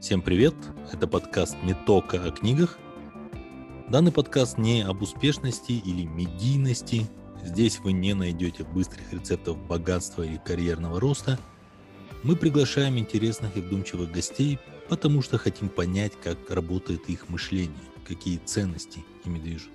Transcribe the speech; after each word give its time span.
Всем 0.00 0.22
привет! 0.22 0.54
Это 0.90 1.06
подкаст 1.06 1.58
«Не 1.62 1.74
только 1.74 2.24
о 2.24 2.30
книгах». 2.30 2.78
Данный 3.90 4.10
подкаст 4.10 4.56
не 4.56 4.80
об 4.80 5.02
успешности 5.02 5.72
или 5.72 6.06
медийности. 6.06 7.06
Здесь 7.44 7.80
вы 7.80 7.92
не 7.92 8.14
найдете 8.14 8.64
быстрых 8.64 9.12
рецептов 9.12 9.58
богатства 9.58 10.22
или 10.22 10.38
карьерного 10.38 10.98
роста. 11.00 11.38
Мы 12.22 12.34
приглашаем 12.34 12.98
интересных 12.98 13.58
и 13.58 13.60
вдумчивых 13.60 14.10
гостей, 14.10 14.58
потому 14.88 15.20
что 15.20 15.36
хотим 15.36 15.68
понять, 15.68 16.12
как 16.18 16.50
работает 16.50 17.10
их 17.10 17.28
мышление, 17.28 17.76
какие 18.08 18.38
ценности 18.38 19.04
ими 19.26 19.38
движут. 19.38 19.70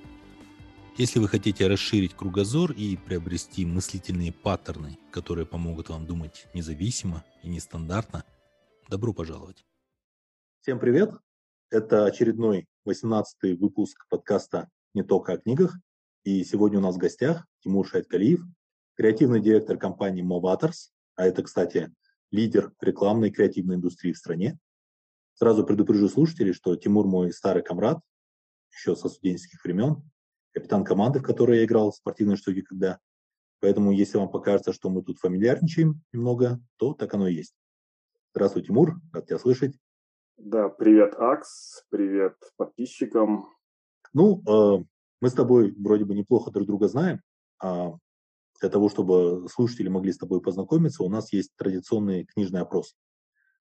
Если 0.98 1.20
вы 1.20 1.28
хотите 1.28 1.68
расширить 1.68 2.16
кругозор 2.16 2.72
и 2.72 2.98
приобрести 2.98 3.64
мыслительные 3.64 4.32
паттерны, 4.32 4.98
которые 5.12 5.46
помогут 5.46 5.90
вам 5.90 6.08
думать 6.08 6.48
независимо 6.56 7.24
и 7.44 7.48
нестандартно, 7.48 8.24
добро 8.90 9.14
пожаловать. 9.14 9.64
Всем 10.66 10.80
привет! 10.80 11.12
Это 11.70 12.06
очередной 12.06 12.66
18-й 12.88 13.56
выпуск 13.56 14.04
подкаста 14.10 14.68
«Не 14.96 15.04
только 15.04 15.34
о 15.34 15.38
книгах». 15.38 15.78
И 16.24 16.44
сегодня 16.44 16.80
у 16.80 16.82
нас 16.82 16.96
в 16.96 16.98
гостях 16.98 17.46
Тимур 17.60 17.88
Шайткалиев, 17.88 18.42
креативный 18.96 19.42
директор 19.42 19.78
компании 19.78 20.26
Movators, 20.26 20.90
а 21.18 21.28
это, 21.28 21.44
кстати, 21.44 21.94
лидер 22.32 22.74
рекламной 22.82 23.30
креативной 23.30 23.76
индустрии 23.76 24.12
в 24.12 24.18
стране. 24.18 24.58
Сразу 25.36 25.64
предупрежу 25.64 26.10
слушателей, 26.10 26.52
что 26.54 26.76
Тимур 26.76 27.06
мой 27.06 27.32
старый 27.32 27.62
комрад, 27.62 28.00
еще 28.72 28.96
со 28.96 29.08
студенческих 29.08 29.64
времен, 29.64 30.02
капитан 30.52 30.84
команды, 30.84 31.20
в 31.20 31.22
которой 31.22 31.60
я 31.60 31.66
играл 31.66 31.92
в 31.92 31.96
спортивной 31.96 32.38
штуке 32.38 32.64
когда. 32.64 32.98
Поэтому, 33.60 33.92
если 33.92 34.18
вам 34.18 34.32
покажется, 34.32 34.74
что 34.74 34.90
мы 34.90 35.04
тут 35.04 35.20
фамильярничаем 35.20 36.02
немного, 36.12 36.60
то 36.78 36.96
так 36.96 37.14
оно 37.14 37.28
и 37.28 37.36
есть. 37.36 37.54
Здравствуй, 38.34 38.64
Тимур, 38.64 39.00
рад 39.14 39.28
тебя 39.28 39.38
слышать. 39.38 39.78
Да, 40.38 40.68
привет, 40.68 41.16
Акс, 41.18 41.86
привет 41.90 42.36
подписчикам. 42.58 43.48
Ну, 44.14 44.42
э, 44.46 44.84
мы 45.22 45.30
с 45.30 45.34
тобой 45.34 45.74
вроде 45.78 46.04
бы 46.04 46.14
неплохо 46.14 46.52
друг 46.52 46.68
друга 46.68 46.90
знаем. 46.90 47.22
А 47.64 47.94
для 48.60 48.70
того, 48.70 48.90
чтобы 48.90 49.48
слушатели 49.48 49.88
могли 49.88 50.12
с 50.12 50.18
тобой 50.18 50.42
познакомиться, 50.42 51.04
у 51.04 51.10
нас 51.10 51.32
есть 51.32 51.52
традиционный 51.56 52.26
книжный 52.26 52.60
опрос. 52.60 52.96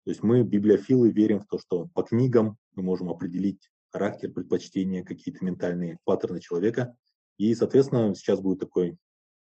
То 0.04 0.10
есть 0.10 0.22
мы, 0.22 0.42
библиофилы, 0.42 1.10
верим 1.10 1.40
в 1.40 1.46
то, 1.46 1.58
что 1.58 1.88
по 1.88 2.02
книгам 2.02 2.56
мы 2.74 2.82
можем 2.82 3.10
определить 3.10 3.70
характер, 3.90 4.32
предпочтения, 4.32 5.04
какие-то 5.04 5.44
ментальные 5.44 5.98
паттерны 6.04 6.40
человека. 6.40 6.96
И, 7.36 7.54
соответственно, 7.54 8.14
сейчас 8.14 8.40
будет 8.40 8.60
такой 8.60 8.96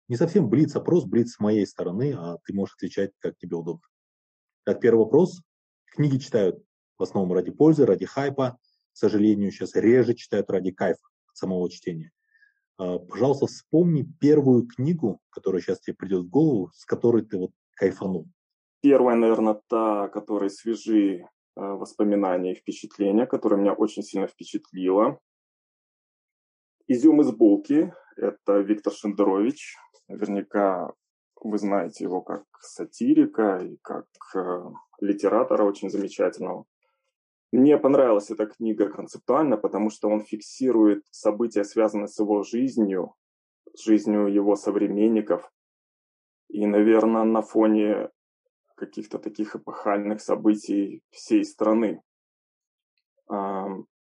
не 0.08 0.16
совсем 0.16 0.50
блиц-опрос, 0.50 1.04
блиц 1.04 1.34
с 1.34 1.40
моей 1.42 1.68
стороны, 1.68 2.14
а 2.18 2.38
ты 2.46 2.54
можешь 2.54 2.76
отвечать, 2.76 3.12
как 3.20 3.38
тебе 3.38 3.58
удобно. 3.58 3.86
Так, 4.64 4.80
первый 4.80 5.00
вопрос. 5.00 5.42
Книги 5.94 6.18
читают 6.18 6.64
в 7.02 7.04
основном 7.04 7.34
ради 7.34 7.52
пользы, 7.52 7.86
ради 7.86 8.06
хайпа. 8.06 8.58
К 8.94 8.98
сожалению, 8.98 9.52
сейчас 9.52 9.76
реже 9.76 10.14
читают 10.14 10.50
ради 10.50 10.72
кайфа 10.72 11.02
самого 11.34 11.70
чтения. 11.70 12.12
А, 12.78 13.00
пожалуйста, 13.00 13.48
вспомни 13.48 14.08
первую 14.20 14.68
книгу, 14.68 15.20
которая 15.30 15.62
сейчас 15.62 15.82
тебе 15.82 15.96
придет 15.96 16.26
в 16.26 16.30
голову, 16.30 16.72
с 16.74 16.86
которой 16.86 17.24
ты 17.24 17.38
вот 17.38 17.52
кайфанул. 17.76 18.28
Первая, 18.82 19.16
наверное, 19.16 19.62
та, 19.68 20.08
которая 20.08 20.50
свежи 20.50 21.26
Э, 21.58 21.74
воспоминания 21.74 22.54
и 22.54 22.56
впечатления, 22.56 23.28
которое 23.28 23.58
меня 23.58 23.74
очень 23.74 24.04
сильно 24.04 24.28
впечатлило. 24.28 25.20
«Изюм 26.88 27.22
из 27.22 27.32
булки»– 27.32 27.94
это 28.16 28.60
Виктор 28.60 28.94
Шендерович. 28.94 29.76
Наверняка 30.08 30.94
вы 31.44 31.58
знаете 31.58 32.06
его 32.06 32.22
как 32.22 32.46
сатирика 32.62 33.58
и 33.58 33.78
как 33.82 34.08
э, 34.36 34.64
литератора 35.02 35.64
очень 35.64 35.90
замечательного. 35.90 36.66
Мне 37.52 37.78
понравилась 37.78 38.32
эта 38.32 38.46
книга 38.46 38.90
концептуально, 38.90 39.58
потому 39.58 39.90
что 39.90 40.08
он 40.10 40.22
фиксирует 40.22 41.04
события, 41.12 41.64
связанные 41.66 42.08
с 42.08 42.18
его 42.18 42.44
жизнью, 42.44 43.14
с 43.74 43.84
жизнью 43.84 44.28
его 44.28 44.56
современников. 44.56 45.52
И, 46.48 46.66
наверное, 46.66 47.24
на 47.24 47.42
фоне 47.42 48.10
каких-то 48.76 49.20
таких 49.20 49.56
эпохальных 49.56 50.22
событий 50.22 51.02
всей 51.10 51.44
страны. 51.44 52.02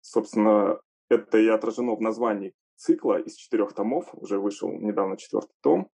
Собственно, 0.00 0.80
это 1.08 1.38
и 1.38 1.48
отражено 1.48 1.94
в 1.94 2.00
названии 2.00 2.52
цикла 2.76 3.18
из 3.20 3.34
четырех 3.34 3.72
томов, 3.72 4.08
уже 4.12 4.38
вышел 4.38 4.70
недавно 4.70 5.16
четвертый 5.16 5.54
том. 5.62 5.88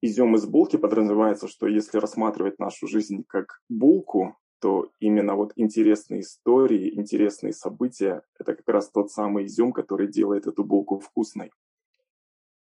Изюм 0.00 0.36
из 0.36 0.46
булки 0.46 0.76
подразумевается, 0.76 1.48
что 1.48 1.66
если 1.66 1.98
рассматривать 1.98 2.58
нашу 2.58 2.86
жизнь 2.86 3.24
как 3.26 3.60
булку, 3.68 4.36
то 4.60 4.90
именно 5.00 5.34
вот 5.34 5.52
интересные 5.56 6.20
истории, 6.20 6.94
интересные 6.94 7.52
события– 7.52 8.22
это 8.38 8.54
как 8.54 8.68
раз 8.68 8.90
тот 8.90 9.10
самый 9.10 9.46
изюм, 9.46 9.72
который 9.72 10.08
делает 10.08 10.46
эту 10.46 10.64
булку 10.64 10.98
вкусной. 10.98 11.52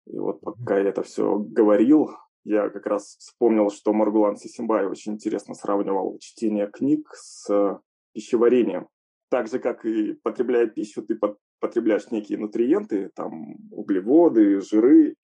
И 0.06 0.18
вот 0.18 0.40
пока 0.40 0.78
я 0.78 0.88
это 0.88 1.02
все 1.02 1.38
говорил, 1.38 2.10
я 2.44 2.70
как 2.70 2.86
раз 2.86 3.16
вспомнил, 3.18 3.70
что 3.70 3.92
Маргулан 3.92 4.36
Сисимбай 4.36 4.86
очень 4.86 5.14
интересно 5.14 5.54
сравнивал 5.54 6.18
чтение 6.18 6.66
книг 6.66 7.10
с 7.14 7.80
пищеварением. 8.12 8.88
Так 9.28 9.48
же, 9.48 9.58
как 9.58 9.84
и 9.84 10.14
потребляя 10.14 10.66
пищу, 10.66 11.02
ты 11.02 11.18
потребляешь 11.60 12.10
некие 12.10 12.38
нутриенты, 12.38 13.10
там 13.14 13.56
углеводы, 13.70 14.60
жиры, 14.60 15.16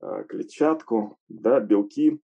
э, 0.00 0.24
клетчатку, 0.28 1.18
да, 1.28 1.60
белки. 1.60 2.20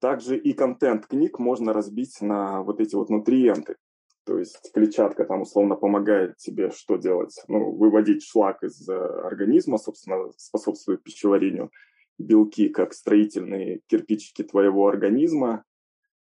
Также 0.00 0.36
и 0.36 0.52
контент 0.52 1.06
книг 1.06 1.38
можно 1.38 1.72
разбить 1.72 2.20
на 2.20 2.62
вот 2.62 2.80
эти 2.80 2.94
вот 2.94 3.10
нутриенты. 3.10 3.76
То 4.24 4.38
есть 4.38 4.72
клетчатка 4.72 5.24
там 5.24 5.42
условно 5.42 5.76
помогает 5.76 6.36
тебе 6.38 6.70
что 6.70 6.96
делать? 6.96 7.34
Ну, 7.48 7.72
выводить 7.72 8.24
шлак 8.24 8.62
из 8.62 8.88
э, 8.88 8.94
организма, 8.94 9.78
собственно, 9.78 10.30
способствует 10.36 11.02
пищеварению 11.02 11.70
белки 12.18 12.68
как 12.68 12.94
строительные 12.94 13.80
кирпичики 13.86 14.42
твоего 14.42 14.86
организма 14.86 15.64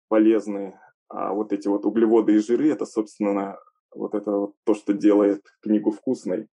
полезны, 0.09 0.79
а 1.09 1.33
вот 1.33 1.53
эти 1.53 1.69
вот 1.69 1.87
углеводы 1.87 2.35
и 2.35 2.39
жиры, 2.39 2.71
это, 2.71 2.87
собственно, 2.87 3.59
вот 3.95 4.15
это 4.15 4.31
вот 4.31 4.55
то, 4.65 4.75
что 4.75 4.93
делает 4.93 5.43
книгу 5.61 5.91
вкусной. 5.91 6.49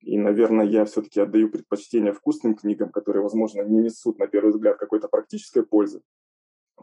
И, 0.00 0.18
наверное, 0.18 0.66
я 0.66 0.84
все-таки 0.84 1.20
отдаю 1.20 1.50
предпочтение 1.50 2.12
вкусным 2.12 2.54
книгам, 2.54 2.90
которые, 2.90 3.22
возможно, 3.22 3.62
не 3.62 3.82
несут, 3.82 4.18
на 4.18 4.26
первый 4.26 4.50
взгляд, 4.50 4.78
какой-то 4.78 5.08
практической 5.08 5.64
пользы. 5.64 6.00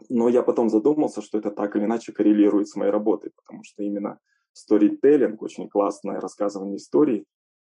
Но 0.08 0.28
я 0.28 0.42
потом 0.42 0.68
задумался, 0.68 1.22
что 1.22 1.38
это 1.38 1.50
так 1.50 1.76
или 1.76 1.84
иначе 1.84 2.12
коррелирует 2.12 2.68
с 2.68 2.76
моей 2.76 2.90
работой, 2.90 3.32
потому 3.36 3.62
что 3.64 3.82
именно 3.82 4.18
сторителлинг, 4.52 5.42
очень 5.42 5.68
классное 5.68 6.20
рассказывание 6.20 6.76
историй, 6.76 7.26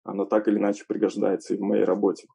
оно 0.03 0.25
так 0.25 0.47
или 0.47 0.57
иначе 0.57 0.85
пригождается 0.87 1.53
и 1.53 1.57
в 1.57 1.61
моей 1.61 1.83
работе. 1.83 2.27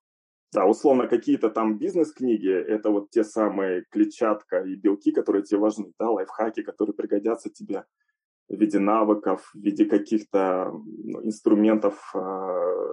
Да, 0.53 0.67
условно, 0.67 1.09
какие-то 1.09 1.51
там 1.51 1.79
бизнес-книги– 1.79 2.51
это 2.69 2.91
вот 2.91 3.11
те 3.11 3.25
самые 3.25 3.85
клетчатка 3.91 4.63
и 4.63 4.77
белки, 4.77 5.11
которые 5.11 5.43
тебе 5.43 5.59
важны, 5.59 5.93
да, 5.99 6.11
лайфхаки, 6.11 6.63
которые 6.63 6.95
пригодятся 6.95 7.51
тебе 7.51 7.85
в 8.49 8.55
виде 8.55 8.79
навыков, 8.79 9.51
в 9.53 9.59
виде 9.59 9.85
каких-то 9.85 10.71
ну, 10.73 11.25
инструментов 11.25 11.99
э, 12.15 12.19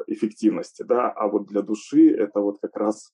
эффективности, 0.07 0.81
да, 0.81 1.11
а 1.11 1.27
вот 1.27 1.47
для 1.47 1.61
души 1.61 2.09
это 2.09 2.39
вот 2.39 2.57
как 2.59 2.75
раз 2.77 3.13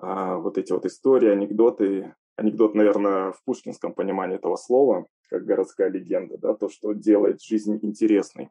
э, 0.00 0.36
вот 0.36 0.56
эти 0.56 0.72
вот 0.72 0.86
истории, 0.86 1.30
анекдоты, 1.30 2.14
анекдот, 2.38 2.74
наверное, 2.74 3.32
в 3.32 3.42
пушкинском 3.44 3.92
понимании 3.92 4.36
этого 4.36 4.56
слова, 4.56 5.06
как 5.28 5.44
городская 5.44 5.90
легенда, 5.90 6.38
да, 6.38 6.54
то, 6.54 6.68
что 6.68 6.92
делает 6.92 7.42
жизнь 7.42 7.78
интересной. 7.82 8.50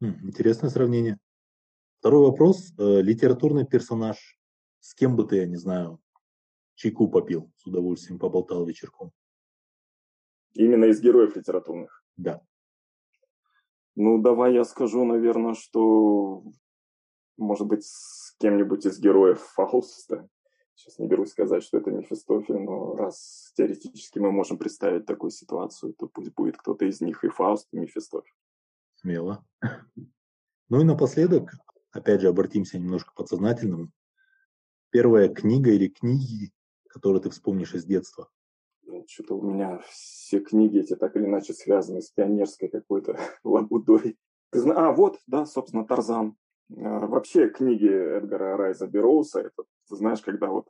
Интересное 0.00 0.70
сравнение. 0.70 1.18
Второй 1.98 2.26
вопрос. 2.30 2.72
Э, 2.78 3.00
литературный 3.00 3.64
персонаж 3.64 4.38
с 4.80 4.94
кем 4.94 5.16
бы 5.16 5.24
ты, 5.24 5.36
я 5.36 5.46
не 5.46 5.56
знаю, 5.56 6.00
чайку 6.74 7.08
попил, 7.08 7.50
с 7.56 7.66
удовольствием 7.66 8.18
поболтал 8.18 8.66
вечерком. 8.66 9.12
Именно 10.54 10.86
из 10.86 11.00
героев 11.00 11.34
литературных? 11.34 12.04
Да. 12.16 12.42
Ну, 13.94 14.20
давай 14.20 14.54
я 14.54 14.64
скажу, 14.64 15.04
наверное, 15.04 15.54
что, 15.54 16.42
может 17.38 17.66
быть, 17.66 17.84
с 17.84 18.34
кем-нибудь 18.38 18.84
из 18.84 18.98
героев 18.98 19.40
Фауста. 19.54 20.28
Сейчас 20.74 20.98
не 20.98 21.06
берусь 21.06 21.30
сказать, 21.30 21.62
что 21.62 21.78
это 21.78 21.90
Мефистофель, 21.90 22.58
но 22.58 22.96
раз 22.96 23.52
теоретически 23.56 24.18
мы 24.18 24.32
можем 24.32 24.58
представить 24.58 25.06
такую 25.06 25.30
ситуацию, 25.30 25.94
то 25.94 26.08
пусть 26.08 26.34
будет 26.34 26.56
кто-то 26.56 26.84
из 26.84 27.00
них 27.00 27.24
и 27.24 27.28
Фауст, 27.28 27.68
и 27.72 27.78
Мефистофель. 27.78 28.34
Смело. 28.94 29.44
Ну 30.68 30.80
и 30.80 30.84
напоследок, 30.84 31.52
опять 31.90 32.22
же, 32.22 32.28
обратимся 32.28 32.78
немножко 32.78 33.10
к 33.10 33.14
подсознательному 33.14 33.90
первая 34.92 35.28
книга 35.28 35.70
или 35.70 35.88
книги, 35.88 36.52
которые 36.88 37.22
ты 37.22 37.30
вспомнишь 37.30 37.74
из 37.74 37.84
детства? 37.84 38.28
Ну, 38.82 39.04
что-то 39.08 39.36
у 39.36 39.42
меня 39.42 39.80
все 39.90 40.38
книги 40.40 40.78
эти 40.78 40.94
так 40.94 41.16
или 41.16 41.24
иначе 41.24 41.54
связаны 41.54 42.02
с 42.02 42.10
пионерской 42.10 42.68
какой-то 42.68 43.18
лабудой. 43.44 44.18
А, 44.52 44.92
вот, 44.92 45.18
да, 45.26 45.46
собственно, 45.46 45.84
Тарзан. 45.84 46.36
А, 46.76 47.06
вообще 47.06 47.48
книги 47.48 47.88
Эдгара 47.88 48.56
Райза 48.56 48.86
Бероуса, 48.86 49.40
это, 49.40 49.64
ты 49.92 49.96
знаешь, 49.98 50.22
когда 50.22 50.48
вот 50.48 50.68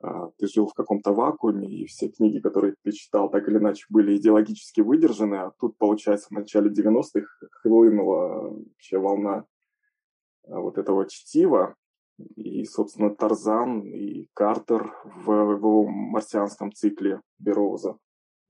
а, 0.00 0.30
ты 0.38 0.46
жил 0.46 0.66
в 0.66 0.74
каком-то 0.74 1.12
вакууме, 1.12 1.68
и 1.68 1.86
все 1.86 2.08
книги, 2.08 2.38
которые 2.38 2.74
ты 2.82 2.92
читал, 2.92 3.28
так 3.30 3.48
или 3.48 3.58
иначе 3.58 3.84
были 3.88 4.16
идеологически 4.16 4.80
выдержаны, 4.80 5.34
а 5.34 5.52
тут, 5.58 5.76
получается, 5.76 6.28
в 6.28 6.32
начале 6.32 6.70
90-х 6.70 7.26
хлынула 7.62 8.50
вообще 8.50 8.98
волна 8.98 9.44
а, 10.46 10.60
вот 10.60 10.78
этого 10.78 11.08
чтива, 11.08 11.74
и, 12.36 12.64
собственно, 12.64 13.14
Тарзан 13.14 13.82
и 13.82 14.28
Картер 14.34 14.92
в, 15.04 15.26
в 15.26 15.52
его 15.52 15.86
марсианском 15.86 16.72
цикле 16.72 17.20
Бероуза. 17.38 17.96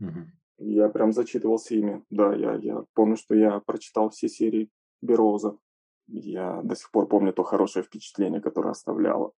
Угу. 0.01 0.21
Я 0.59 0.89
прям 0.89 1.13
зачитывался 1.13 1.75
ими. 1.75 2.03
Да, 2.09 2.35
я, 2.35 2.55
я 2.55 2.85
помню, 2.95 3.17
что 3.17 3.35
я 3.35 3.61
прочитал 3.61 4.09
все 4.09 4.29
серии 4.29 4.71
Бероуза. 5.03 5.59
Я 6.07 6.63
до 6.63 6.75
сих 6.75 6.91
пор 6.91 7.09
помню 7.09 7.35
то 7.35 7.43
хорошее 7.43 7.85
впечатление, 7.85 8.41
которое 8.41 8.71
оставляло 8.71 9.33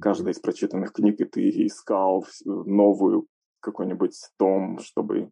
каждая 0.00 0.32
из 0.32 0.40
прочитанных 0.40 0.92
книг, 0.92 1.20
и 1.20 1.24
ты 1.24 1.48
искал 1.66 2.26
новую 2.44 3.26
какой-нибудь 3.60 4.16
том, 4.36 4.78
чтобы 4.78 5.30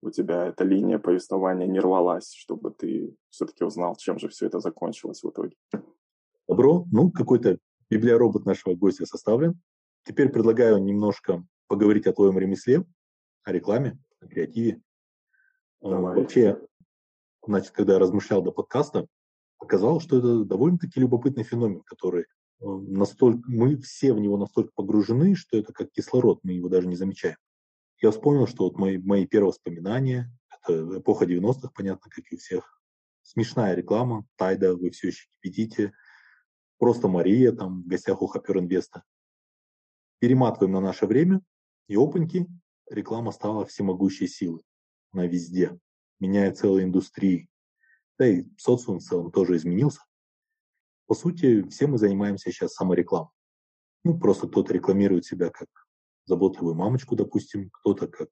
у 0.00 0.10
тебя 0.10 0.46
эта 0.46 0.64
линия 0.64 0.98
повествования 0.98 1.66
не 1.66 1.80
рвалась, 1.80 2.32
чтобы 2.34 2.70
ты 2.70 3.16
все-таки 3.30 3.64
узнал, 3.64 3.96
чем 3.96 4.18
же 4.18 4.28
все 4.28 4.46
это 4.46 4.60
закончилось 4.60 5.22
в 5.22 5.30
итоге. 5.30 5.56
Добро. 6.46 6.86
Ну, 6.92 7.10
какой-то 7.10 7.58
библиоробот 7.90 8.44
нашего 8.44 8.74
гостя 8.74 9.06
составлен. 9.06 9.60
Теперь 10.04 10.28
предлагаю 10.28 10.82
немножко 10.82 11.44
поговорить 11.68 12.06
о 12.06 12.12
твоем 12.12 12.38
ремесле, 12.38 12.84
о 13.44 13.52
рекламе, 13.52 13.98
о 14.20 14.26
креативе. 14.26 14.82
А, 15.80 15.90
Давай. 15.90 16.16
Вообще, 16.16 16.60
значит, 17.46 17.72
когда 17.72 17.94
я 17.94 17.98
размышлял 17.98 18.42
до 18.42 18.52
подкаста, 18.52 19.06
оказалось, 19.58 20.04
что 20.04 20.18
это 20.18 20.44
довольно-таки 20.44 21.00
любопытный 21.00 21.44
феномен, 21.44 21.80
который 21.80 22.26
настолько, 22.64 23.42
мы 23.46 23.76
все 23.78 24.12
в 24.12 24.20
него 24.20 24.36
настолько 24.36 24.72
погружены, 24.74 25.34
что 25.34 25.58
это 25.58 25.72
как 25.72 25.90
кислород, 25.90 26.40
мы 26.42 26.52
его 26.52 26.68
даже 26.68 26.86
не 26.86 26.96
замечаем. 26.96 27.36
Я 28.00 28.10
вспомнил, 28.10 28.46
что 28.46 28.64
вот 28.64 28.78
мои, 28.78 28.98
мои 28.98 29.26
первые 29.26 29.50
воспоминания, 29.50 30.30
это 30.50 30.98
эпоха 30.98 31.24
90-х, 31.24 31.70
понятно, 31.74 32.10
как 32.10 32.24
и 32.30 32.34
у 32.34 32.38
всех. 32.38 32.80
Смешная 33.22 33.74
реклама, 33.74 34.26
Тайда, 34.36 34.76
вы 34.76 34.90
все 34.90 35.08
еще 35.08 35.26
кипятите. 35.30 35.92
Просто 36.78 37.08
Мария, 37.08 37.52
там, 37.52 37.82
в 37.82 37.86
гостях 37.86 38.20
у 38.20 38.26
Хапер 38.26 38.58
Инвеста. 38.58 39.04
Перематываем 40.18 40.72
на 40.72 40.80
наше 40.80 41.06
время, 41.06 41.40
и 41.88 41.96
опаньки, 41.96 42.46
реклама 42.90 43.32
стала 43.32 43.64
всемогущей 43.64 44.28
силой. 44.28 44.62
Она 45.12 45.26
везде, 45.26 45.78
меняет 46.20 46.58
целые 46.58 46.84
индустрии. 46.84 47.48
Да 48.18 48.26
и 48.26 48.44
социум 48.56 48.98
в 48.98 49.02
целом 49.02 49.32
тоже 49.32 49.56
изменился. 49.56 50.00
По 51.06 51.14
сути, 51.14 51.62
все 51.68 51.86
мы 51.86 51.98
занимаемся 51.98 52.50
сейчас 52.50 52.74
саморекламой. 52.74 53.30
Ну, 54.04 54.18
просто 54.18 54.48
кто-то 54.48 54.72
рекламирует 54.72 55.24
себя 55.24 55.50
как 55.50 55.68
заботливую 56.26 56.74
мамочку, 56.74 57.16
допустим, 57.16 57.70
кто-то 57.70 58.06
как 58.06 58.28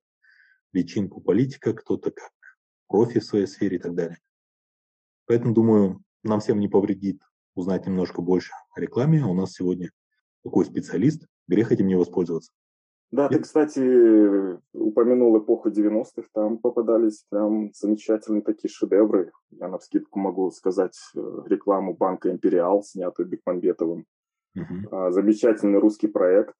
личинку 0.72 1.20
политика, 1.20 1.74
кто-то 1.74 2.10
как 2.10 2.32
профи 2.88 3.20
в 3.20 3.24
своей 3.24 3.46
сфере 3.46 3.76
и 3.76 3.80
так 3.80 3.94
далее. 3.94 4.18
Поэтому, 5.26 5.54
думаю, 5.54 6.02
нам 6.22 6.40
всем 6.40 6.60
не 6.60 6.68
повредит 6.68 7.22
узнать 7.54 7.86
немножко 7.86 8.22
больше 8.22 8.52
о 8.74 8.80
рекламе. 8.80 9.22
А 9.22 9.26
у 9.26 9.34
нас 9.34 9.52
сегодня 9.52 9.90
такой 10.42 10.64
специалист, 10.64 11.26
грех 11.48 11.72
этим 11.72 11.86
не 11.86 11.94
воспользоваться. 11.94 12.52
Да, 13.12 13.28
ты, 13.28 13.40
кстати, 13.40 14.58
упомянул 14.72 15.38
эпоху 15.38 15.68
90-х, 15.68 16.28
там 16.32 16.56
попадались 16.56 17.26
прям 17.28 17.70
замечательные 17.74 18.40
такие 18.40 18.70
шедевры. 18.70 19.32
Я 19.50 19.68
на 19.68 19.78
вскидку 19.78 20.18
могу 20.18 20.50
сказать 20.50 20.96
э, 21.14 21.20
рекламу 21.44 21.94
банка 21.94 22.30
«Империал», 22.30 22.82
снятую 22.82 23.28
Бекмамбетовым. 23.28 24.06
Uh-huh. 24.56 25.10
Замечательный 25.10 25.78
русский 25.78 26.08
проект 26.08 26.54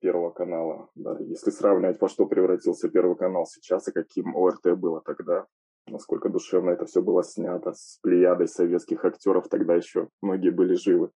Первого 0.00 0.30
канала. 0.30 0.88
Да, 0.94 1.18
если 1.20 1.50
сравнивать, 1.50 2.00
во 2.00 2.08
что 2.08 2.24
превратился 2.24 2.88
Первый 2.88 3.16
канал 3.16 3.44
сейчас 3.44 3.88
и 3.88 3.92
каким 3.92 4.34
ОРТ 4.34 4.78
было 4.78 5.02
тогда, 5.02 5.46
насколько 5.86 6.30
душевно 6.30 6.70
это 6.70 6.86
все 6.86 7.02
было 7.02 7.22
снято, 7.22 7.74
с 7.74 7.98
плеядой 8.00 8.48
советских 8.48 9.04
актеров 9.04 9.48
тогда 9.48 9.74
еще 9.74 10.08
многие 10.22 10.50
были 10.50 10.74
живы. 10.74 11.10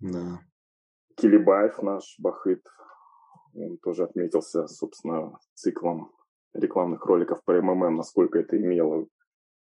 Да. 0.00 0.40
Килибаев 1.16 1.80
наш, 1.82 2.16
Бахыт, 2.18 2.62
он 3.54 3.78
тоже 3.78 4.04
отметился, 4.04 4.66
собственно, 4.66 5.38
циклом 5.54 6.12
рекламных 6.52 7.04
роликов 7.06 7.42
по 7.44 7.52
МММ, 7.60 7.96
насколько 7.96 8.38
это 8.38 8.56
имело 8.56 9.06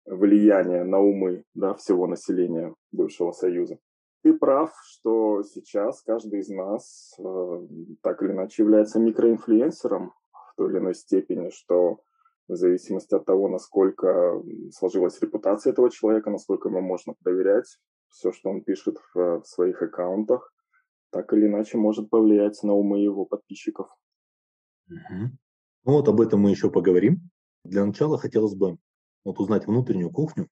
влияние 0.05 0.83
на 0.83 0.99
умы 0.99 1.43
да, 1.53 1.73
всего 1.73 2.07
населения 2.07 2.73
бывшего 2.91 3.31
Союза. 3.31 3.79
Ты 4.23 4.33
прав, 4.33 4.71
что 4.83 5.43
сейчас 5.43 6.01
каждый 6.01 6.39
из 6.39 6.49
нас 6.49 7.15
э, 7.19 7.67
так 8.01 8.21
или 8.23 8.31
иначе 8.31 8.63
является 8.63 8.99
микроинфлюенсером 8.99 10.13
в 10.31 10.55
той 10.55 10.71
или 10.71 10.79
иной 10.79 10.95
степени, 10.95 11.49
что 11.49 11.99
в 12.47 12.55
зависимости 12.55 13.13
от 13.13 13.25
того, 13.25 13.49
насколько 13.49 14.41
сложилась 14.71 15.19
репутация 15.21 15.73
этого 15.73 15.89
человека, 15.89 16.29
насколько 16.29 16.69
ему 16.69 16.81
можно 16.81 17.15
доверять, 17.21 17.79
все, 18.09 18.31
что 18.31 18.49
он 18.49 18.61
пишет 18.61 18.97
в, 19.13 19.41
в 19.41 19.45
своих 19.45 19.81
аккаунтах, 19.81 20.53
так 21.11 21.31
или 21.33 21.47
иначе 21.47 21.77
может 21.77 22.09
повлиять 22.09 22.61
на 22.63 22.73
умы 22.73 22.99
его 22.99 23.25
подписчиков. 23.25 23.87
Угу. 24.89 25.31
Ну 25.85 25.91
вот 25.91 26.07
об 26.07 26.21
этом 26.21 26.41
мы 26.41 26.51
еще 26.51 26.69
поговорим. 26.69 27.29
Для 27.63 27.85
начала 27.85 28.17
хотелось 28.17 28.55
бы 28.55 28.77
вот 29.23 29.39
узнать 29.39 29.65
внутреннюю 29.67 30.11
кухню. 30.11 30.47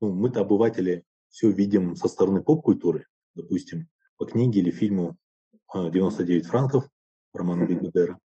Ну, 0.00 0.12
мы-то 0.12 0.40
обыватели 0.40 1.04
все 1.28 1.50
видим 1.50 1.94
со 1.94 2.08
стороны 2.08 2.42
поп-культуры, 2.42 3.06
допустим, 3.34 3.88
по 4.16 4.26
книге 4.26 4.60
или 4.60 4.70
фильму 4.70 5.16
«99 5.74 6.40
а, 6.40 6.44
франков» 6.44 6.88
романа 7.32 7.66
Бигбедера. 7.66 8.18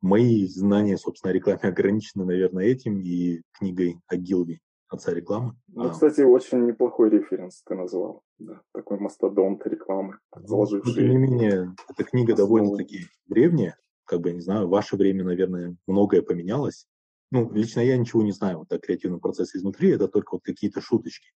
Мои 0.00 0.46
знания, 0.46 0.98
собственно, 0.98 1.30
о 1.30 1.34
рекламе 1.34 1.60
ограничены, 1.62 2.24
наверное, 2.24 2.64
этим 2.64 3.00
и 3.00 3.42
книгой 3.52 4.00
о 4.06 4.16
Гилви 4.16 4.60
отца 4.92 5.12
рекламы. 5.12 5.56
Ну, 5.68 5.86
а. 5.86 5.90
кстати, 5.90 6.20
очень 6.20 6.66
неплохой 6.66 7.10
референс 7.10 7.62
ты 7.62 7.74
назвал. 7.74 8.22
Да, 8.38 8.62
такой 8.72 8.98
мастодонт 8.98 9.66
рекламы, 9.66 10.18
заложивший... 10.34 10.92
Ну, 10.92 10.98
тем 10.98 11.08
не 11.08 11.16
менее, 11.16 11.74
эта 11.88 12.04
книга 12.04 12.34
основу. 12.34 12.56
довольно-таки 12.56 13.06
древняя. 13.26 13.76
Как 14.04 14.20
бы, 14.20 14.32
не 14.32 14.40
знаю, 14.40 14.66
в 14.66 14.70
ваше 14.70 14.96
время, 14.96 15.24
наверное, 15.24 15.76
многое 15.86 16.22
поменялось. 16.22 16.86
Ну, 17.30 17.50
лично 17.52 17.80
я 17.80 17.96
ничего 17.96 18.22
не 18.22 18.32
знаю 18.32 18.58
вот 18.58 18.72
о 18.72 18.78
креативном 18.78 19.20
процессе 19.20 19.58
изнутри, 19.58 19.90
это 19.90 20.08
только 20.08 20.34
вот 20.34 20.42
какие-то 20.42 20.80
шуточки. 20.80 21.32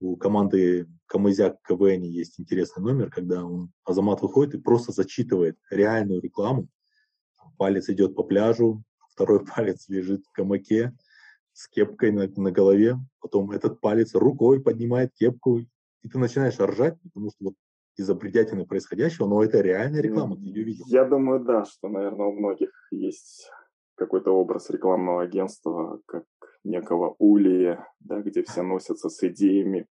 У 0.00 0.16
команды 0.16 0.88
Камызяк 1.06 1.62
КВН 1.62 2.02
есть 2.02 2.40
интересный 2.40 2.82
номер, 2.82 3.08
когда 3.08 3.44
он, 3.44 3.70
Азамат 3.84 4.20
выходит 4.20 4.54
и 4.54 4.60
просто 4.60 4.90
зачитывает 4.90 5.56
реальную 5.70 6.20
рекламу. 6.20 6.66
Палец 7.56 7.88
идет 7.88 8.16
по 8.16 8.24
пляжу, 8.24 8.82
второй 9.10 9.44
палец 9.56 9.88
лежит 9.88 10.24
в 10.26 10.32
камаке, 10.32 10.92
с 11.52 11.68
кепкой 11.68 12.12
на, 12.12 12.28
на 12.28 12.50
голове, 12.50 12.96
потом 13.20 13.50
этот 13.50 13.80
палец 13.80 14.14
рукой 14.14 14.62
поднимает 14.62 15.12
кепку, 15.14 15.58
и 15.58 16.08
ты 16.08 16.18
начинаешь 16.18 16.58
ржать, 16.58 16.98
потому 17.02 17.30
что 17.30 17.44
вот 17.44 17.54
из-за 17.96 18.14
бредятины 18.14 18.66
происходящего, 18.66 19.26
но 19.26 19.44
это 19.44 19.60
реальная 19.60 20.00
реклама, 20.00 20.36
ты 20.36 20.44
ее 20.44 20.64
видел. 20.64 20.84
Я 20.88 21.04
думаю, 21.04 21.40
да, 21.40 21.64
что, 21.64 21.88
наверное, 21.88 22.26
у 22.26 22.32
многих 22.32 22.70
есть 22.90 23.50
какой-то 23.96 24.32
образ 24.32 24.70
рекламного 24.70 25.22
агентства, 25.22 26.00
как 26.06 26.24
некого 26.64 27.14
улия, 27.18 27.86
да, 28.00 28.20
где 28.20 28.42
все 28.42 28.62
носятся 28.62 29.10
с 29.10 29.22
идеями, 29.22 29.86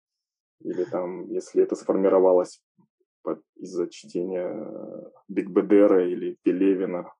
или 0.61 0.83
там, 0.85 1.29
если 1.29 1.63
это 1.63 1.75
сформировалось 1.75 2.61
из-за 3.55 3.87
чтения 3.87 5.11
Биг 5.27 5.49
Бедера 5.49 6.07
или 6.07 6.37
Пелевина, 6.43 7.13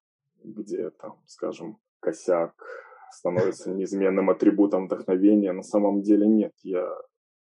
где 0.43 0.89
там, 0.91 1.21
скажем, 1.25 1.77
косяк 1.99 2.53
становится 3.11 3.71
неизменным 3.71 4.29
атрибутом 4.29 4.85
вдохновения. 4.85 5.51
На 5.51 5.63
самом 5.63 6.01
деле 6.01 6.27
нет. 6.27 6.53
Я 6.63 6.87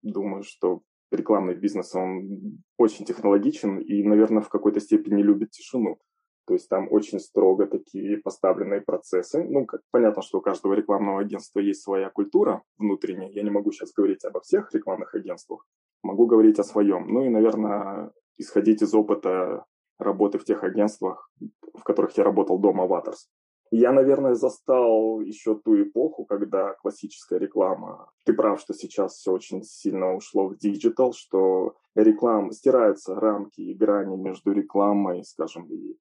думаю, 0.01 0.43
что 0.43 0.81
рекламный 1.11 1.55
бизнес, 1.55 1.95
он 1.95 2.61
очень 2.77 3.05
технологичен 3.05 3.79
и, 3.79 4.03
наверное, 4.03 4.41
в 4.41 4.49
какой-то 4.49 4.79
степени 4.79 5.21
любит 5.21 5.51
тишину. 5.51 5.97
То 6.45 6.53
есть 6.53 6.67
там 6.67 6.87
очень 6.91 7.19
строго 7.19 7.67
такие 7.67 8.17
поставленные 8.17 8.81
процессы. 8.81 9.43
Ну, 9.43 9.65
как, 9.65 9.81
понятно, 9.91 10.23
что 10.23 10.39
у 10.39 10.41
каждого 10.41 10.73
рекламного 10.73 11.21
агентства 11.21 11.59
есть 11.59 11.83
своя 11.83 12.09
культура 12.09 12.63
внутренняя. 12.77 13.29
Я 13.29 13.43
не 13.43 13.51
могу 13.51 13.71
сейчас 13.71 13.93
говорить 13.93 14.25
обо 14.25 14.39
всех 14.41 14.73
рекламных 14.73 15.13
агентствах. 15.13 15.65
Могу 16.01 16.25
говорить 16.25 16.57
о 16.57 16.63
своем. 16.63 17.05
Ну 17.07 17.23
и, 17.23 17.29
наверное, 17.29 18.11
исходить 18.37 18.81
из 18.81 18.95
опыта 18.95 19.65
работы 19.99 20.39
в 20.39 20.43
тех 20.43 20.63
агентствах, 20.63 21.29
в 21.75 21.83
которых 21.83 22.17
я 22.17 22.23
работал 22.23 22.57
до 22.57 22.71
Avatar's. 22.71 23.27
Я, 23.71 23.91
наверное, 23.91 24.33
застал 24.33 25.19
еще 25.19 25.55
ту 25.55 25.79
эпоху, 25.81 26.25
когда 26.25 26.73
классическая 26.73 27.37
реклама. 27.37 28.09
Ты 28.25 28.33
прав, 28.33 28.59
что 28.59 28.73
сейчас 28.73 29.13
все 29.13 29.31
очень 29.31 29.63
сильно 29.63 30.15
ушло 30.15 30.47
в 30.47 30.57
диджитал, 30.57 31.13
что 31.13 31.75
реклама 31.93 32.51
стираются 32.51 33.13
рамки 33.13 33.61
и 33.61 33.75
грани 33.75 34.17
между 34.17 34.53
рекламой, 34.53 35.23
скажем, 35.23 35.65
и 35.71 35.97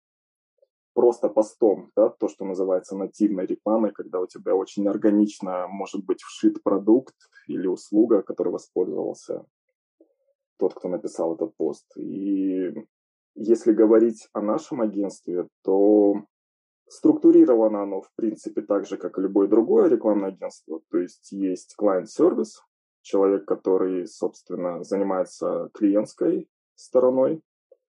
просто 0.95 1.29
постом, 1.29 1.93
да, 1.95 2.09
то, 2.09 2.29
что 2.29 2.45
называется 2.45 2.97
нативной 2.97 3.45
рекламой, 3.47 3.93
когда 3.93 4.19
у 4.19 4.27
тебя 4.27 4.55
очень 4.55 4.89
органично 4.89 5.69
может 5.69 6.05
быть 6.05 6.23
вшит 6.23 6.63
продукт 6.63 7.15
или 7.47 7.67
услуга, 7.67 8.23
которой 8.23 8.49
воспользовался 8.49 9.45
тот, 10.57 10.75
кто 10.75 10.89
написал 10.89 11.35
этот 11.35 11.55
пост. 11.57 11.87
И 11.97 12.73
Если 13.35 13.73
говорить 13.73 14.29
о 14.33 14.41
нашем 14.41 14.81
агентстве, 14.81 15.47
то 15.63 16.25
структурировано 16.89 17.83
оно, 17.83 18.01
в 18.01 18.11
принципе, 18.15 18.63
так 18.63 18.87
же, 18.87 18.97
как 18.97 19.19
и 19.19 19.23
любое 19.23 19.49
другое 19.49 19.89
рекламное 19.89 20.31
агентство. 20.31 20.81
То 20.91 20.99
есть 20.99 21.33
есть 21.33 21.75
клиент-сервис, 21.77 22.63
человек, 23.03 23.45
который, 23.47 24.07
собственно, 24.07 24.83
занимается 24.83 25.71
клиентской 25.75 26.49
стороной, 26.75 27.43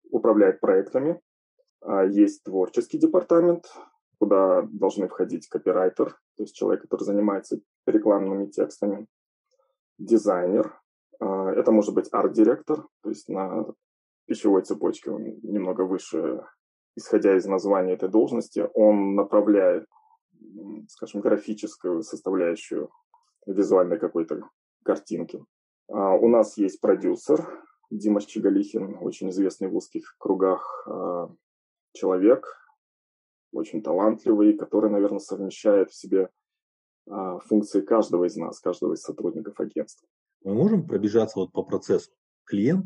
управляет 0.10 0.60
проектами. 0.60 1.21
А 1.81 2.05
есть 2.05 2.43
творческий 2.43 3.00
департамент, 3.00 3.65
куда 4.19 4.62
должны 4.63 5.07
входить 5.07 5.48
копирайтер, 5.48 6.12
то 6.38 6.43
есть 6.43 6.55
человек, 6.55 6.83
который 6.83 7.03
занимается 7.03 7.60
рекламными 7.88 8.48
текстами, 8.48 9.07
дизайнер, 9.98 10.79
а, 11.19 11.51
это 11.51 11.71
может 11.71 11.95
быть 11.95 12.10
арт-директор, 12.12 12.88
то 13.01 13.10
есть 13.10 13.29
на 13.29 13.65
пищевой 14.25 14.62
цепочке 14.62 15.10
он 15.12 15.24
немного 15.41 15.81
выше, 15.81 16.43
исходя 17.01 17.36
из 17.36 17.46
названия 17.46 17.93
этой 17.93 18.10
должности, 18.10 18.70
он 18.74 19.15
направляет, 19.15 19.86
скажем, 20.88 21.22
графическую 21.22 22.03
составляющую 22.03 22.89
визуальной 23.46 24.00
какой-то 24.00 24.50
картинки. 24.84 25.43
А, 25.89 26.13
у 26.15 26.27
нас 26.27 26.58
есть 26.58 26.79
продюсер 26.79 27.46
Дима 27.89 28.22
Щеголихин, 28.22 28.98
очень 29.01 29.29
известный 29.29 29.67
в 29.67 29.75
узких 29.75 30.15
кругах 30.17 30.88
а, 30.88 31.29
человек, 31.93 32.48
очень 33.51 33.84
талантливый, 33.84 34.53
который, 34.53 34.89
наверное, 34.89 35.20
совмещает 35.20 35.89
в 35.89 35.96
себе 35.96 36.29
а, 37.10 37.39
функции 37.39 37.81
каждого 37.81 38.25
из 38.25 38.36
нас, 38.38 38.60
каждого 38.60 38.93
из 38.93 39.01
сотрудников 39.01 39.60
агентства. 39.60 40.08
Мы 40.43 40.53
можем 40.53 40.88
пробежаться 40.88 41.39
вот 41.39 41.51
по 41.51 41.63
процессу. 41.63 42.12
Клиент 42.46 42.86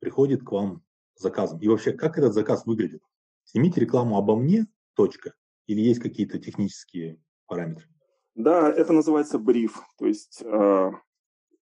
приходит 0.00 0.42
к 0.42 0.50
вам 0.50 0.82
с 1.14 1.22
заказом. 1.22 1.60
И 1.60 1.68
вообще, 1.68 1.92
как 1.92 2.18
этот 2.18 2.32
заказ 2.32 2.64
выглядит? 2.66 3.02
Снимите 3.50 3.80
рекламу 3.80 4.18
обо 4.18 4.36
мне, 4.36 4.66
точка. 4.94 5.32
Или 5.66 5.80
есть 5.80 6.00
какие-то 6.00 6.38
технические 6.38 7.18
параметры? 7.46 7.86
Да, 8.34 8.70
это 8.70 8.92
называется 8.92 9.38
бриф, 9.38 9.80
то 9.98 10.06
есть 10.06 10.42
э, 10.44 10.90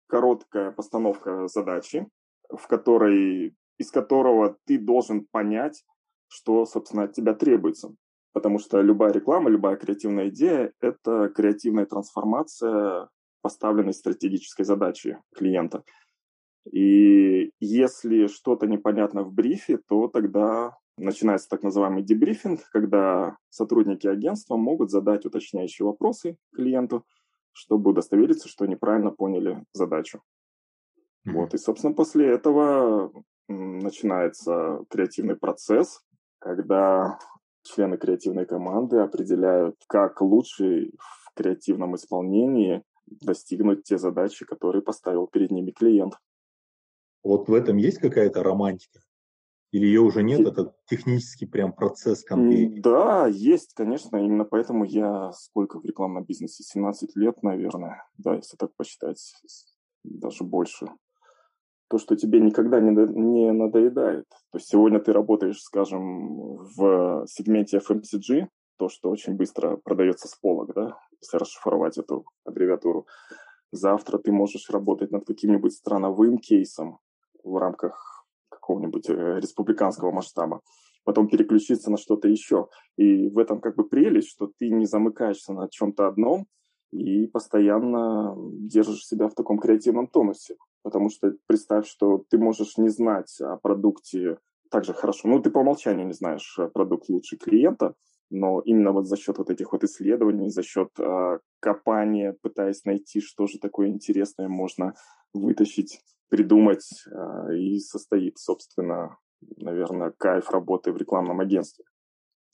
короткая 0.07 0.71
постановка 0.71 1.49
задачи, 1.49 2.07
в 2.49 2.67
которой, 2.67 3.57
из 3.77 3.91
которого 3.91 4.57
ты 4.63 4.79
должен 4.79 5.25
понять, 5.25 5.83
что, 6.29 6.65
собственно, 6.65 7.03
от 7.03 7.13
тебя 7.13 7.33
требуется. 7.33 7.93
Потому 8.31 8.59
что 8.59 8.79
любая 8.79 9.11
реклама, 9.11 9.49
любая 9.49 9.75
креативная 9.75 10.29
идея– 10.29 10.71
это 10.79 11.29
креативная 11.35 11.85
трансформация 11.85 13.09
поставленной 13.41 13.93
стратегической 13.93 14.63
задачи 14.63 15.17
клиента. 15.35 15.83
И 16.71 17.51
если 17.59 18.27
что-то 18.27 18.67
непонятно 18.67 19.23
в 19.23 19.33
брифе, 19.33 19.77
то 19.77 20.07
тогда 20.07 20.77
начинается 20.97 21.49
так 21.49 21.63
называемый 21.63 22.03
дебрифинг, 22.03 22.61
когда 22.71 23.37
сотрудники 23.49 24.07
агентства 24.07 24.55
могут 24.55 24.91
задать 24.91 25.25
уточняющие 25.25 25.85
вопросы 25.85 26.37
клиенту, 26.53 27.05
чтобы 27.51 27.91
удостовериться, 27.91 28.47
что 28.47 28.65
они 28.65 28.75
правильно 28.75 29.11
поняли 29.11 29.63
задачу. 29.73 30.21
Mm-hmm. 31.27 31.33
Вот, 31.33 31.53
и, 31.53 31.57
собственно, 31.57 31.93
после 31.93 32.27
этого 32.27 33.11
начинается 33.47 34.85
креативный 34.89 35.35
процесс, 35.35 36.01
когда 36.39 37.17
члены 37.63 37.97
креативной 37.97 38.45
команды 38.45 38.97
определяют, 38.97 39.75
как 39.87 40.21
лучше 40.21 40.91
в 40.97 41.33
креативном 41.35 41.95
исполнении 41.95 42.83
достигнуть 43.05 43.83
те 43.83 43.97
задачи, 43.97 44.45
которые 44.45 44.81
поставил 44.81 45.27
перед 45.27 45.51
ними 45.51 45.71
клиент. 45.71 46.13
Вот 47.23 47.47
в 47.47 47.53
этом 47.53 47.77
есть 47.77 47.99
какая-то 47.99 48.43
романтика? 48.43 48.99
Или 49.73 49.87
ее 49.87 50.01
уже 50.01 50.21
нет? 50.21 50.41
Это 50.41 50.75
технический 50.85 51.47
прям 51.47 51.73
процесс 51.73 52.23
конвейера? 52.23 52.81
Да, 52.83 53.27
есть, 53.27 53.73
конечно. 53.73 54.17
Именно 54.17 54.45
поэтому 54.45 54.85
я 54.85 55.31
сколько 55.31 55.79
в 55.79 55.85
рекламном 55.85 56.23
бизнесе? 56.23 56.63
17 56.63 57.15
лет, 57.15 57.41
наверное. 57.41 58.05
Да, 58.19 58.35
если 58.35 58.55
так 58.55 58.75
посчитать, 58.75 59.33
даже 60.03 60.43
больше 60.43 60.85
то, 61.89 61.97
что 61.97 62.15
тебе 62.15 62.39
никогда 62.39 62.79
не, 62.79 62.91
не 62.91 63.51
надоедает. 63.51 64.29
То 64.51 64.59
есть 64.59 64.69
сегодня 64.69 64.99
ты 64.99 65.11
работаешь, 65.11 65.59
скажем, 65.59 66.57
в 66.57 67.25
сегменте 67.27 67.79
FMCG, 67.79 68.49
то, 68.77 68.89
что 68.89 69.09
очень 69.09 69.33
быстро 69.35 69.77
продается 69.77 70.27
с 70.27 70.35
полок, 70.35 70.71
да, 70.75 70.99
если 71.19 71.37
расшифровать 71.37 71.97
эту 71.97 72.25
аббревиатуру. 72.45 73.07
Завтра 73.71 74.19
ты 74.19 74.31
можешь 74.31 74.69
работать 74.69 75.09
над 75.09 75.25
каким-нибудь 75.25 75.73
страновым 75.73 76.37
кейсом 76.37 76.99
в 77.43 77.57
рамках 77.57 78.12
какого-нибудь 78.63 79.09
э, 79.09 79.39
республиканского 79.39 80.11
масштаба, 80.11 80.61
потом 81.03 81.27
переключиться 81.27 81.91
на 81.91 81.97
что-то 81.97 82.27
еще. 82.29 82.67
И 82.97 83.29
в 83.29 83.37
этом 83.37 83.59
как 83.59 83.75
бы 83.75 83.87
прелесть, 83.87 84.29
что 84.29 84.51
ты 84.57 84.69
не 84.69 84.85
замыкаешься 84.85 85.53
на 85.53 85.67
чем-то 85.69 86.07
одном 86.07 86.47
и 86.91 87.27
постоянно 87.27 88.35
держишь 88.37 89.05
себя 89.05 89.27
в 89.27 89.33
таком 89.33 89.59
креативном 89.59 90.07
тонусе. 90.07 90.55
Потому 90.83 91.09
что 91.09 91.33
представь, 91.47 91.87
что 91.87 92.23
ты 92.29 92.37
можешь 92.37 92.77
не 92.77 92.89
знать 92.89 93.41
о 93.41 93.57
продукте 93.57 94.37
так 94.69 94.85
же 94.85 94.93
хорошо. 94.93 95.27
Ну, 95.27 95.39
ты 95.39 95.51
по 95.51 95.59
умолчанию 95.59 96.07
не 96.07 96.13
знаешь 96.13 96.57
продукт 96.73 97.09
лучше 97.09 97.37
клиента, 97.37 97.93
но 98.29 98.61
именно 98.61 98.91
вот 98.91 99.07
за 99.07 99.17
счет 99.17 99.37
вот 99.37 99.49
этих 99.49 99.71
вот 99.71 99.83
исследований, 99.83 100.49
за 100.49 100.63
счет 100.63 100.89
э, 100.97 101.39
копания, 101.59 102.35
пытаясь 102.41 102.83
найти, 102.85 103.21
что 103.21 103.45
же 103.45 103.59
такое 103.59 103.89
интересное 103.89 104.47
можно 104.47 104.95
вытащить, 105.33 106.01
придумать, 106.33 107.05
э, 107.05 107.55
и 107.57 107.79
состоит, 107.79 108.39
собственно, 108.39 109.19
наверное, 109.57 110.09
кайф 110.17 110.49
работы 110.49 110.91
в 110.91 110.97
рекламном 110.97 111.41
агентстве. 111.41 111.85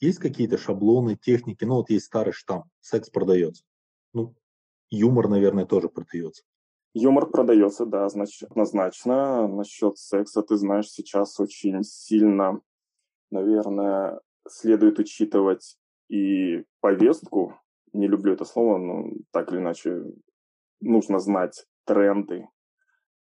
Есть 0.00 0.18
какие-то 0.18 0.58
шаблоны, 0.58 1.16
техники? 1.16 1.64
Ну, 1.64 1.76
вот 1.76 1.88
есть 1.88 2.04
старый 2.04 2.34
штамп, 2.34 2.66
секс 2.82 3.08
продается. 3.08 3.64
Ну, 4.12 4.34
юмор, 4.90 5.28
наверное, 5.28 5.64
тоже 5.64 5.88
продается. 5.88 6.42
Юмор 6.92 7.30
продается, 7.30 7.86
да, 7.86 8.06
значит, 8.10 8.50
однозначно. 8.50 9.48
Насчет 9.48 9.96
секса, 9.96 10.42
ты 10.42 10.56
знаешь, 10.56 10.90
сейчас 10.90 11.40
очень 11.40 11.82
сильно, 11.82 12.60
наверное, 13.30 14.20
следует 14.46 14.98
учитывать 14.98 15.78
и 16.10 16.64
повестку. 16.80 17.54
Не 17.94 18.08
люблю 18.08 18.34
это 18.34 18.44
слово, 18.44 18.76
но 18.76 19.10
так 19.30 19.50
или 19.50 19.58
иначе 19.58 20.04
нужно 20.82 21.18
знать 21.18 21.64
тренды, 21.86 22.46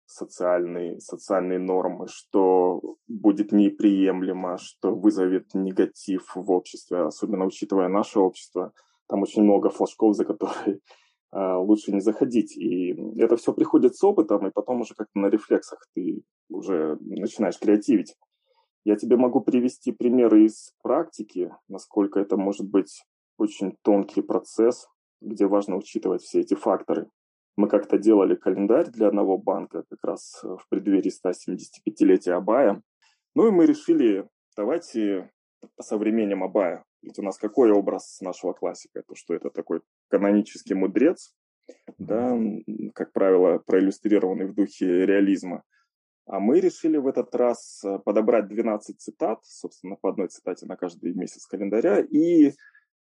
социальные, 0.08 1.00
социальные 1.00 1.60
нормы, 1.60 2.08
что 2.08 2.98
будет 3.08 3.52
неприемлемо, 3.52 4.58
что 4.58 4.96
вызовет 4.96 5.54
негатив 5.54 6.32
в 6.36 6.50
обществе, 6.50 7.02
особенно 7.02 7.46
учитывая 7.46 7.90
наше 7.90 8.20
общество. 8.20 8.74
Там 9.08 9.22
очень 9.22 9.44
много 9.44 9.70
флажков, 9.70 10.16
за 10.16 10.26
которые 10.26 10.80
а, 11.32 11.60
лучше 11.60 11.92
не 11.92 12.00
заходить. 12.00 12.58
И 12.58 12.96
это 13.20 13.36
все 13.36 13.54
приходит 13.54 13.96
с 13.96 14.04
опытом, 14.04 14.48
и 14.48 14.52
потом 14.52 14.82
уже 14.82 14.96
как-то 14.96 15.20
на 15.20 15.28
рефлексах 15.28 15.86
ты 15.94 16.24
уже 16.50 16.98
начинаешь 17.02 17.60
креативить. 17.60 18.16
Я 18.86 18.96
тебе 18.96 19.18
могу 19.18 19.42
привести 19.42 19.92
примеры 19.92 20.46
из 20.46 20.74
практики, 20.82 21.54
насколько 21.68 22.22
это 22.22 22.38
может 22.38 22.70
быть 22.70 23.04
очень 23.38 23.76
тонкий 23.82 24.22
процесс, 24.22 24.88
где 25.22 25.46
важно 25.46 25.76
учитывать 25.76 26.22
все 26.22 26.40
эти 26.40 26.54
факторы. 26.54 27.10
Мы 27.58 27.68
как-то 27.68 27.98
делали 27.98 28.36
календарь 28.36 28.90
для 28.90 29.08
одного 29.08 29.38
банка 29.38 29.84
как 29.90 30.04
раз 30.04 30.40
в 30.44 30.62
преддверии 30.70 31.12
175-летия 31.12 32.34
Абая. 32.34 32.82
Ну 33.36 33.48
и 33.48 33.52
мы 33.52 33.66
решили, 33.66 34.28
давайте 34.56 35.32
по 35.76 35.84
современным 35.84 36.44
Абая. 36.44 36.86
Ведь 37.02 37.20
у 37.20 37.24
нас 37.24 37.38
какой 37.38 37.72
образ 37.72 38.20
нашего 38.22 38.54
классика? 38.54 39.04
То, 39.08 39.16
что 39.16 39.34
это 39.34 39.50
такой 39.50 39.82
канонический 40.10 40.76
мудрец, 40.76 41.34
да, 41.98 42.38
как 42.94 43.12
правило, 43.12 43.58
проиллюстрированный 43.60 44.46
в 44.46 44.54
духе 44.54 45.06
реализма. 45.06 45.64
А 46.28 46.40
мы 46.40 46.60
решили 46.60 46.98
в 46.98 47.08
этот 47.08 47.34
раз 47.36 47.82
э, 47.86 48.00
подобрать 48.00 48.50
12 48.50 49.00
цитат, 49.00 49.40
собственно, 49.44 49.96
по 49.96 50.10
одной 50.10 50.28
цитате 50.28 50.66
на 50.66 50.76
каждый 50.76 51.14
месяц 51.14 51.46
календаря, 51.46 52.02
и 52.02 52.52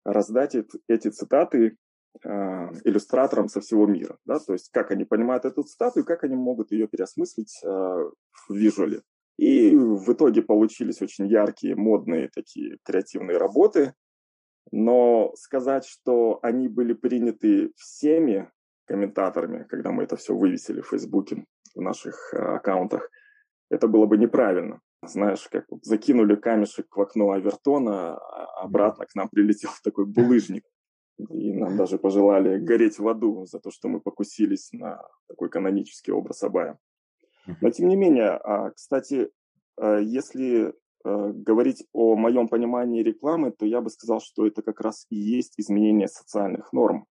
раздать 0.05 0.55
эти 0.87 1.09
цитаты 1.09 1.67
э, 1.67 1.75
иллюстраторам 2.23 3.47
со 3.47 3.61
всего 3.61 3.85
мира. 3.85 4.17
Да? 4.25 4.39
То 4.39 4.53
есть, 4.53 4.69
как 4.71 4.91
они 4.91 5.05
понимают 5.05 5.45
эту 5.45 5.63
цитату 5.63 5.99
и 5.99 6.03
как 6.03 6.23
они 6.23 6.35
могут 6.35 6.71
ее 6.71 6.87
переосмыслить 6.87 7.59
э, 7.63 7.67
в 7.67 8.53
визуале. 8.53 9.01
И 9.37 9.75
в 9.75 10.11
итоге 10.11 10.41
получились 10.41 11.01
очень 11.01 11.27
яркие, 11.27 11.75
модные 11.75 12.29
такие 12.33 12.77
креативные 12.83 13.37
работы. 13.37 13.93
Но 14.71 15.31
сказать, 15.35 15.85
что 15.85 16.39
они 16.41 16.67
были 16.67 16.93
приняты 16.93 17.71
всеми 17.75 18.51
комментаторами, 18.85 19.63
когда 19.63 19.91
мы 19.91 20.03
это 20.03 20.15
все 20.15 20.35
вывесили 20.35 20.81
в 20.81 20.87
Фейсбуке, 20.87 21.45
в 21.75 21.81
наших 21.81 22.33
э, 22.33 22.37
аккаунтах, 22.37 23.09
это 23.69 23.87
было 23.87 24.05
бы 24.05 24.17
неправильно. 24.17 24.81
Знаешь, 25.03 25.47
как 25.51 25.65
закинули 25.83 26.35
камешек 26.35 26.95
в 26.95 27.01
окно 27.01 27.31
Авертона, 27.31 28.17
а 28.17 28.63
обратно 28.63 29.05
к 29.05 29.13
нам 29.15 29.29
прилетел 29.29 29.69
такой 29.83 30.05
булыжник. 30.05 30.63
И 31.17 31.53
нам 31.53 31.77
даже 31.77 31.97
пожелали 31.97 32.59
гореть 32.59 32.99
в 32.99 33.07
аду 33.07 33.45
за 33.45 33.59
то, 33.59 33.71
что 33.71 33.87
мы 33.87 33.99
покусились 33.99 34.71
на 34.71 35.01
такой 35.27 35.49
канонический 35.49 36.13
образ 36.13 36.43
Абая. 36.43 36.77
Но 37.61 37.69
тем 37.71 37.87
не 37.87 37.95
менее, 37.95 38.31
а, 38.31 38.71
кстати, 38.71 39.31
а, 39.77 39.97
если 39.99 40.67
э, 40.67 40.73
говорить 41.03 41.87
о 41.93 42.15
моем 42.15 42.47
понимании 42.49 43.01
рекламы, 43.01 43.51
то 43.51 43.65
я 43.65 43.81
бы 43.81 43.89
сказал, 43.89 44.19
что 44.19 44.45
это 44.45 44.61
как 44.61 44.81
раз 44.81 45.05
и 45.09 45.15
есть 45.15 45.53
изменение 45.57 46.07
социальных 46.07 46.73
норм. 46.73 47.07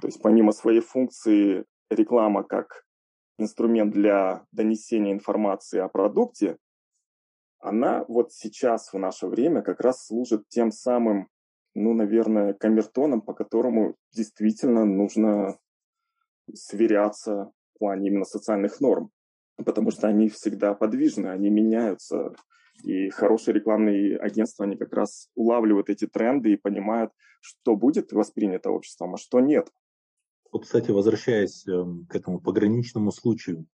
То 0.00 0.06
есть 0.06 0.20
помимо 0.22 0.52
своей 0.52 0.80
функции 0.80 1.64
реклама 1.90 2.44
как 2.44 2.84
инструмент 3.38 3.92
для 3.92 4.46
донесения 4.52 5.12
информации 5.12 5.80
о 5.80 5.88
продукте, 5.88 6.58
она 7.58 8.04
вот 8.08 8.32
сейчас 8.32 8.92
в 8.92 8.98
наше 8.98 9.26
время 9.26 9.62
как 9.62 9.80
раз 9.80 10.06
служит 10.06 10.48
тем 10.48 10.70
самым, 10.70 11.28
ну, 11.74 11.94
наверное, 11.94 12.52
камертоном, 12.54 13.22
по 13.22 13.32
которому 13.32 13.96
действительно 14.12 14.84
нужно 14.84 15.58
сверяться 16.52 17.52
в 17.74 17.78
плане 17.78 18.08
именно 18.08 18.24
социальных 18.24 18.80
норм, 18.80 19.10
потому 19.56 19.90
что 19.90 20.08
они 20.08 20.28
всегда 20.28 20.74
подвижны, 20.74 21.28
они 21.28 21.50
меняются. 21.50 22.34
И 22.84 23.10
хорошие 23.10 23.54
рекламные 23.54 24.16
агентства, 24.16 24.64
они 24.64 24.76
как 24.76 24.92
раз 24.92 25.28
улавливают 25.34 25.88
эти 25.88 26.06
тренды 26.06 26.52
и 26.52 26.56
понимают, 26.56 27.12
что 27.40 27.76
будет 27.76 28.12
воспринято 28.12 28.70
обществом, 28.70 29.14
а 29.14 29.18
что 29.18 29.40
нет. 29.40 29.68
Вот, 30.50 30.64
кстати, 30.64 30.90
возвращаясь 30.90 31.66
э, 31.66 31.84
к 32.08 32.14
этому 32.14 32.40
пограничному 32.40 33.12
случаю, 33.12 33.66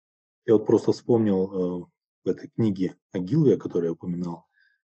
я 0.46 0.54
вот 0.54 0.66
просто 0.66 0.92
вспомнил 0.92 1.84
э, 1.84 1.86
в 2.26 2.30
этой 2.30 2.50
книге 2.50 2.96
Агилви, 3.12 3.54
о 3.54 3.58
которой 3.58 3.86
я 3.86 3.92
упоминал, 3.94 4.46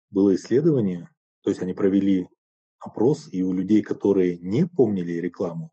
было 0.10 0.34
исследование, 0.36 1.10
то 1.42 1.50
есть 1.50 1.62
они 1.62 1.74
провели 1.74 2.28
опрос, 2.82 3.30
и 3.32 3.44
у 3.44 3.54
людей, 3.54 3.82
которые 3.82 4.38
не 4.40 4.68
помнили 4.68 5.14
рекламу, 5.14 5.72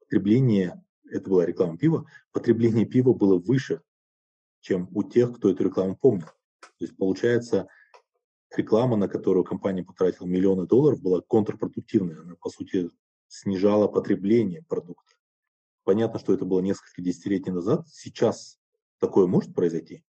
потребление, 0.00 0.82
это 1.08 1.30
была 1.30 1.46
реклама 1.46 1.78
пива, 1.78 2.06
потребление 2.32 2.86
пива 2.86 3.12
было 3.12 3.38
выше, 3.38 3.82
чем 4.60 4.88
у 4.92 5.02
тех, 5.02 5.36
кто 5.36 5.50
эту 5.50 5.64
рекламу 5.64 5.96
помнил. 5.96 6.26
То 6.60 6.84
есть 6.84 6.96
получается, 6.96 7.68
реклама, 8.56 8.96
на 8.96 9.08
которую 9.08 9.44
компания 9.44 9.84
потратила 9.84 10.26
миллионы 10.26 10.66
долларов, 10.66 11.00
была 11.00 11.20
контрпродуктивной. 11.20 12.20
Она, 12.20 12.34
по 12.36 12.50
сути, 12.50 12.90
снижала 13.28 13.86
потребление 13.86 14.62
продукта. 14.62 15.14
Понятно, 15.84 16.18
что 16.18 16.34
это 16.34 16.44
было 16.44 16.60
несколько 16.60 17.02
десятилетий 17.02 17.50
назад. 17.50 17.88
Сейчас 17.88 18.58
такое 18.98 19.26
может 19.26 19.54
произойти? 19.54 20.04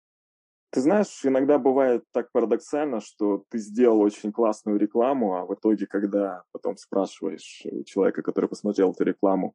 Ты 0.71 0.79
знаешь, 0.79 1.19
иногда 1.25 1.59
бывает 1.59 2.05
так 2.11 2.31
парадоксально, 2.31 3.01
что 3.01 3.43
ты 3.49 3.57
сделал 3.57 3.99
очень 3.99 4.31
классную 4.31 4.79
рекламу, 4.79 5.35
а 5.35 5.45
в 5.45 5.53
итоге, 5.53 5.85
когда 5.85 6.43
потом 6.53 6.77
спрашиваешь 6.77 7.63
у 7.69 7.83
человека, 7.83 8.21
который 8.21 8.49
посмотрел 8.49 8.91
эту 8.91 9.03
рекламу, 9.03 9.53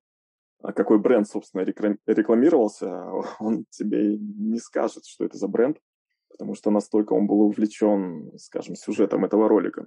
а 0.63 0.73
какой 0.73 0.99
бренд, 0.99 1.27
собственно, 1.27 1.63
рекламировался, 1.63 3.11
он 3.41 3.65
тебе 3.71 4.19
не 4.19 4.59
скажет, 4.59 5.07
что 5.07 5.25
это 5.25 5.39
за 5.39 5.49
бренд, 5.49 5.79
потому 6.31 6.55
что 6.55 6.71
настолько 6.71 7.15
он 7.15 7.27
был 7.27 7.41
увлечен, 7.41 8.37
скажем, 8.39 8.77
сюжетом 8.77 9.25
этого 9.25 9.49
ролика. 9.49 9.87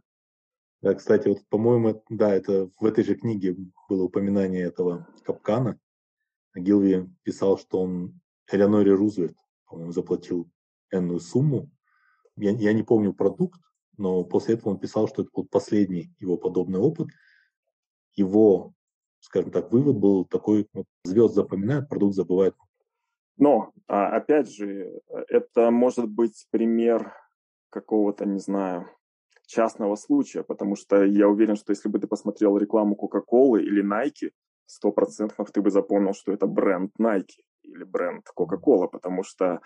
Да, 0.82 0.96
кстати, 0.96 1.28
вот, 1.28 1.46
по-моему, 1.50 2.04
да, 2.10 2.34
это 2.34 2.72
в 2.80 2.86
этой 2.86 3.04
же 3.04 3.14
книге 3.14 3.56
было 3.88 4.04
упоминание 4.04 4.64
этого 4.64 5.08
капкана, 5.24 5.80
Гилви 6.56 7.08
писал, 7.24 7.58
что 7.58 7.82
он 7.82 8.20
Элеоноре 8.52 8.94
Рузвельт, 8.94 9.38
по-моему, 9.68 9.92
заплатил 9.92 10.50
энную 10.92 11.20
сумму. 11.20 11.70
Я, 12.36 12.52
я 12.52 12.74
не 12.74 12.84
помню 12.84 13.14
продукт, 13.14 13.60
но 13.98 14.24
после 14.24 14.56
этого 14.56 14.72
он 14.72 14.80
писал, 14.80 15.08
что 15.08 15.24
это 15.24 15.32
был 15.34 15.46
последний 15.46 16.14
его 16.20 16.38
подобный 16.38 16.80
опыт. 16.80 17.08
Его, 18.16 18.74
скажем 19.20 19.52
так, 19.52 19.72
вывод 19.72 19.98
был 19.98 20.26
такой, 20.26 20.68
вот, 20.74 20.86
звезд 21.04 21.36
запоминают, 21.36 21.90
продукт 21.90 22.16
забывает. 22.16 22.56
Но, 23.38 23.72
а, 23.88 24.16
опять 24.16 24.50
же, 24.50 25.02
это 25.30 25.72
может 25.72 26.10
быть 26.10 26.48
пример 26.52 27.14
какого-то, 27.70 28.26
не 28.26 28.40
знаю, 28.40 28.88
частного 29.46 29.96
случая, 29.96 30.44
потому 30.44 30.76
что 30.76 31.04
я 31.04 31.28
уверен, 31.28 31.56
что 31.56 31.72
если 31.72 31.90
бы 31.90 32.00
ты 32.00 32.08
посмотрел 32.08 32.58
рекламу 32.58 32.96
Coca-Cola 32.96 33.60
или 33.62 33.84
Nike, 33.84 34.32
сто 34.66 34.92
процентов 34.92 35.52
ты 35.52 35.62
бы 35.62 35.72
запомнил, 35.72 36.14
что 36.14 36.32
это 36.32 36.46
бренд 36.46 36.92
Nike 37.00 37.42
или 37.64 37.84
бренд 37.84 38.26
Coca-Cola, 38.38 38.88
потому 38.88 39.24
что 39.24 39.62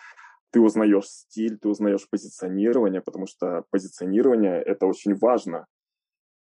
ты 0.53 0.61
узнаешь 0.61 1.07
стиль, 1.07 1.57
ты 1.57 1.67
узнаешь 1.67 2.07
позиционирование, 2.07 3.01
потому 3.01 3.25
что 3.25 3.65
позиционирование– 3.71 4.61
это 4.65 4.85
очень 4.85 5.15
важно. 5.15 5.65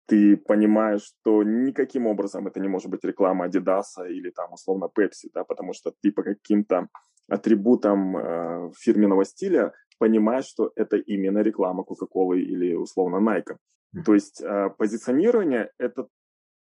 Ты 0.06 0.36
понимаешь, 0.36 1.02
что 1.02 1.42
никаким 1.42 2.06
образом 2.06 2.46
это 2.46 2.60
не 2.60 2.68
может 2.68 2.90
быть 2.90 3.04
реклама 3.04 3.46
Adidas 3.46 4.06
или 4.06 4.30
там 4.30 4.52
условно 4.52 4.90
Pepsi, 4.94 5.30
да, 5.32 5.44
потому 5.44 5.72
что 5.72 5.92
ты 6.02 6.12
по 6.12 6.22
каким-то 6.22 6.88
атрибутам 7.28 8.16
э, 8.16 8.70
фирменного 8.76 9.24
стиля 9.24 9.72
понимаешь, 9.98 10.44
что 10.44 10.72
это 10.76 10.98
именно 10.98 11.38
реклама 11.38 11.82
Coca-Cola 11.82 12.36
или 12.36 12.74
условно 12.74 13.16
Nike. 13.16 13.56
То 14.04 14.12
есть 14.12 14.42
э, 14.42 14.70
позиционирование– 14.76 15.70
это 15.78 16.06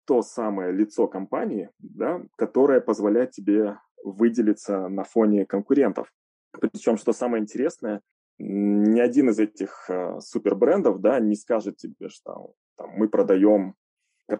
то 0.05 0.21
самое 0.21 0.73
лицо 0.73 1.09
компании, 1.09 1.71
да, 1.79 2.23
которое 2.37 2.83
позволяет 2.83 3.31
тебе 3.31 3.79
выделиться 4.05 4.89
на 4.89 5.05
фоне 5.05 5.47
конкурентов. 5.47 6.13
Причем, 6.61 6.97
что 6.97 7.13
самое 7.13 7.43
интересное, 7.43 8.01
ни 8.39 9.01
один 9.01 9.31
из 9.31 9.39
этих 9.39 9.89
э, 9.89 10.19
супербрендов 10.21 11.01
да, 11.01 11.21
не 11.21 11.37
скажет 11.37 11.77
тебе, 11.77 12.09
что 12.09 12.55
там, 12.77 12.91
мы 12.97 13.09
продаем 13.09 13.75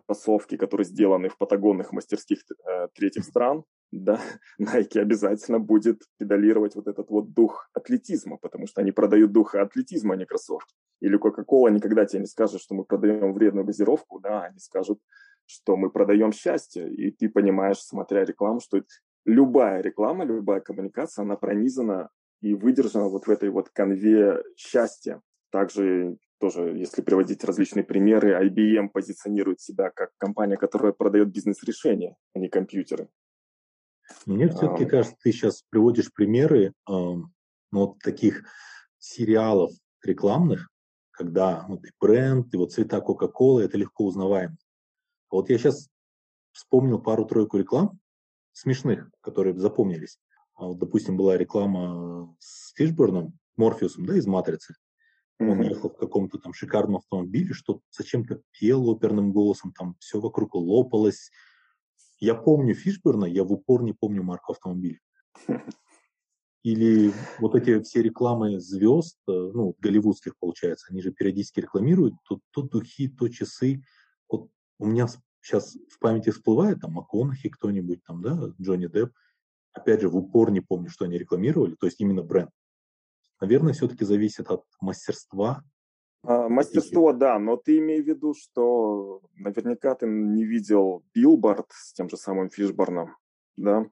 кроссовки, 0.07 0.57
которые 0.57 0.87
сделаны 0.87 1.29
в 1.29 1.37
патагонных 1.37 1.93
мастерских 1.93 2.41
э, 2.67 2.89
третьих 2.95 3.25
стран, 3.25 3.65
да, 3.93 4.21
Nike 4.61 4.99
обязательно 4.99 5.61
будет 5.61 6.03
педалировать 6.19 6.75
вот 6.75 6.89
этот 6.89 7.11
вот 7.11 7.33
дух 7.33 7.69
атлетизма, 7.75 8.39
потому 8.39 8.67
что 8.67 8.81
они 8.81 8.93
продают 8.93 9.33
дух 9.33 9.55
атлетизма, 9.55 10.15
а 10.15 10.17
не 10.17 10.25
кроссовки. 10.25 10.75
Или 11.01 11.19
Coca-Cola 11.19 11.71
никогда 11.71 12.07
тебе 12.07 12.21
не 12.21 12.27
скажет, 12.27 12.61
что 12.61 12.75
мы 12.75 12.85
продаем 12.85 13.33
вредную 13.35 13.67
газировку, 13.67 14.21
да, 14.21 14.45
они 14.45 14.59
скажут, 14.59 15.01
что 15.47 15.77
мы 15.77 15.91
продаем 15.91 16.33
счастье, 16.33 16.91
и 16.91 17.11
ты 17.11 17.29
понимаешь, 17.29 17.79
смотря 17.79 18.25
рекламу, 18.25 18.61
что 18.61 18.83
любая 19.25 19.81
реклама, 19.83 20.25
любая 20.25 20.61
коммуникация, 20.61 21.23
она 21.23 21.37
пронизана 21.37 22.11
и 22.41 22.55
выдержана 22.55 23.09
вот 23.09 23.27
в 23.27 23.31
этой 23.31 23.51
вот 23.51 23.71
конве 23.71 24.43
счастья. 24.57 25.21
Также 25.51 26.19
тоже, 26.39 26.77
если 26.77 27.01
приводить 27.01 27.45
различные 27.45 27.85
примеры, 27.85 28.33
IBM 28.47 28.89
позиционирует 28.89 29.61
себя 29.61 29.91
как 29.91 30.11
компания, 30.19 30.57
которая 30.57 30.93
продает 30.93 31.31
бизнес-решения, 31.31 32.17
а 32.35 32.39
не 32.39 32.49
компьютеры. 32.49 33.09
Мне 34.27 34.49
все-таки 34.49 34.85
кажется, 34.85 35.17
ты 35.23 35.33
сейчас 35.33 35.63
приводишь 35.71 36.13
примеры 36.13 36.75
ну, 36.87 37.31
вот 37.73 37.99
таких 38.01 38.45
сериалов 38.99 39.71
рекламных, 40.03 40.69
когда 41.13 41.65
вот 41.69 41.85
и 41.87 41.91
бренд, 41.99 42.53
и 42.53 42.57
вот 42.57 42.73
цвета 42.73 43.01
Кока-Колы, 43.01 43.65
это 43.65 43.79
легко 43.79 44.05
узнаваемо. 44.05 44.57
Вот 45.31 45.49
я 45.49 45.57
сейчас 45.57 45.89
вспомнил 46.53 47.01
пару-тройку 47.01 47.57
реклам 47.57 47.99
смешных, 48.55 49.11
которые 49.21 49.59
запомнились. 49.59 50.19
А 50.55 50.67
вот, 50.67 50.79
допустим, 50.79 51.17
была 51.17 51.37
реклама 51.37 52.35
с 52.39 52.73
Фишборном, 52.75 53.39
Морфеусом, 53.57 54.07
да, 54.07 54.17
из 54.17 54.27
«Матрицы». 54.27 54.75
Он 55.41 55.61
mm-hmm. 55.61 55.69
ехал 55.69 55.91
в 55.91 55.97
каком-то 55.97 56.39
там 56.39 56.55
шикарном 56.55 56.97
автомобиле, 56.97 57.53
что 57.53 57.81
зачем-то 57.91 58.41
пел 58.53 58.89
оперным 58.89 59.33
голосом, 59.33 59.73
там 59.73 59.97
все 59.99 60.21
вокруг 60.21 60.55
лопалось. 60.55 61.31
Я 62.21 62.35
помню 62.35 62.75
Фишберна, 62.75 63.27
я 63.27 63.43
в 63.43 63.53
упор 63.53 63.83
не 63.83 63.93
помню 63.93 64.23
марку 64.23 64.53
автомобиля. 64.53 65.01
Или 66.63 67.13
вот 67.41 67.57
эти 67.57 67.83
все 67.83 68.01
рекламы 68.01 68.59
звезд, 68.59 69.19
э, 69.29 69.33
ну, 69.33 69.77
голливудских, 69.81 70.39
получается, 70.39 70.87
они 70.89 71.03
же 71.03 71.13
периодически 71.13 71.61
рекламируют 71.61 72.15
то, 72.27 72.41
то 72.53 72.63
духи, 72.63 73.09
то 73.09 73.29
часы. 73.29 73.83
Вот 74.31 74.49
у 74.79 74.87
меня 74.87 75.07
сейчас 75.45 75.77
в 75.91 75.99
памяти 75.99 76.31
всплывает 76.31 76.81
там 76.81 76.93
МакКонахи 76.93 77.51
кто-нибудь, 77.51 78.03
там, 78.05 78.23
да, 78.23 78.53
Джонни 78.61 78.87
Депп. 78.87 79.13
Опять 79.73 80.01
же, 80.01 80.09
в 80.09 80.17
упор 80.17 80.51
не 80.51 80.61
помню, 80.61 80.89
что 80.89 81.05
они 81.05 81.19
рекламировали, 81.19 81.75
то 81.75 81.87
есть 81.87 82.01
именно 82.01 82.23
бренд. 82.23 82.51
Наверное, 83.41 83.73
все-таки 83.73 84.05
зависит 84.05 84.51
от 84.51 84.65
мастерства. 84.81 85.63
А, 86.23 86.49
мастерство, 86.49 87.13
да, 87.13 87.39
но 87.39 87.57
ты 87.57 87.79
имей 87.79 88.01
в 88.01 88.07
виду, 88.07 88.35
что 88.35 89.21
наверняка 89.35 89.95
ты 89.95 90.07
не 90.07 90.45
видел 90.45 91.05
билборд 91.13 91.67
с 91.71 91.93
тем 91.93 92.09
же 92.09 92.17
самым 92.17 92.49
Фишборном, 92.49 93.17
да, 93.57 93.85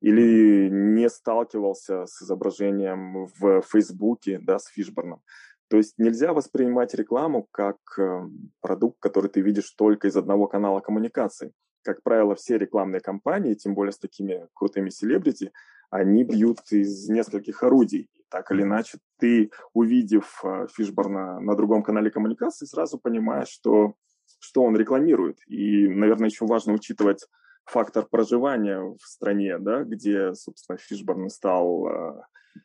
или 0.00 0.68
не 0.68 1.08
сталкивался 1.08 2.04
с 2.06 2.22
изображением 2.22 3.26
в 3.38 3.62
Фейсбуке, 3.62 4.38
да, 4.40 4.58
с 4.58 4.66
Фишборном. 4.66 5.22
То 5.68 5.76
есть 5.76 5.94
нельзя 5.98 6.32
воспринимать 6.32 6.94
рекламу 6.94 7.46
как 7.50 7.76
э, 7.98 8.22
продукт, 8.60 8.98
который 9.00 9.28
ты 9.28 9.40
видишь 9.42 9.70
только 9.72 10.08
из 10.08 10.16
одного 10.16 10.46
канала 10.46 10.80
коммуникации. 10.80 11.52
Как 11.82 12.02
правило, 12.02 12.34
все 12.34 12.56
рекламные 12.56 13.00
кампании, 13.00 13.54
тем 13.54 13.74
более 13.74 13.92
с 13.92 13.98
такими 13.98 14.48
крутыми 14.54 14.88
селебрити, 14.88 15.52
они 15.90 16.24
бьют 16.24 16.60
из 16.70 17.08
нескольких 17.08 17.62
орудий. 17.62 18.08
Так 18.30 18.50
или 18.50 18.62
иначе, 18.62 18.98
ты, 19.18 19.50
увидев 19.74 20.40
э, 20.42 20.66
Фишборна 20.74 21.38
на 21.40 21.54
другом 21.54 21.82
канале 21.82 22.10
коммуникации, 22.10 22.64
сразу 22.64 22.98
понимаешь, 22.98 23.48
что, 23.48 23.94
что 24.38 24.62
он 24.62 24.76
рекламирует. 24.76 25.38
И, 25.46 25.86
наверное, 25.86 26.28
еще 26.28 26.46
важно 26.46 26.72
учитывать 26.72 27.26
фактор 27.66 28.06
проживания 28.06 28.80
в 28.80 29.00
стране, 29.02 29.58
да, 29.58 29.84
где, 29.84 30.34
собственно, 30.34 30.78
Фишборн 30.78 31.28
стал 31.28 31.88
э, 31.88 32.22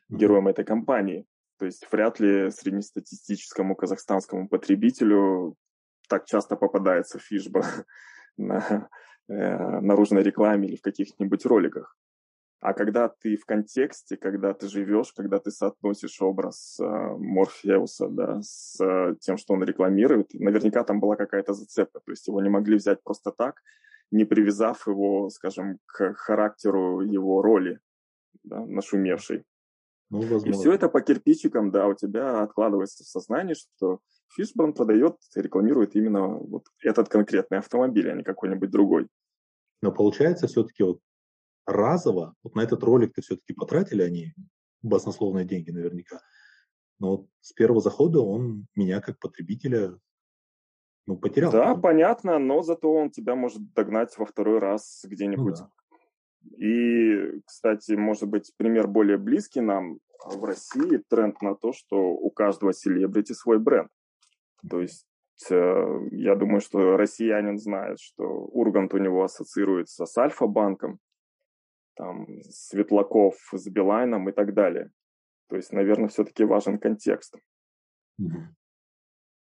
героем 0.08 0.48
этой 0.48 0.64
кампании. 0.64 1.26
То 1.64 1.66
есть 1.66 1.90
вряд 1.90 2.20
ли 2.20 2.50
среднестатистическому 2.50 3.74
казахстанскому 3.74 4.48
потребителю 4.48 5.56
так 6.10 6.26
часто 6.26 6.56
попадается 6.56 7.18
фишба 7.18 7.64
на 8.36 8.90
э, 9.28 9.80
наружной 9.80 10.22
рекламе 10.22 10.68
или 10.68 10.76
в 10.76 10.82
каких-нибудь 10.82 11.46
роликах. 11.46 11.96
А 12.60 12.74
когда 12.74 13.08
ты 13.08 13.38
в 13.38 13.46
контексте, 13.46 14.18
когда 14.18 14.52
ты 14.52 14.68
живешь, 14.68 15.14
когда 15.14 15.38
ты 15.38 15.50
соотносишь 15.50 16.20
образ 16.20 16.78
э, 16.78 16.84
Морфеуса 16.84 18.08
да, 18.08 18.42
с 18.42 18.78
э, 18.84 19.16
тем, 19.20 19.38
что 19.38 19.54
он 19.54 19.64
рекламирует, 19.64 20.34
наверняка 20.34 20.84
там 20.84 21.00
была 21.00 21.16
какая-то 21.16 21.54
зацепка. 21.54 22.00
То 22.00 22.10
есть 22.12 22.28
его 22.28 22.42
не 22.42 22.50
могли 22.50 22.76
взять 22.76 23.02
просто 23.02 23.32
так, 23.32 23.62
не 24.10 24.26
привязав 24.26 24.86
его, 24.86 25.30
скажем, 25.30 25.78
к 25.86 26.12
характеру 26.12 27.00
его 27.00 27.40
роли, 27.40 27.80
да, 28.42 28.60
нашумевшей. 28.66 29.46
Ну, 30.10 30.22
И 30.22 30.52
все 30.52 30.72
это 30.72 30.88
по 30.88 31.00
кирпичикам, 31.00 31.70
да, 31.70 31.88
у 31.88 31.94
тебя 31.94 32.42
откладывается 32.42 33.04
в 33.04 33.06
сознании, 33.08 33.54
что 33.54 34.00
Фишборн 34.34 34.72
продает 34.72 35.16
рекламирует 35.34 35.96
именно 35.96 36.28
вот 36.28 36.66
этот 36.82 37.08
конкретный 37.08 37.58
автомобиль, 37.58 38.10
а 38.10 38.14
не 38.14 38.22
какой-нибудь 38.22 38.70
другой. 38.70 39.08
Но 39.82 39.92
получается 39.92 40.46
все-таки 40.46 40.82
вот 40.82 41.00
разово, 41.66 42.34
вот 42.42 42.54
на 42.54 42.60
этот 42.60 42.82
ролик-то 42.82 43.22
все-таки 43.22 43.54
потратили 43.54 44.02
они 44.02 44.34
баснословные 44.82 45.44
деньги 45.44 45.70
наверняка, 45.70 46.20
но 46.98 47.16
вот 47.16 47.28
с 47.40 47.52
первого 47.52 47.80
захода 47.80 48.20
он 48.20 48.66
меня 48.74 49.00
как 49.00 49.18
потребителя 49.18 49.98
ну, 51.06 51.16
потерял. 51.18 51.52
Да, 51.52 51.74
понятно, 51.74 52.38
но 52.38 52.62
зато 52.62 52.90
он 52.92 53.10
тебя 53.10 53.34
может 53.34 53.72
догнать 53.74 54.16
во 54.16 54.24
второй 54.24 54.58
раз 54.58 55.04
где-нибудь. 55.04 55.60
Ну, 55.60 55.66
да. 55.66 55.70
И, 56.56 57.40
кстати, 57.46 57.92
может 57.92 58.28
быть, 58.28 58.52
пример 58.56 58.86
более 58.86 59.18
близкий 59.18 59.60
нам 59.60 59.98
в 60.24 60.44
России 60.44 61.02
тренд 61.08 61.40
на 61.42 61.54
то, 61.54 61.72
что 61.72 61.96
у 61.96 62.30
каждого 62.30 62.72
селебрити 62.72 63.32
свой 63.32 63.58
бренд. 63.58 63.90
То 64.68 64.80
есть 64.80 65.06
э, 65.50 65.98
я 66.12 66.36
думаю, 66.36 66.60
что 66.60 66.96
россиянин 66.96 67.58
знает, 67.58 67.98
что 68.00 68.24
Ургант 68.24 68.94
у 68.94 68.98
него 68.98 69.24
ассоциируется 69.24 70.06
с 70.06 70.16
Альфа-банком, 70.16 70.98
там, 71.96 72.26
Светлаков 72.42 73.36
с 73.52 73.68
Билайном 73.68 74.28
и 74.28 74.32
так 74.32 74.54
далее. 74.54 74.90
То 75.48 75.56
есть, 75.56 75.72
наверное, 75.72 76.08
все-таки 76.08 76.44
важен 76.44 76.78
контекст. 76.78 77.36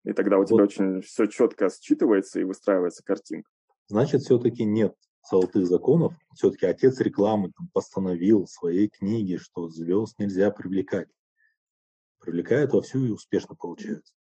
И 0.05 0.12
тогда 0.15 0.38
у 0.38 0.45
тебя 0.45 0.57
вот. 0.57 0.71
очень 0.71 1.01
все 1.03 1.27
четко 1.27 1.67
считывается 1.67 2.41
и 2.41 2.45
выстраивается 2.45 3.05
картинка. 3.05 3.49
Значит, 3.87 4.23
все-таки 4.23 4.65
нет 4.65 4.97
золотых 5.29 5.67
законов. 5.67 6.15
Все-таки 6.35 6.67
отец 6.67 7.01
рекламы 7.01 7.53
там, 7.57 7.69
постановил 7.73 8.45
в 8.45 8.51
своей 8.51 8.89
книге, 8.89 9.39
что 9.39 9.69
звезд 9.69 10.19
нельзя 10.19 10.51
привлекать. 10.51 11.09
Привлекает 12.21 12.73
вовсю 12.73 13.05
и 13.05 13.11
успешно 13.11 13.55
получается. 13.55 14.15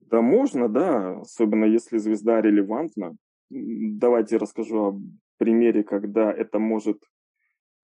Да, 0.00 0.20
можно, 0.20 0.68
да, 0.68 1.20
особенно 1.20 1.64
если 1.64 1.98
звезда 1.98 2.40
релевантна. 2.40 3.16
Давайте 3.50 4.36
расскажу 4.36 4.78
о 4.78 5.00
примере, 5.38 5.82
когда 5.82 6.32
это 6.32 6.58
может 6.58 7.02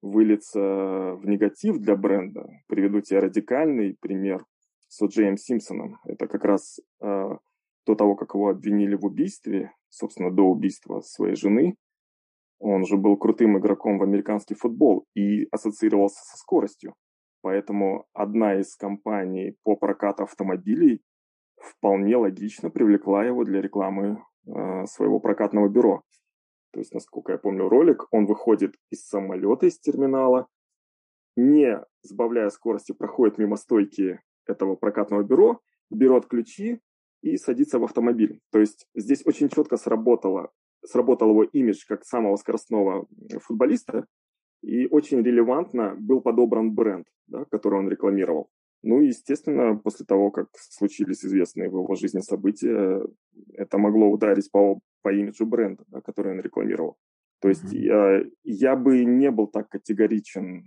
вылиться 0.01 0.61
в 0.61 1.27
негатив 1.27 1.79
для 1.79 1.97
бренда. 1.97 2.49
Приведу 2.67 3.01
тебе 3.01 3.21
радикальный 3.21 3.97
пример 4.01 4.45
с 4.89 5.03
О'Джеем 5.03 5.37
Симпсоном. 5.37 5.99
Это 6.05 6.29
как 6.29 6.45
раз 6.45 6.79
э, 7.01 7.31
до 7.87 7.95
того, 7.95 8.15
как 8.15 8.35
его 8.35 8.49
обвинили 8.49 8.95
в 8.95 9.05
убийстве, 9.05 9.73
собственно, 9.89 10.31
до 10.31 10.43
убийства 10.43 11.01
своей 11.01 11.35
жены. 11.35 11.75
Он 12.59 12.85
же 12.85 12.97
был 12.97 13.17
крутым 13.17 13.59
игроком 13.59 13.99
в 13.99 14.03
американский 14.03 14.55
футбол 14.55 15.07
и 15.15 15.47
ассоциировался 15.51 16.23
со 16.25 16.37
скоростью. 16.37 16.95
Поэтому 17.41 18.07
одна 18.13 18.59
из 18.61 18.75
компаний 18.75 19.57
по 19.63 19.77
прокату 19.77 20.25
автомобилей 20.25 21.01
вполне 21.61 22.17
логично 22.17 22.71
привлекла 22.71 23.25
его 23.25 23.45
для 23.45 23.61
рекламы 23.61 24.23
э, 24.47 24.87
своего 24.87 25.21
прокатного 25.21 25.69
бюро. 25.69 26.03
То 26.73 26.81
есть, 26.81 26.93
насколько 26.93 27.33
я 27.33 27.39
помню 27.39 27.69
ролик, 27.69 28.07
он 28.11 28.27
выходит 28.27 28.75
из 28.91 29.07
самолета, 29.07 29.67
из 29.67 29.79
терминала, 29.79 30.49
не 31.37 31.81
сбавляя 32.03 32.51
скорости, 32.51 32.93
проходит 32.93 33.39
мимо 33.39 33.57
стойки 33.57 34.21
этого 34.47 34.75
прокатного 34.75 35.23
бюро, 35.23 35.61
берет 35.91 36.27
ключи 36.27 36.81
и 37.23 37.37
садится 37.37 37.79
в 37.79 37.85
автомобиль. 37.85 38.41
То 38.51 38.59
есть 38.59 38.87
здесь 38.95 39.25
очень 39.27 39.49
четко 39.49 39.77
сработало, 39.77 40.51
сработал 40.85 41.31
его 41.31 41.45
имидж 41.45 41.85
как 41.87 42.05
самого 42.05 42.37
скоростного 42.37 43.07
футболиста, 43.41 44.07
и 44.63 44.87
очень 44.87 45.23
релевантно 45.23 45.97
был 45.99 46.21
подобран 46.21 46.73
бренд, 46.73 47.07
да, 47.27 47.45
который 47.45 47.79
он 47.79 47.89
рекламировал. 47.89 48.49
Ну 48.83 49.01
и, 49.01 49.09
естественно, 49.09 49.77
после 49.77 50.07
того, 50.07 50.31
как 50.31 50.49
случились 50.55 51.25
известные 51.25 51.69
в 51.69 51.73
его 51.73 51.95
жизни 51.95 52.21
события, 52.21 53.03
это 53.55 53.79
могло 53.79 54.09
ударить 54.09 54.51
по, 54.51 54.81
по 55.03 55.13
имиджу 55.13 55.47
бренда, 55.47 55.85
да, 55.89 56.01
который 56.01 56.33
он 56.33 56.41
рекламировал. 56.41 56.97
То 57.41 57.49
есть 57.49 57.73
mm-hmm. 57.73 57.79
я, 57.79 58.25
я 58.45 58.77
бы 58.77 59.05
не 59.05 59.31
был 59.31 59.47
так 59.47 59.69
категоричен, 59.69 60.65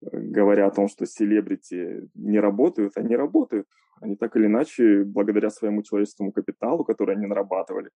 говоря 0.00 0.66
о 0.66 0.70
том, 0.70 0.88
что 0.88 1.06
селебрити 1.06 2.08
не 2.14 2.40
работают. 2.40 2.96
Они 2.96 3.16
работают. 3.16 3.68
Они 4.00 4.16
так 4.16 4.36
или 4.36 4.46
иначе, 4.46 5.04
благодаря 5.04 5.50
своему 5.50 5.82
человеческому 5.82 6.32
капиталу, 6.32 6.84
который 6.84 7.14
они 7.14 7.26
нарабатывали, 7.26 7.90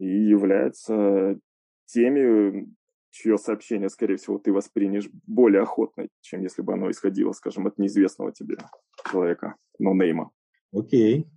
и 0.00 0.06
являются 0.06 1.38
теми 1.86 2.66
чье 3.10 3.38
сообщение, 3.38 3.88
скорее 3.88 4.16
всего, 4.16 4.38
ты 4.38 4.52
воспринешь 4.52 5.08
более 5.26 5.62
охотно, 5.62 6.08
чем 6.20 6.42
если 6.42 6.62
бы 6.62 6.72
оно 6.72 6.90
исходило, 6.90 7.32
скажем, 7.32 7.66
от 7.66 7.78
неизвестного 7.78 8.32
тебе 8.32 8.56
человека, 9.10 9.56
но 9.78 9.94
нейма. 9.94 10.30
Окей. 10.72 11.28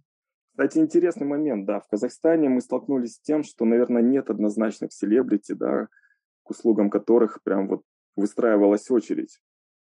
Кстати, 0.51 0.77
интересный 0.77 1.25
момент, 1.25 1.65
да, 1.65 1.79
в 1.79 1.87
Казахстане 1.87 2.47
мы 2.47 2.61
столкнулись 2.61 3.15
с 3.15 3.21
тем, 3.21 3.43
что, 3.43 3.65
наверное, 3.65 4.03
нет 4.03 4.29
однозначных 4.29 4.93
селебрити, 4.93 5.53
да, 5.53 5.87
к 6.43 6.51
услугам 6.51 6.91
которых 6.91 7.41
прям 7.43 7.67
вот 7.67 7.81
выстраивалась 8.15 8.89
очередь. 8.91 9.39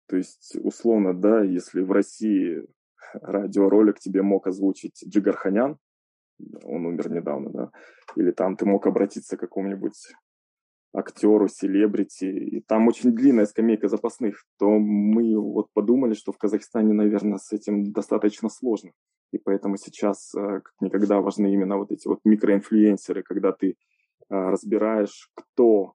То 0.07 0.17
есть, 0.17 0.55
условно, 0.61 1.13
да, 1.13 1.41
если 1.43 1.81
в 1.81 1.91
России 1.91 2.67
радиоролик 3.13 3.99
тебе 3.99 4.21
мог 4.21 4.45
озвучить 4.45 5.03
Джигарханян, 5.07 5.79
он 6.63 6.85
умер 6.85 7.11
недавно, 7.11 7.49
да, 7.49 7.71
или 8.15 8.31
там 8.31 8.55
ты 8.55 8.65
мог 8.65 8.85
обратиться 8.87 9.37
к 9.37 9.39
какому-нибудь 9.39 10.13
актеру, 10.93 11.47
селебрити, 11.47 12.25
и 12.25 12.61
там 12.61 12.87
очень 12.87 13.13
длинная 13.13 13.45
скамейка 13.45 13.87
запасных, 13.87 14.45
то 14.59 14.69
мы 14.69 15.39
вот 15.39 15.67
подумали, 15.73 16.13
что 16.13 16.31
в 16.31 16.37
Казахстане, 16.37 16.93
наверное, 16.93 17.39
с 17.39 17.51
этим 17.51 17.91
достаточно 17.91 18.49
сложно. 18.49 18.91
И 19.31 19.39
поэтому 19.39 19.77
сейчас 19.77 20.33
э, 20.35 20.61
как 20.61 20.73
никогда 20.79 21.19
важны 21.19 21.51
именно 21.51 21.77
вот 21.77 21.91
эти 21.91 22.07
вот 22.07 22.19
микроинфлюенсеры, 22.23 23.23
когда 23.23 23.51
ты 23.51 23.71
э, 23.71 23.75
разбираешь, 24.29 25.31
кто 25.33 25.93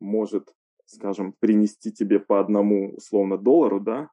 может, 0.00 0.52
скажем, 0.86 1.34
принести 1.38 1.92
тебе 1.92 2.18
по 2.18 2.40
одному 2.40 2.94
условно 2.96 3.38
доллару, 3.38 3.78
да, 3.78 4.10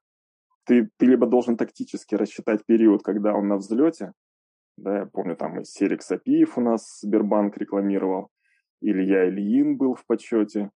ты, 0.66 0.92
ты 0.98 1.08
либо 1.08 1.26
должен 1.26 1.58
тактически 1.58 2.14
рассчитать 2.14 2.64
период, 2.68 3.02
когда 3.02 3.34
он 3.34 3.48
на 3.48 3.58
взлете, 3.58 4.14
да, 4.82 5.00
я 5.00 5.06
помню, 5.06 5.36
там 5.36 5.60
и 5.60 5.64
Серик 5.64 6.02
Сапиев 6.02 6.58
у 6.58 6.62
нас 6.62 7.00
Сбербанк 7.02 7.58
рекламировал, 7.58 8.30
Илья 8.82 9.28
Ильин 9.28 9.78
был 9.78 9.94
в 9.94 10.06
почете. 10.06 10.72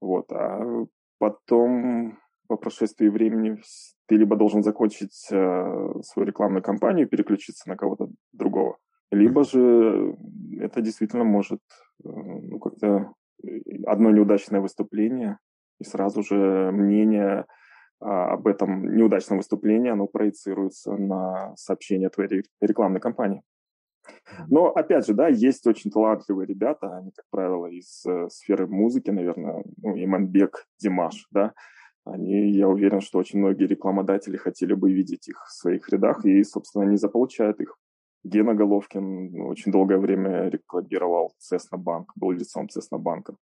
Вот, 0.00 0.30
а 0.32 0.86
потом 1.18 2.18
по 2.46 2.56
прошествии 2.56 3.08
времени 3.08 3.58
ты 4.06 4.16
либо 4.16 4.36
должен 4.36 4.62
закончить 4.62 5.28
э, 5.30 5.92
свою 6.02 6.26
рекламную 6.26 6.62
кампанию, 6.62 7.08
переключиться 7.08 7.68
на 7.68 7.76
кого-то 7.76 8.08
другого, 8.32 8.76
либо 9.10 9.44
же 9.44 10.16
это 10.60 10.82
действительно 10.82 11.24
может 11.24 11.60
э, 12.04 12.08
ну, 12.08 12.58
как-то 12.58 13.14
одно 13.86 14.10
неудачное 14.10 14.60
выступление, 14.60 15.38
и 15.80 15.84
сразу 15.84 16.22
же 16.22 16.70
мнение 16.72 17.46
об 18.00 18.46
этом 18.46 18.96
неудачном 18.96 19.38
выступлении, 19.38 19.90
оно 19.90 20.06
проецируется 20.06 20.92
на 20.96 21.54
сообщение 21.56 22.10
твоей 22.10 22.44
рекламной 22.60 23.00
кампании. 23.00 23.42
Но, 24.48 24.68
опять 24.68 25.06
же, 25.06 25.14
да, 25.14 25.28
есть 25.28 25.66
очень 25.66 25.90
талантливые 25.90 26.46
ребята, 26.46 26.96
они, 26.96 27.10
как 27.12 27.24
правило, 27.30 27.66
из 27.66 28.04
э, 28.06 28.28
сферы 28.28 28.66
музыки, 28.66 29.10
наверное, 29.10 29.64
ну, 29.78 29.96
Иманбек, 29.96 30.66
Димаш, 30.78 31.26
да, 31.30 31.54
они, 32.04 32.50
я 32.50 32.68
уверен, 32.68 33.00
что 33.00 33.18
очень 33.18 33.38
многие 33.38 33.66
рекламодатели 33.66 34.36
хотели 34.36 34.74
бы 34.74 34.92
видеть 34.92 35.28
их 35.28 35.42
в 35.46 35.52
своих 35.52 35.88
рядах, 35.88 36.24
и, 36.26 36.44
собственно, 36.44 36.84
они 36.84 36.96
заполучают 36.96 37.60
их. 37.60 37.78
Гена 38.24 38.54
Головкин 38.54 39.40
очень 39.42 39.72
долгое 39.72 39.98
время 39.98 40.48
рекламировал 40.48 41.34
Цеснобанк, 41.38 42.12
был 42.14 42.30
лицом 42.30 42.68
Цеснобанка. 42.68 43.36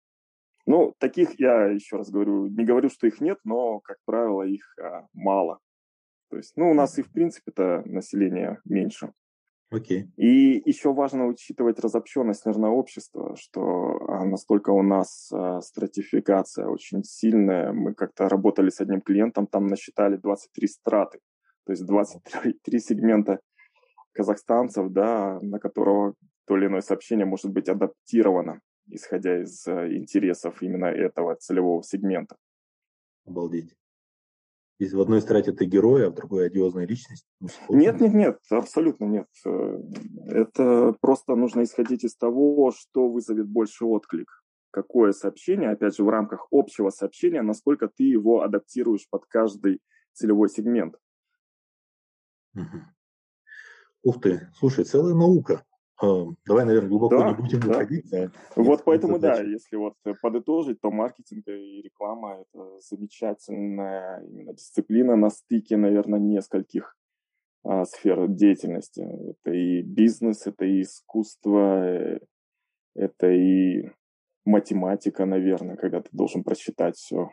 Ну, 0.69 0.95
таких, 0.99 1.41
я 1.41 1.65
еще 1.69 1.97
раз 1.97 2.11
говорю, 2.11 2.47
не 2.47 2.63
говорю, 2.63 2.91
что 2.91 3.07
их 3.07 3.23
нет, 3.23 3.39
но, 3.43 3.81
как 3.81 3.97
правило, 4.05 4.43
их 4.43 4.77
а, 4.79 5.07
мало. 5.15 5.61
То 6.29 6.37
есть, 6.37 6.53
ну, 6.57 6.71
у 6.71 6.75
нас 6.75 6.99
и, 6.99 7.03
в 7.03 7.11
принципе-то, 7.11 7.83
население 7.87 8.61
меньше. 8.67 9.15
Окей. 9.71 10.03
Okay. 10.03 10.09
И 10.19 10.63
еще 10.69 10.93
важно 10.93 11.27
учитывать 11.27 11.81
разобщенность, 11.81 12.45
наверное, 12.45 12.69
общества, 12.69 13.35
что 13.37 13.99
а, 14.09 14.27
настолько 14.27 14.69
у 14.69 14.83
нас 14.83 15.31
а, 15.33 15.63
стратификация 15.63 16.67
очень 16.67 17.03
сильная. 17.03 17.73
Мы 17.73 17.95
как-то 17.95 18.29
работали 18.29 18.69
с 18.69 18.83
одним 18.83 19.01
клиентом, 19.01 19.47
там 19.47 19.69
насчитали 19.69 20.17
23 20.17 20.69
страты. 20.69 21.21
то 21.65 21.73
есть 21.73 21.87
23 21.87 22.79
сегмента 22.79 23.41
казахстанцев, 24.13 24.91
да, 24.91 25.39
на 25.41 25.59
которого 25.59 26.13
то 26.47 26.59
или 26.59 26.67
иное 26.67 26.83
сообщение 26.83 27.25
может 27.25 27.51
быть 27.53 27.71
адаптировано, 27.71 28.61
исходя 28.91 29.43
из 29.43 29.67
э, 29.67 29.97
интересов 29.97 30.63
именно 30.63 30.87
этого 30.87 31.35
целевого 31.37 31.83
сегмента. 31.83 32.37
Обалдеть. 33.25 33.77
Если 34.79 34.95
в 34.95 35.01
одной 35.01 35.21
страте 35.21 35.53
ты 35.53 35.65
герой, 35.65 36.07
а 36.07 36.11
в 36.11 36.15
другой 36.15 36.47
одиозная 36.47 36.87
личность? 36.87 37.27
Ну, 37.41 37.49
нет, 37.69 38.01
нет, 38.01 38.15
нет, 38.15 38.39
абсолютно 38.51 39.07
нет. 39.07 39.27
Э, 39.45 39.83
это 40.27 40.95
просто 41.01 41.35
нужно 41.35 41.65
исходить 41.65 42.05
из 42.05 42.15
того, 42.15 42.71
что 42.71 43.09
вызовет 43.09 43.49
больше 43.49 43.85
отклик. 43.85 44.31
Какое 44.71 45.13
сообщение, 45.13 45.71
опять 45.71 45.97
же, 45.97 46.05
в 46.05 46.09
рамках 46.09 46.47
общего 46.53 46.91
сообщения, 46.91 47.43
насколько 47.43 47.89
ты 47.89 48.05
его 48.05 48.43
адаптируешь 48.43 49.09
под 49.11 49.27
каждый 49.27 49.81
целевой 50.13 50.49
сегмент. 50.49 50.95
Угу. 52.55 52.83
Ух 54.05 54.21
ты, 54.21 54.49
слушай, 54.55 54.85
целая 54.85 55.15
наука. 55.15 55.65
Эм, 56.01 56.37
давай, 56.47 56.65
наверное, 56.65 56.89
глубоко 56.89 57.19
да, 57.19 57.31
не 57.31 57.37
будем 57.37 57.61
да. 57.61 57.71
уходить. 57.71 58.11
Да. 58.11 58.31
Вот 58.55 58.85
поэтому, 58.85 59.19
да, 59.19 59.41
если 59.41 59.77
вот 59.77 59.95
подытожить, 60.23 60.81
то 60.81 60.91
маркетинг 60.91 61.49
и 61.49 61.83
реклама– 61.83 62.45
это 62.55 62.79
замечательная 62.81 64.23
именно 64.23 64.55
дисциплина 64.55 65.17
на 65.17 65.31
стыке, 65.31 65.77
наверное, 65.77 66.21
нескольких 66.21 66.97
а, 67.65 67.85
сфер 67.85 68.29
деятельности. 68.29 69.01
Это 69.01 69.55
и 69.55 69.83
бизнес, 69.83 70.47
это 70.47 70.65
и 70.65 70.83
искусство, 70.83 71.85
э, 71.85 72.21
это 72.95 73.31
и 73.31 73.91
математика, 74.45 75.27
наверное, 75.27 75.77
когда 75.77 76.01
ты 76.01 76.09
должен 76.13 76.45
просчитать 76.45 76.97
все. 76.97 77.31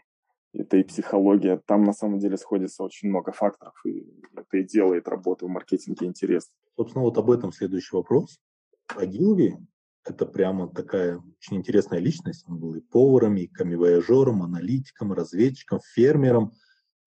Это 0.53 0.77
и 0.77 0.83
психология. 0.83 1.61
Там 1.65 1.83
на 1.83 1.93
самом 1.93 2.17
деле 2.17 2.37
сходится 2.37 2.83
очень 2.83 3.09
много 3.09 3.31
факторов, 3.31 3.73
и 3.85 4.07
это 4.35 4.57
и 4.57 4.63
делает 4.63 5.07
работу 5.07 5.47
в 5.47 5.49
маркетинге 5.49 6.07
интересной. 6.07 6.55
Собственно, 6.75 7.03
вот 7.03 7.17
об 7.17 7.29
этом 7.29 7.51
следующий 7.51 7.95
вопрос. 7.95 8.39
Агилви– 8.87 9.57
это 10.03 10.25
прямо 10.25 10.67
такая 10.67 11.17
очень 11.17 11.57
интересная 11.57 11.99
личность. 11.99 12.45
Он 12.47 12.59
был 12.59 12.75
и 12.75 12.81
поваром, 12.81 13.37
и 13.37 13.47
камевояжером, 13.47 14.43
аналитиком, 14.43 15.13
разведчиком, 15.13 15.79
фермером. 15.93 16.53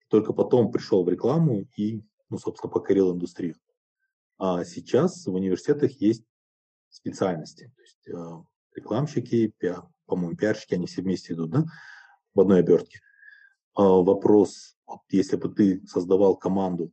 Только 0.09 0.33
потом 0.33 0.71
пришел 0.71 1.03
в 1.03 1.09
рекламу 1.09 1.67
и, 1.77 2.03
ну, 2.29 2.37
собственно, 2.37 2.71
покорил 2.71 3.13
индустрию. 3.13 3.55
А 4.37 4.63
сейчас 4.63 5.25
в 5.25 5.33
университетах 5.33 5.91
есть 6.01 6.23
специальности. 6.89 7.71
То 7.75 7.81
есть 7.81 8.07
э, 8.07 8.43
рекламщики, 8.75 9.53
пиар, 9.57 9.83
по-моему, 10.05 10.35
пиарщики, 10.35 10.73
они 10.73 10.87
все 10.87 11.01
вместе 11.01 11.33
идут, 11.33 11.51
да, 11.51 11.65
в 12.33 12.39
одной 12.39 12.59
обертке. 12.59 12.99
Э, 13.77 13.81
вопрос, 13.81 14.77
вот 14.87 15.01
если 15.09 15.35
бы 15.35 15.49
ты 15.49 15.85
создавал 15.87 16.35
команду, 16.35 16.91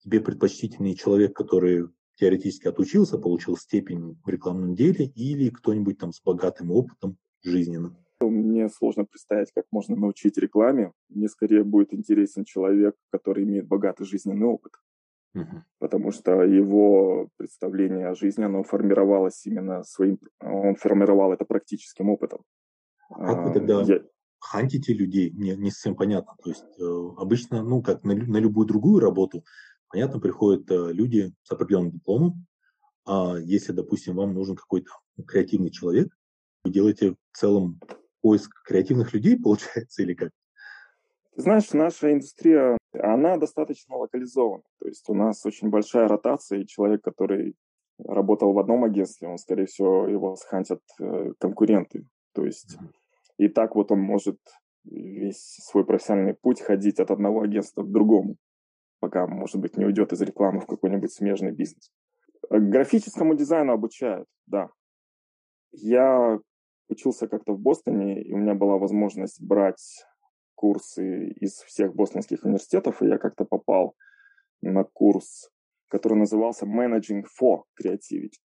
тебе 0.00 0.20
предпочтительный 0.20 0.94
человек, 0.94 1.34
который 1.34 1.88
теоретически 2.16 2.68
отучился, 2.68 3.18
получил 3.18 3.56
степень 3.56 4.18
в 4.24 4.28
рекламном 4.28 4.74
деле, 4.74 5.06
или 5.06 5.50
кто-нибудь 5.50 5.98
там 5.98 6.12
с 6.12 6.22
богатым 6.22 6.70
опытом 6.70 7.16
жизненным? 7.42 7.96
Мне 8.20 8.68
сложно 8.68 9.04
представить, 9.04 9.50
как 9.52 9.64
можно 9.72 9.96
научить 9.96 10.38
рекламе. 10.38 10.92
Мне 11.08 11.28
скорее 11.28 11.64
будет 11.64 11.92
интересен 11.92 12.44
человек, 12.44 12.94
который 13.10 13.44
имеет 13.44 13.66
богатый 13.66 14.04
жизненный 14.04 14.46
опыт. 14.46 14.72
Угу. 15.34 15.64
Потому 15.78 16.12
что 16.12 16.42
его 16.42 17.28
представление 17.36 18.08
о 18.08 18.14
жизни, 18.14 18.44
оно 18.44 18.62
формировалось 18.62 19.44
именно 19.46 19.82
своим, 19.82 20.18
он 20.40 20.76
формировал 20.76 21.32
это 21.32 21.44
практическим 21.44 22.10
опытом. 22.10 22.42
А 23.10 23.34
как 23.34 23.46
вы 23.46 23.52
тогда 23.54 23.82
Я... 23.82 24.02
хантите 24.38 24.92
людей? 24.92 25.32
Мне 25.32 25.56
не 25.56 25.70
совсем 25.70 25.96
понятно. 25.96 26.34
То 26.42 26.50
есть 26.50 26.64
э, 26.78 26.84
обычно, 27.16 27.62
ну, 27.62 27.82
как 27.82 28.04
на, 28.04 28.14
на 28.14 28.36
любую 28.36 28.66
другую 28.66 29.00
работу, 29.00 29.44
понятно, 29.92 30.18
приходят 30.18 30.68
э, 30.70 30.92
люди 30.92 31.32
с 31.42 31.52
определенным 31.52 31.92
дипломом. 31.92 32.46
А 33.04 33.36
если, 33.38 33.72
допустим, 33.72 34.16
вам 34.16 34.34
нужен 34.34 34.56
какой-то 34.56 34.90
креативный 35.26 35.70
человек, 35.70 36.08
вы 36.64 36.70
делаете 36.72 37.12
в 37.12 37.36
целом 37.36 37.80
поиск 38.20 38.50
креативных 38.64 39.12
людей, 39.12 39.38
получается, 39.42 40.02
или 40.02 40.14
как? 40.14 40.30
знаешь, 41.34 41.72
наша 41.72 42.12
индустрия, 42.12 42.76
она 42.92 43.38
достаточно 43.38 43.96
локализована. 43.96 44.62
То 44.78 44.88
есть 44.88 45.08
у 45.08 45.14
нас 45.14 45.44
очень 45.46 45.70
большая 45.70 46.06
ротация, 46.06 46.60
и 46.60 46.66
человек, 46.66 47.02
который 47.02 47.54
работал 47.98 48.52
в 48.52 48.58
одном 48.58 48.84
агентстве, 48.84 49.28
он, 49.28 49.38
скорее 49.38 49.66
всего, 49.66 50.06
его 50.08 50.36
схантят 50.36 50.82
э, 51.00 51.32
конкуренты. 51.38 52.06
То 52.34 52.44
есть 52.44 52.76
и 53.38 53.48
так 53.48 53.76
вот 53.76 53.92
он 53.92 54.00
может 54.00 54.38
весь 54.84 55.56
свой 55.62 55.86
профессиональный 55.86 56.34
путь 56.34 56.60
ходить 56.60 56.98
от 57.00 57.10
одного 57.10 57.42
агентства 57.42 57.82
к 57.82 57.90
другому 57.90 58.36
пока, 59.02 59.26
может 59.26 59.56
быть, 59.56 59.76
не 59.76 59.84
уйдет 59.84 60.12
из 60.12 60.22
рекламы 60.22 60.60
в 60.60 60.66
какой-нибудь 60.66 61.12
смежный 61.12 61.50
бизнес. 61.50 61.90
Э, 62.50 62.58
графическому 62.60 63.34
дизайну 63.34 63.72
обучают, 63.72 64.28
да. 64.46 64.68
Я 65.72 66.38
учился 66.88 67.26
как-то 67.26 67.52
в 67.52 67.58
Бостоне, 67.58 68.22
и 68.22 68.32
у 68.32 68.36
меня 68.36 68.54
была 68.54 68.78
возможность 68.78 69.42
брать 69.42 70.06
курсы 70.54 71.30
из 71.30 71.54
всех 71.62 71.96
бостонских 71.96 72.44
университетов, 72.44 73.02
и 73.02 73.08
я 73.08 73.18
как-то 73.18 73.44
попал 73.44 73.96
на 74.62 74.84
курс, 74.84 75.50
который 75.88 76.16
назывался 76.16 76.64
Managing 76.64 77.24
for 77.24 77.62
Creativity. 77.76 78.38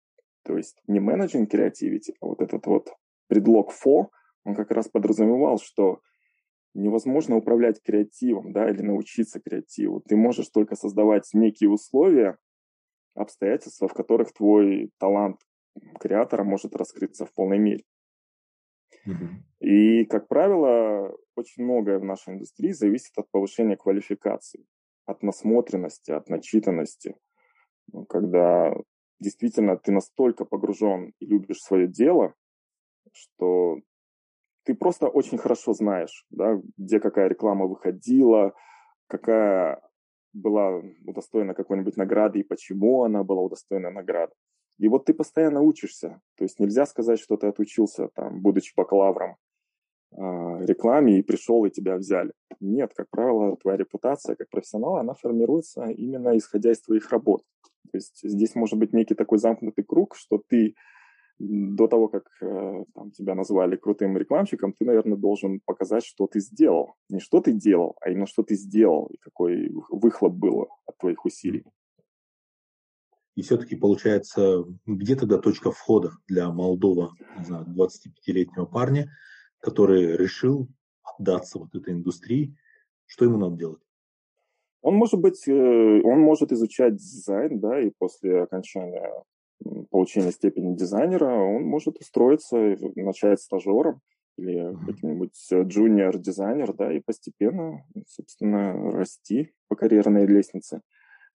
То 0.43 0.57
есть 0.57 0.81
не 0.87 0.99
Managing 0.99 1.47
Creativity, 1.47 2.15
а 2.19 2.25
вот 2.25 2.41
этот 2.41 2.65
вот 2.65 2.89
предлог 3.27 3.71
for, 3.71 4.07
он 4.43 4.55
как 4.55 4.71
раз 4.71 4.87
подразумевал, 4.87 5.59
что 5.59 5.99
невозможно 6.73 7.35
управлять 7.37 7.81
креативом, 7.81 8.51
да, 8.53 8.69
или 8.69 8.81
научиться 8.81 9.39
креативу. 9.39 10.01
Ты 10.01 10.15
можешь 10.15 10.49
только 10.49 10.75
создавать 10.75 11.29
некие 11.33 11.69
условия, 11.69 12.37
обстоятельства, 13.17 13.87
в 13.87 13.93
которых 13.93 14.31
твой 14.33 14.91
талант 14.99 15.39
креатора 15.99 16.43
может 16.43 16.75
раскрыться 16.75 17.25
в 17.25 17.33
полной 17.33 17.59
мере. 17.59 17.83
Mm-hmm. 19.07 19.65
И, 19.67 20.05
как 20.05 20.27
правило, 20.27 21.15
очень 21.35 21.63
многое 21.63 21.99
в 21.99 22.03
нашей 22.03 22.35
индустрии 22.35 22.71
зависит 22.71 23.17
от 23.17 23.29
повышения 23.31 23.75
квалификации, 23.75 24.65
от 25.05 25.23
насмотренности, 25.23 26.11
от 26.11 26.29
начитанности. 26.29 27.15
Ну, 27.91 28.05
когда 28.05 28.73
действительно 29.19 29.77
ты 29.77 29.91
настолько 29.91 30.45
погружен 30.45 31.13
и 31.19 31.25
любишь 31.25 31.61
свое 31.61 31.87
дело, 31.87 32.33
что 33.13 33.79
ты 34.67 34.75
просто 34.75 35.07
очень 35.07 35.37
хорошо 35.37 35.73
знаешь, 35.73 36.25
да, 36.29 36.61
где 36.77 36.99
какая 36.99 37.29
реклама 37.29 37.67
выходила, 37.67 38.53
какая 39.07 39.81
была 40.33 40.81
удостоена 41.05 41.53
какой-нибудь 41.53 41.95
награды 41.95 42.39
и 42.39 42.43
почему 42.43 43.03
она 43.03 43.23
была 43.23 43.41
удостоена 43.41 43.91
награды. 43.91 44.33
И 44.77 44.89
вот 44.89 45.05
ты 45.05 45.13
постоянно 45.13 45.61
учишься. 45.61 46.19
То 46.35 46.43
есть 46.43 46.59
нельзя 46.59 46.85
сказать, 46.85 47.17
что 47.21 47.37
ты 47.37 47.47
отучился, 47.47 48.09
там, 48.13 48.41
будучи 48.41 48.73
бакалавром 48.75 49.37
э, 50.11 50.17
рекламе 50.65 51.17
и 51.17 51.23
пришел 51.23 51.63
и 51.63 51.71
тебя 51.71 51.95
взяли. 51.95 52.33
Нет, 52.59 52.91
как 52.93 53.07
правило, 53.09 53.55
твоя 53.55 53.77
репутация 53.77 54.35
как 54.35 54.49
профессионала, 54.49 54.99
она 54.99 55.13
формируется 55.13 55.85
именно 55.85 56.37
исходя 56.37 56.73
из 56.73 56.81
твоих 56.81 57.09
работ. 57.09 57.41
То 57.89 57.99
есть 57.99 58.19
здесь 58.21 58.53
может 58.53 58.77
быть 58.77 58.91
некий 58.91 59.15
такой 59.15 59.37
замкнутый 59.37 59.85
круг, 59.85 60.17
что 60.17 60.41
ты 60.45 60.75
до 61.39 61.87
того, 61.87 62.07
как 62.07 62.23
э, 62.41 62.83
там, 62.93 63.11
тебя 63.11 63.35
назвали 63.35 63.75
крутым 63.75 64.17
рекламщиком, 64.17 64.73
ты, 64.73 64.85
наверное, 64.85 65.17
должен 65.17 65.59
показать, 65.65 66.03
что 66.03 66.27
ты 66.27 66.39
сделал. 66.39 66.95
Не 67.09 67.19
что 67.19 67.41
ты 67.41 67.51
делал, 67.51 67.95
а 68.01 68.09
именно 68.09 68.25
что 68.25 68.43
ты 68.43 68.55
сделал 68.55 69.07
и 69.07 69.17
какой 69.17 69.69
выхлоп 69.89 70.33
был 70.33 70.67
от 70.85 70.97
твоих 70.97 71.25
усилий. 71.25 71.63
И 73.35 73.43
все-таки 73.43 73.75
получается, 73.75 74.65
где 74.87 75.15
тогда 75.15 75.37
точка 75.37 75.71
входа 75.71 76.11
для 76.27 76.51
молодого, 76.51 77.11
не 77.37 77.45
знаю, 77.45 77.65
25-летнего 77.67 78.65
парня, 78.65 79.11
который 79.59 80.17
решил 80.17 80.67
отдаться 81.03 81.59
вот 81.59 81.75
этой 81.75 81.93
индустрии, 81.93 82.55
что 83.05 83.25
ему 83.25 83.37
надо 83.37 83.57
делать? 83.57 83.81
Он 84.81 84.95
может 84.95 85.19
быть, 85.19 85.47
э, 85.47 85.51
он 85.51 86.19
может 86.19 86.51
изучать 86.51 86.95
дизайн, 86.95 87.59
да, 87.59 87.79
и 87.79 87.91
после 87.97 88.41
окончания 88.41 89.23
получения 89.89 90.31
степени 90.31 90.75
дизайнера, 90.75 91.33
он 91.33 91.63
может 91.63 91.97
устроиться, 91.99 92.77
начать 92.95 93.41
стажером 93.41 94.01
или 94.37 94.75
каким-нибудь 94.85 95.35
джуниор-дизайнер, 95.51 96.73
да, 96.73 96.93
и 96.93 96.99
постепенно, 96.99 97.83
собственно, 98.07 98.91
расти 98.91 99.51
по 99.67 99.75
карьерной 99.75 100.25
лестнице. 100.27 100.81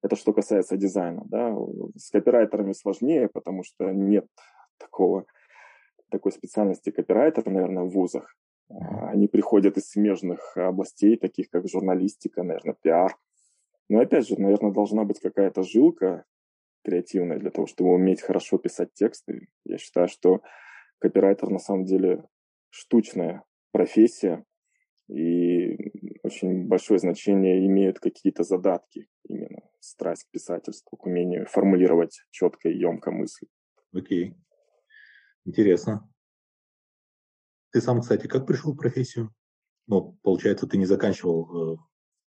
Это 0.02 0.16
что 0.16 0.32
касается 0.32 0.76
дизайна, 0.76 1.22
да. 1.26 1.56
С 1.96 2.10
копирайтерами 2.10 2.72
сложнее, 2.72 3.28
потому 3.28 3.62
что 3.64 3.90
нет 3.92 4.26
такого, 4.78 5.26
такой 6.10 6.32
специальности 6.32 6.90
копирайтера, 6.90 7.50
наверное, 7.50 7.84
в 7.84 7.90
вузах. 7.90 8.36
Они 8.68 9.28
приходят 9.28 9.76
из 9.76 9.90
смежных 9.90 10.56
областей, 10.56 11.16
таких 11.16 11.50
как 11.50 11.68
журналистика, 11.68 12.42
наверное, 12.42 12.76
пиар. 12.80 13.16
Но 13.88 14.00
опять 14.00 14.26
же, 14.28 14.40
наверное, 14.40 14.72
должна 14.72 15.04
быть 15.04 15.20
какая-то 15.20 15.62
жилка 15.62 16.24
креативная 16.82 17.38
для 17.38 17.50
того, 17.50 17.66
чтобы 17.66 17.92
уметь 17.92 18.22
хорошо 18.22 18.58
писать 18.58 18.94
тексты. 18.94 19.48
Я 19.64 19.78
считаю, 19.78 20.08
что 20.08 20.42
копирайтер 20.98 21.50
на 21.50 21.58
самом 21.58 21.84
деле 21.84 22.24
штучная 22.70 23.44
профессия, 23.72 24.44
и 25.08 25.76
очень 26.22 26.66
большое 26.66 26.98
значение 26.98 27.66
имеют 27.66 27.98
какие-то 27.98 28.44
задатки 28.44 29.08
именно 29.28 29.60
страсть 29.80 30.24
к 30.24 30.30
писательству, 30.30 30.96
к 30.96 31.06
умению 31.06 31.46
формулировать 31.46 32.22
четко 32.30 32.68
и 32.68 32.78
емко 32.78 33.10
мысли. 33.10 33.48
Окей. 33.92 34.34
Интересно. 35.44 36.08
Ты 37.72 37.80
сам, 37.80 38.00
кстати, 38.00 38.26
как 38.26 38.46
пришел 38.46 38.72
в 38.72 38.76
профессию? 38.76 39.34
Ну, 39.86 40.18
получается, 40.22 40.66
ты 40.66 40.78
не 40.78 40.86
заканчивал 40.86 41.74
э, 41.74 41.76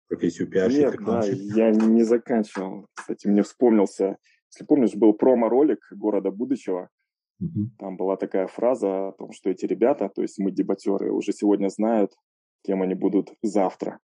профессию 0.07 0.49
пиарщика, 0.49 0.97
Нет, 0.97 1.05
да, 1.05 1.23
я 1.25 1.71
не 1.71 2.03
заканчивал. 2.03 2.87
Кстати, 2.93 3.27
мне 3.27 3.43
вспомнился, 3.43 4.17
если 4.55 4.65
помнишь, 4.65 4.95
был 4.95 5.13
промо-ролик 5.13 5.85
города 5.91 6.31
будущего. 6.31 6.89
Угу. 7.41 7.71
Там 7.77 7.97
была 7.97 8.15
такая 8.15 8.47
фраза 8.47 9.09
о 9.09 9.11
том, 9.11 9.33
что 9.33 9.49
эти 9.49 9.65
ребята, 9.65 10.09
то 10.09 10.21
есть 10.21 10.39
мы 10.39 10.51
дебатеры, 10.51 11.11
уже 11.11 11.33
сегодня 11.33 11.67
знают, 11.67 12.13
кем 12.63 12.81
они 12.81 12.95
будут 12.95 13.33
завтра. 13.41 13.99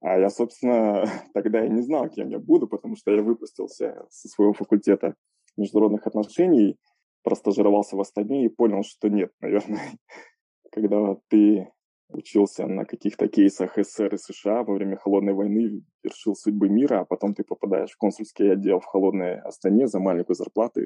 А 0.00 0.16
я, 0.16 0.30
собственно, 0.30 1.04
тогда 1.34 1.66
и 1.66 1.68
не 1.68 1.82
знал, 1.82 2.08
кем 2.08 2.28
я 2.28 2.38
буду, 2.38 2.68
потому 2.68 2.94
что 2.94 3.10
я 3.10 3.22
выпустился 3.22 4.06
со 4.10 4.28
своего 4.28 4.52
факультета 4.52 5.14
международных 5.56 6.06
отношений, 6.06 6.76
простажировался 7.24 7.96
в 7.96 8.00
Астане 8.00 8.46
и 8.46 8.48
понял, 8.48 8.84
что 8.84 9.08
нет, 9.08 9.32
наверное, 9.40 9.98
когда 10.70 11.16
ты 11.28 11.68
учился 12.12 12.66
на 12.66 12.84
каких-то 12.84 13.28
кейсах 13.28 13.76
СССР 13.76 14.14
и 14.14 14.18
США 14.18 14.62
во 14.62 14.74
время 14.74 14.96
Холодной 14.96 15.32
войны, 15.32 15.82
решил 16.02 16.34
судьбы 16.34 16.68
мира, 16.68 17.00
а 17.00 17.04
потом 17.04 17.34
ты 17.34 17.44
попадаешь 17.44 17.92
в 17.92 17.98
консульский 17.98 18.52
отдел 18.52 18.80
в 18.80 18.84
Холодной 18.84 19.40
Астане 19.40 19.86
за 19.86 19.98
маленькую 20.00 20.36
зарплату, 20.36 20.80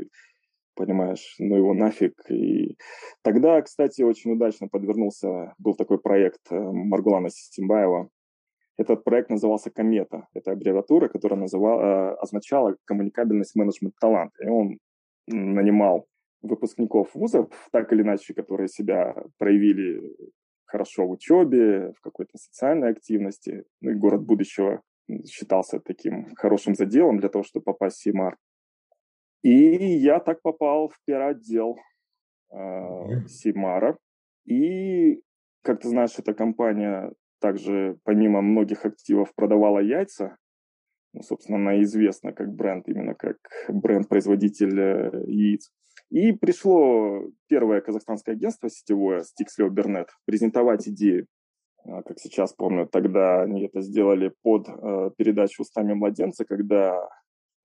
понимаешь, 0.75 1.37
ну 1.39 1.57
его 1.57 1.75
нафиг. 1.75 2.15
И 2.31 2.77
тогда, 3.23 3.61
кстати, 3.63 4.03
очень 4.03 4.33
удачно 4.33 4.69
подвернулся, 4.69 5.55
был 5.59 5.75
такой 5.75 5.99
проект 5.99 6.41
э, 6.51 6.59
Маргулана 6.59 7.31
Систембаева. 7.31 8.09
Этот 8.77 9.05
проект 9.05 9.31
назывался 9.31 9.71
«Комета». 9.71 10.27
Это 10.35 10.51
аббревиатура, 10.51 11.09
которая 11.09 11.39
называла, 11.39 11.83
э, 11.83 12.15
означала 12.17 12.77
«коммуникабельность 12.85 13.55
менеджмент 13.55 13.95
талант». 14.01 14.33
И 14.41 14.49
он 14.49 14.79
нанимал 15.27 16.07
выпускников 16.43 17.15
вузов, 17.15 17.49
так 17.73 17.93
или 17.93 18.03
иначе, 18.03 18.35
которые 18.35 18.69
себя 18.69 19.15
проявили 19.39 20.03
хорошо 20.75 21.07
в 21.07 21.13
учебе, 21.13 21.93
в 21.93 22.01
какой-то 22.01 22.37
социальной 22.37 22.91
активности. 22.91 23.65
Ну 23.81 23.91
и 23.91 23.95
город 23.95 24.23
будущего 24.23 24.83
считался 25.25 25.79
таким 25.79 26.35
хорошим 26.35 26.75
заделом 26.75 27.21
для 27.21 27.29
того, 27.29 27.45
чтобы 27.45 27.63
попасть 27.65 27.99
в 27.99 28.03
Симар. 28.03 28.37
И 29.43 29.77
я 30.03 30.19
так 30.19 30.43
попал 30.43 30.89
в 30.89 30.99
пиар-отдел 31.07 31.77
э, 32.51 33.27
Симара. 33.29 33.97
И, 34.47 35.23
как 35.63 35.81
ты 35.81 35.89
знаешь, 35.89 36.19
эта 36.19 36.35
компания 36.35 37.13
также, 37.41 37.97
помимо 38.03 38.41
многих 38.41 38.85
активов, 38.85 39.33
продавала 39.37 39.79
яйца. 39.79 40.37
Ну, 41.13 41.23
собственно, 41.23 41.59
она 41.59 41.81
известна 41.83 42.33
как 42.33 42.53
бренд, 42.53 42.89
именно 42.89 43.15
как 43.15 43.37
бренд-производитель 43.69 44.81
э, 44.81 45.25
яиц. 45.29 45.71
И 46.11 46.33
пришло 46.33 47.23
первое 47.49 47.81
казахстанское 47.81 48.35
агентство 48.35 48.69
сетевое, 48.69 49.23
Stixleo 49.23 49.69
Бернет, 49.69 50.09
презентовать 50.27 50.89
идею. 50.89 51.27
А, 51.85 52.03
как 52.03 52.19
сейчас 52.19 52.53
помню, 52.53 52.87
тогда 52.87 53.43
они 53.43 53.65
это 53.65 53.81
сделали 53.81 54.33
под 54.43 54.69
э, 54.69 55.11
передачу 55.17 55.63
«Устами 55.63 55.93
младенца», 55.93 56.45
когда 56.45 57.09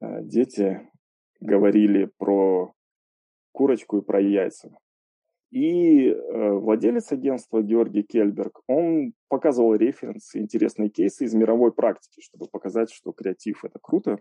э, 0.02 0.24
дети 0.24 0.90
говорили 1.40 2.10
про 2.18 2.74
курочку 3.52 4.00
и 4.00 4.02
про 4.02 4.20
яйца. 4.20 4.72
И 5.52 6.10
э, 6.10 6.52
владелец 6.52 7.12
агентства 7.12 7.64
Георгий 7.64 8.04
Кельберг, 8.04 8.62
он 8.68 9.14
показывал 9.30 9.74
референсы, 9.76 10.40
интересные 10.40 10.90
кейсы 10.90 11.26
из 11.26 11.34
мировой 11.34 11.72
практики, 11.72 12.22
чтобы 12.22 12.48
показать, 12.48 12.92
что 12.92 13.12
креатив– 13.14 13.64
это 13.66 13.80
круто. 13.82 14.20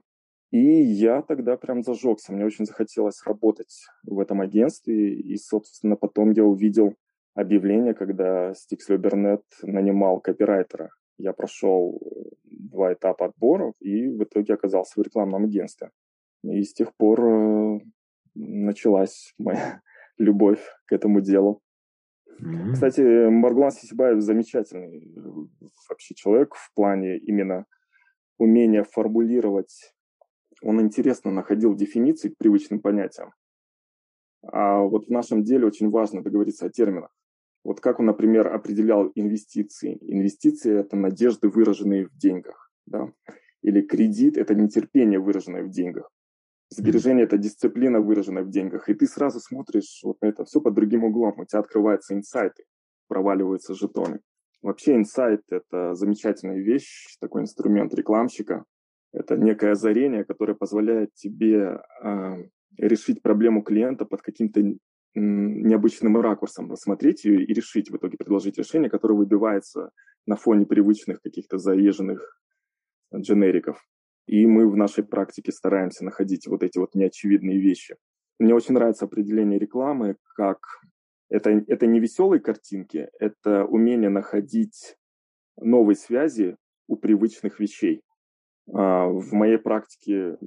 И 0.50 0.58
я 0.58 1.22
тогда 1.22 1.56
прям 1.56 1.82
зажегся. 1.82 2.32
Мне 2.32 2.46
очень 2.46 2.64
захотелось 2.64 3.22
работать 3.26 3.84
в 4.02 4.18
этом 4.18 4.40
агентстве. 4.40 5.14
И, 5.14 5.36
собственно, 5.36 5.96
потом 5.96 6.30
я 6.30 6.44
увидел 6.44 6.94
объявление, 7.34 7.94
когда 7.94 8.52
Stix 8.52 8.88
Любернет 8.88 9.42
нанимал 9.62 10.20
копирайтера. 10.20 10.90
Я 11.18 11.32
прошел 11.32 12.00
два 12.44 12.92
этапа 12.94 13.26
отборов 13.26 13.74
и 13.80 14.08
в 14.08 14.22
итоге 14.24 14.54
оказался 14.54 14.98
в 14.98 15.02
рекламном 15.02 15.44
агентстве. 15.44 15.90
И 16.44 16.62
с 16.62 16.72
тех 16.72 16.94
пор 16.94 17.20
э, 17.20 17.80
началась 18.34 19.34
моя 19.38 19.82
любовь 20.18 20.60
к 20.86 20.92
этому 20.92 21.20
делу. 21.20 21.60
Mm-hmm. 22.40 22.72
Кстати, 22.72 23.28
Маргулан 23.28 23.72
Сисибаев 23.72 24.20
замечательный 24.20 25.12
вообще 25.88 26.14
человек 26.14 26.54
в 26.54 26.72
плане 26.74 27.18
именно 27.18 27.66
умения 28.38 28.84
формулировать. 28.84 29.92
Он 30.62 30.80
интересно 30.80 31.30
находил 31.30 31.74
дефиниции 31.74 32.30
к 32.30 32.38
привычным 32.38 32.80
понятиям. 32.80 33.32
А 34.42 34.80
вот 34.80 35.06
в 35.06 35.10
нашем 35.10 35.42
деле 35.42 35.66
очень 35.66 35.90
важно 35.90 36.22
договориться 36.22 36.66
о 36.66 36.70
терминах. 36.70 37.10
Вот 37.64 37.80
как 37.80 38.00
он, 38.00 38.06
например, 38.06 38.48
определял 38.48 39.10
инвестиции. 39.14 39.98
Инвестиции– 40.00 40.78
это 40.80 40.96
надежды, 40.96 41.48
выраженные 41.48 42.06
в 42.06 42.16
деньгах. 42.16 42.70
Да? 42.86 43.12
Или 43.62 43.82
кредит– 43.82 44.36
это 44.38 44.54
нетерпение, 44.54 45.18
выраженное 45.18 45.64
в 45.64 45.70
деньгах. 45.70 46.10
Сбережение– 46.70 47.24
это 47.26 47.36
дисциплина, 47.38 48.00
выраженная 48.00 48.42
в 48.42 48.50
деньгах. 48.50 48.88
И 48.88 48.94
ты 48.94 49.06
сразу 49.06 49.40
смотришь 49.40 50.00
вот 50.04 50.20
на 50.20 50.26
это 50.26 50.44
все 50.44 50.60
под 50.60 50.74
другим 50.74 51.04
углом. 51.04 51.40
У 51.40 51.44
тебя 51.44 51.60
открываются 51.60 52.14
инсайты, 52.14 52.64
проваливаются 53.08 53.74
жетоны. 53.74 54.20
Вообще 54.62 54.96
инсайт– 54.96 55.42
это 55.50 55.94
замечательная 55.94 56.58
вещь, 56.58 57.16
такой 57.20 57.42
инструмент 57.42 57.94
рекламщика. 57.94 58.64
Это 59.12 59.36
некое 59.36 59.72
озарение, 59.72 60.24
которое 60.24 60.54
позволяет 60.54 61.14
тебе 61.14 61.80
э, 62.02 62.36
решить 62.76 63.22
проблему 63.22 63.62
клиента 63.62 64.04
под 64.04 64.22
каким-то 64.22 64.62
необычным 65.14 66.16
ракурсом, 66.20 66.70
рассмотреть 66.70 67.24
ее 67.24 67.44
и 67.44 67.52
решить 67.52 67.90
в 67.90 67.96
итоге 67.96 68.16
предложить 68.18 68.58
решение, 68.58 68.90
которое 68.90 69.14
выбивается 69.14 69.90
на 70.26 70.36
фоне 70.36 70.66
привычных 70.66 71.20
каких-то 71.22 71.58
заезженных 71.58 72.38
дженериков. 73.14 73.82
И 74.26 74.46
мы 74.46 74.68
в 74.70 74.76
нашей 74.76 75.04
практике 75.04 75.52
стараемся 75.52 76.04
находить 76.04 76.46
вот 76.46 76.62
эти 76.62 76.78
вот 76.78 76.94
неочевидные 76.94 77.58
вещи. 77.58 77.96
Мне 78.38 78.54
очень 78.54 78.74
нравится 78.74 79.06
определение 79.06 79.58
рекламы 79.58 80.16
как 80.36 80.58
это, 81.30 81.50
это 81.66 81.86
не 81.86 82.00
веселые 82.00 82.40
картинки, 82.40 83.08
это 83.18 83.64
умение 83.64 84.10
находить 84.10 84.96
новые 85.60 85.96
связи 85.96 86.56
у 86.86 86.96
привычных 86.96 87.58
вещей. 87.60 88.02
А, 88.74 89.06
в 89.06 89.32
моей 89.32 89.58
практике 89.58 90.38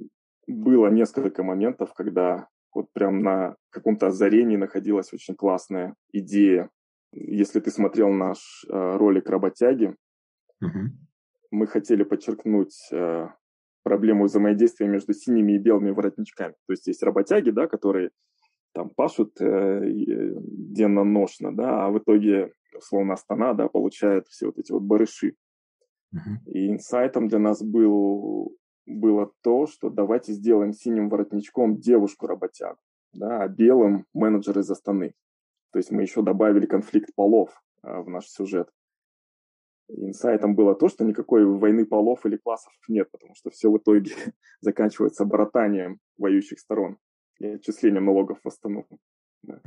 было 0.46 0.88
несколько 0.88 1.42
моментов, 1.42 1.92
когда 1.94 2.48
вот 2.74 2.86
прям 2.92 3.20
на 3.20 3.56
каком-то 3.70 4.08
озарении 4.08 4.56
находилась 4.56 5.12
очень 5.12 5.34
классная 5.34 5.94
идея. 6.12 6.70
Если 7.12 7.60
ты 7.60 7.70
смотрел 7.70 8.10
наш 8.10 8.64
а, 8.70 8.96
ролик 8.96 9.28
«Работяги», 9.28 9.94
угу. 10.60 10.78
мы 11.50 11.66
хотели 11.66 12.02
подчеркнуть 12.02 12.88
а, 12.92 13.34
проблему 13.82 14.24
взаимодействия 14.24 14.88
между 14.88 15.12
синими 15.12 15.52
и 15.52 15.58
белыми 15.58 15.90
воротничками. 15.90 16.54
То 16.66 16.72
есть 16.72 16.86
есть 16.86 17.02
работяги, 17.02 17.50
да, 17.50 17.66
которые 17.66 18.10
там 18.74 18.90
пашут 18.90 19.40
э, 19.40 19.80
денно-ношно, 19.84 21.54
да, 21.54 21.84
а 21.84 21.90
в 21.90 21.98
итоге, 21.98 22.52
условно, 22.74 23.14
Астана, 23.14 23.52
да, 23.54 23.68
получает 23.68 24.28
все 24.28 24.46
вот 24.46 24.58
эти 24.58 24.72
вот 24.72 24.82
барыши. 24.82 25.34
Uh-huh. 26.14 26.44
И 26.46 26.68
инсайтом 26.68 27.28
для 27.28 27.38
нас 27.38 27.62
был, 27.62 28.56
было 28.86 29.32
то, 29.42 29.66
что 29.66 29.90
давайте 29.90 30.32
сделаем 30.32 30.72
синим 30.72 31.08
воротничком 31.08 31.78
девушку-работягу, 31.78 32.78
да, 33.12 33.42
а 33.42 33.48
белым 33.48 34.06
менеджер 34.12 34.58
из 34.58 34.70
Астаны. 34.70 35.14
То 35.72 35.78
есть 35.78 35.90
мы 35.90 36.02
еще 36.02 36.22
добавили 36.22 36.66
конфликт 36.66 37.14
полов 37.14 37.50
а, 37.82 38.02
в 38.02 38.08
наш 38.08 38.26
сюжет 38.26 38.68
инсайтом 39.96 40.54
было 40.54 40.74
то, 40.74 40.88
что 40.88 41.04
никакой 41.04 41.44
войны 41.44 41.84
полов 41.84 42.24
или 42.26 42.36
классов 42.36 42.72
нет, 42.88 43.10
потому 43.10 43.34
что 43.34 43.50
все 43.50 43.70
в 43.70 43.78
итоге 43.78 44.12
заканчивается 44.60 45.24
братанием 45.24 45.98
воюющих 46.18 46.58
сторон 46.58 46.98
и 47.38 47.46
отчислением 47.46 48.06
налогов 48.06 48.38
в 48.42 48.48
остановку. 48.48 48.98
Да. 49.42 49.60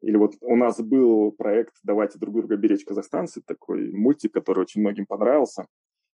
Или 0.00 0.16
вот 0.16 0.34
у 0.40 0.56
нас 0.56 0.80
был 0.80 1.30
проект 1.30 1.74
«Давайте 1.84 2.18
друг 2.18 2.34
друга 2.34 2.56
беречь 2.56 2.84
казахстанцы», 2.84 3.40
такой 3.40 3.92
мультик, 3.92 4.32
который 4.32 4.60
очень 4.60 4.80
многим 4.80 5.06
понравился. 5.06 5.66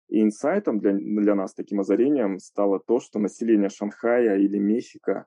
И 0.09 0.23
инсайтом 0.23 0.81
для, 0.81 0.93
для 0.93 1.35
нас, 1.35 1.55
таким 1.55 1.81
озарением, 1.81 2.39
стало 2.39 2.81
то, 2.81 2.99
что 2.99 3.19
население 3.19 3.69
Шанхая 3.69 4.39
или 4.39 4.59
Мехико, 4.59 5.27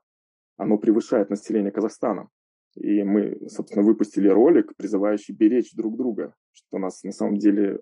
оно 0.58 0.78
превышает 0.78 1.30
население 1.30 1.72
Казахстана. 1.72 2.30
И 2.76 3.04
мы, 3.04 3.48
собственно, 3.48 3.86
выпустили 3.86 4.28
ролик, 4.28 4.76
призывающий 4.76 5.36
беречь 5.36 5.74
друг 5.74 5.98
друга, 5.98 6.34
что 6.54 6.78
у 6.78 6.80
нас 6.80 7.04
на 7.04 7.12
самом 7.12 7.38
деле 7.38 7.82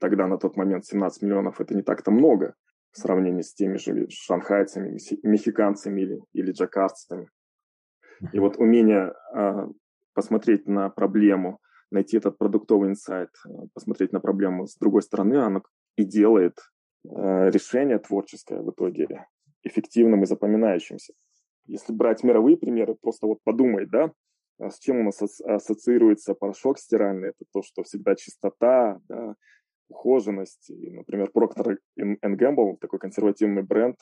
тогда 0.00 0.26
на 0.26 0.38
тот 0.38 0.56
момент 0.56 0.84
17 0.84 1.22
миллионов 1.22 1.60
это 1.60 1.74
не 1.74 1.82
так-то 1.82 2.10
много 2.10 2.54
в 2.90 2.98
сравнении 2.98 3.42
с 3.42 3.54
теми 3.54 3.76
же 3.76 4.08
шанхайцами, 4.10 4.98
мексиканцами 5.22 6.00
или, 6.00 6.22
или 6.32 6.52
джакартцами. 6.52 7.28
И 8.32 8.38
вот 8.38 8.56
умение 8.56 9.12
э, 9.34 9.68
посмотреть 10.14 10.66
на 10.66 10.88
проблему, 10.88 11.60
найти 11.90 12.16
этот 12.16 12.38
продуктовый 12.38 12.90
инсайт, 12.90 13.30
посмотреть 13.74 14.12
на 14.12 14.20
проблему 14.20 14.66
с 14.66 14.76
другой 14.76 15.02
стороны, 15.02 15.36
оно 15.36 15.62
и 15.98 16.04
делает 16.04 16.58
э, 17.04 17.50
решение 17.50 17.98
творческое 17.98 18.62
в 18.62 18.70
итоге 18.70 19.26
эффективным 19.62 20.22
и 20.22 20.26
запоминающимся. 20.26 21.12
Если 21.66 21.92
брать 21.92 22.22
мировые 22.22 22.56
примеры, 22.56 22.94
просто 22.94 23.26
вот 23.26 23.38
подумай, 23.44 23.86
да, 23.86 24.12
а 24.58 24.70
с 24.70 24.78
чем 24.78 25.00
у 25.00 25.02
нас 25.04 25.20
ассоциируется 25.22 26.34
порошок 26.34 26.78
стиральный? 26.78 27.28
Это 27.28 27.44
то, 27.52 27.62
что 27.62 27.82
всегда 27.82 28.14
чистота, 28.14 29.00
да, 29.08 29.34
ухоженность. 29.88 30.70
И, 30.70 30.90
например, 30.90 31.30
Procter 31.34 31.76
Gamble, 31.98 32.76
такой 32.80 32.98
консервативный 32.98 33.62
бренд, 33.62 33.96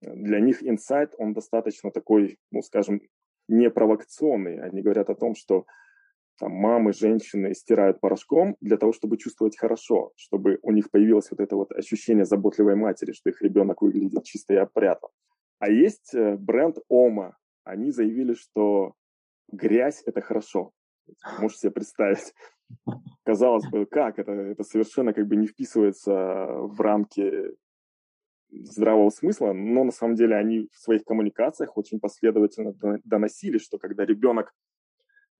для 0.00 0.40
них 0.40 0.62
инсайт, 0.62 1.14
он 1.18 1.32
достаточно 1.32 1.90
такой, 1.90 2.38
ну, 2.50 2.62
скажем, 2.62 3.00
не 3.48 3.70
провокационный. 3.70 4.60
Они 4.60 4.82
говорят 4.82 5.10
о 5.10 5.14
том, 5.14 5.34
что 5.34 5.64
там, 6.42 6.50
мамы, 6.54 6.92
женщины 6.92 7.54
стирают 7.54 8.00
порошком 8.00 8.56
для 8.60 8.76
того, 8.76 8.92
чтобы 8.92 9.16
чувствовать 9.16 9.56
хорошо, 9.56 10.10
чтобы 10.16 10.58
у 10.62 10.72
них 10.72 10.90
появилось 10.90 11.30
вот 11.30 11.38
это 11.38 11.54
вот 11.54 11.70
ощущение 11.70 12.24
заботливой 12.24 12.74
матери, 12.74 13.12
что 13.12 13.30
их 13.30 13.40
ребенок 13.42 13.80
выглядит 13.80 14.24
чисто 14.24 14.54
и 14.54 14.56
опрятно. 14.56 15.08
А 15.60 15.70
есть 15.70 16.12
э, 16.12 16.36
бренд 16.36 16.78
Ома. 16.88 17.36
Они 17.62 17.92
заявили, 17.92 18.34
что 18.34 18.94
грязь– 19.52 20.02
это 20.06 20.20
хорошо. 20.20 20.72
Можете 21.38 21.60
себе 21.60 21.70
представить. 21.70 22.34
Казалось 23.24 23.70
бы, 23.70 23.86
как 23.86 24.18
это? 24.18 24.32
Это 24.32 24.64
совершенно 24.64 25.12
как 25.12 25.28
бы 25.28 25.36
не 25.36 25.46
вписывается 25.46 26.10
в 26.12 26.80
рамки 26.80 27.52
здравого 28.50 29.10
смысла, 29.10 29.52
но 29.52 29.84
на 29.84 29.92
самом 29.92 30.16
деле 30.16 30.34
они 30.34 30.68
в 30.72 30.76
своих 30.76 31.04
коммуникациях 31.04 31.76
очень 31.76 32.00
последовательно 32.00 32.74
доносили, 33.04 33.58
что 33.58 33.78
когда 33.78 34.04
ребенок 34.04 34.52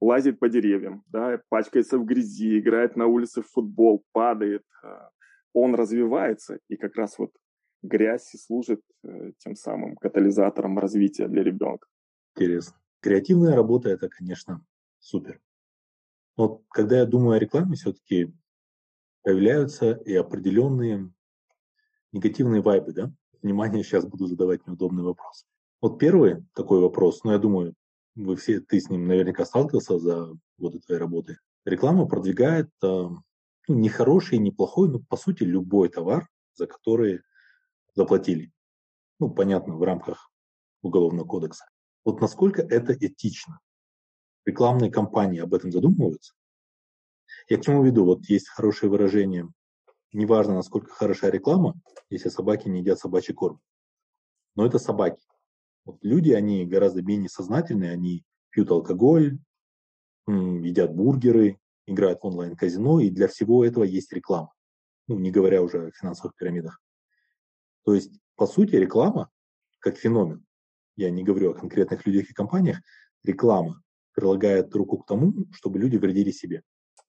лазит 0.03 0.40
по 0.40 0.48
деревьям, 0.48 1.05
да, 1.07 1.40
пачкается 1.48 1.96
в 1.96 2.05
грязи, 2.05 2.59
играет 2.59 2.96
на 2.96 3.07
улице 3.07 3.40
в 3.40 3.48
футбол, 3.48 4.05
падает, 4.12 4.64
а, 4.82 5.11
он 5.53 5.76
развивается, 5.76 6.59
и 6.68 6.76
как 6.76 6.96
раз 6.96 7.18
вот 7.18 7.30
грязь 7.82 8.34
и 8.34 8.38
служит 8.38 8.80
э, 9.05 9.32
тем 9.38 9.55
самым 9.55 9.96
катализатором 9.96 10.78
развития 10.78 11.28
для 11.28 11.44
ребенка. 11.44 11.86
Интересно. 12.34 12.76
Креативная 13.00 13.55
работа– 13.55 13.88
это, 13.90 14.09
конечно, 14.09 14.64
супер. 14.98 15.40
Но 16.36 16.62
когда 16.70 16.98
я 16.98 17.07
думаю 17.07 17.36
о 17.36 17.38
рекламе, 17.38 17.74
все-таки 17.74 18.32
появляются 19.22 19.92
и 19.92 20.14
определенные 20.14 21.12
негативные 22.12 22.61
вайбы, 22.61 22.92
да? 22.92 23.12
Внимание, 23.40 23.84
сейчас 23.84 24.05
буду 24.05 24.26
задавать 24.26 24.66
неудобный 24.66 25.05
вопрос. 25.05 25.46
Вот 25.80 25.98
первый 25.98 26.44
такой 26.55 26.80
вопрос, 26.80 27.22
но 27.22 27.32
я 27.32 27.38
думаю, 27.38 27.74
вы 28.14 28.36
все, 28.36 28.60
ты 28.60 28.80
с 28.80 28.90
ним 28.90 29.06
наверняка 29.06 29.44
сталкивался 29.44 29.98
за 29.98 30.28
годы 30.58 30.80
твоей 30.80 31.00
работы. 31.00 31.38
Реклама 31.64 32.06
продвигает 32.06 32.68
э, 32.82 32.86
ну, 32.86 33.20
не 33.68 33.88
хороший, 33.88 34.38
не 34.38 34.50
плохой, 34.50 34.88
но 34.88 35.00
по 35.00 35.16
сути 35.16 35.44
любой 35.44 35.88
товар, 35.88 36.28
за 36.54 36.66
который 36.66 37.20
заплатили. 37.94 38.52
Ну, 39.18 39.30
понятно, 39.30 39.76
в 39.76 39.82
рамках 39.82 40.30
Уголовного 40.82 41.26
кодекса. 41.26 41.64
Вот 42.04 42.20
насколько 42.20 42.62
это 42.62 42.92
этично? 42.94 43.60
Рекламные 44.44 44.90
кампании 44.90 45.40
об 45.40 45.54
этом 45.54 45.70
задумываются? 45.70 46.34
Я 47.48 47.58
к 47.58 47.62
чему 47.62 47.84
веду? 47.84 48.04
Вот 48.04 48.26
есть 48.26 48.48
хорошее 48.48 48.90
выражение 48.90 49.48
неважно, 50.12 50.54
насколько 50.54 50.92
хороша 50.92 51.30
реклама, 51.30 51.74
если 52.10 52.28
собаки 52.28 52.68
не 52.68 52.80
едят 52.80 52.98
собачий 52.98 53.34
корм. 53.34 53.60
Но 54.54 54.66
это 54.66 54.78
собаки. 54.78 55.22
Вот 55.84 55.98
люди, 56.02 56.30
они 56.30 56.64
гораздо 56.64 57.02
менее 57.02 57.28
сознательные, 57.28 57.92
они 57.92 58.24
пьют 58.50 58.70
алкоголь, 58.70 59.38
едят 60.26 60.94
бургеры, 60.94 61.58
играют 61.86 62.20
в 62.20 62.26
онлайн-казино, 62.26 63.00
и 63.00 63.10
для 63.10 63.28
всего 63.28 63.64
этого 63.64 63.84
есть 63.84 64.12
реклама. 64.12 64.52
Ну, 65.08 65.18
не 65.18 65.30
говоря 65.30 65.62
уже 65.62 65.86
о 65.86 65.90
финансовых 65.90 66.36
пирамидах. 66.36 66.80
То 67.84 67.94
есть, 67.94 68.12
по 68.36 68.46
сути, 68.46 68.76
реклама, 68.76 69.30
как 69.80 69.96
феномен, 69.96 70.44
я 70.96 71.10
не 71.10 71.24
говорю 71.24 71.50
о 71.50 71.54
конкретных 71.54 72.06
людях 72.06 72.30
и 72.30 72.34
компаниях, 72.34 72.78
реклама 73.24 73.82
прилагает 74.12 74.74
руку 74.76 74.98
к 74.98 75.06
тому, 75.06 75.32
чтобы 75.52 75.80
люди 75.80 75.96
вредили 75.96 76.30
себе 76.30 76.62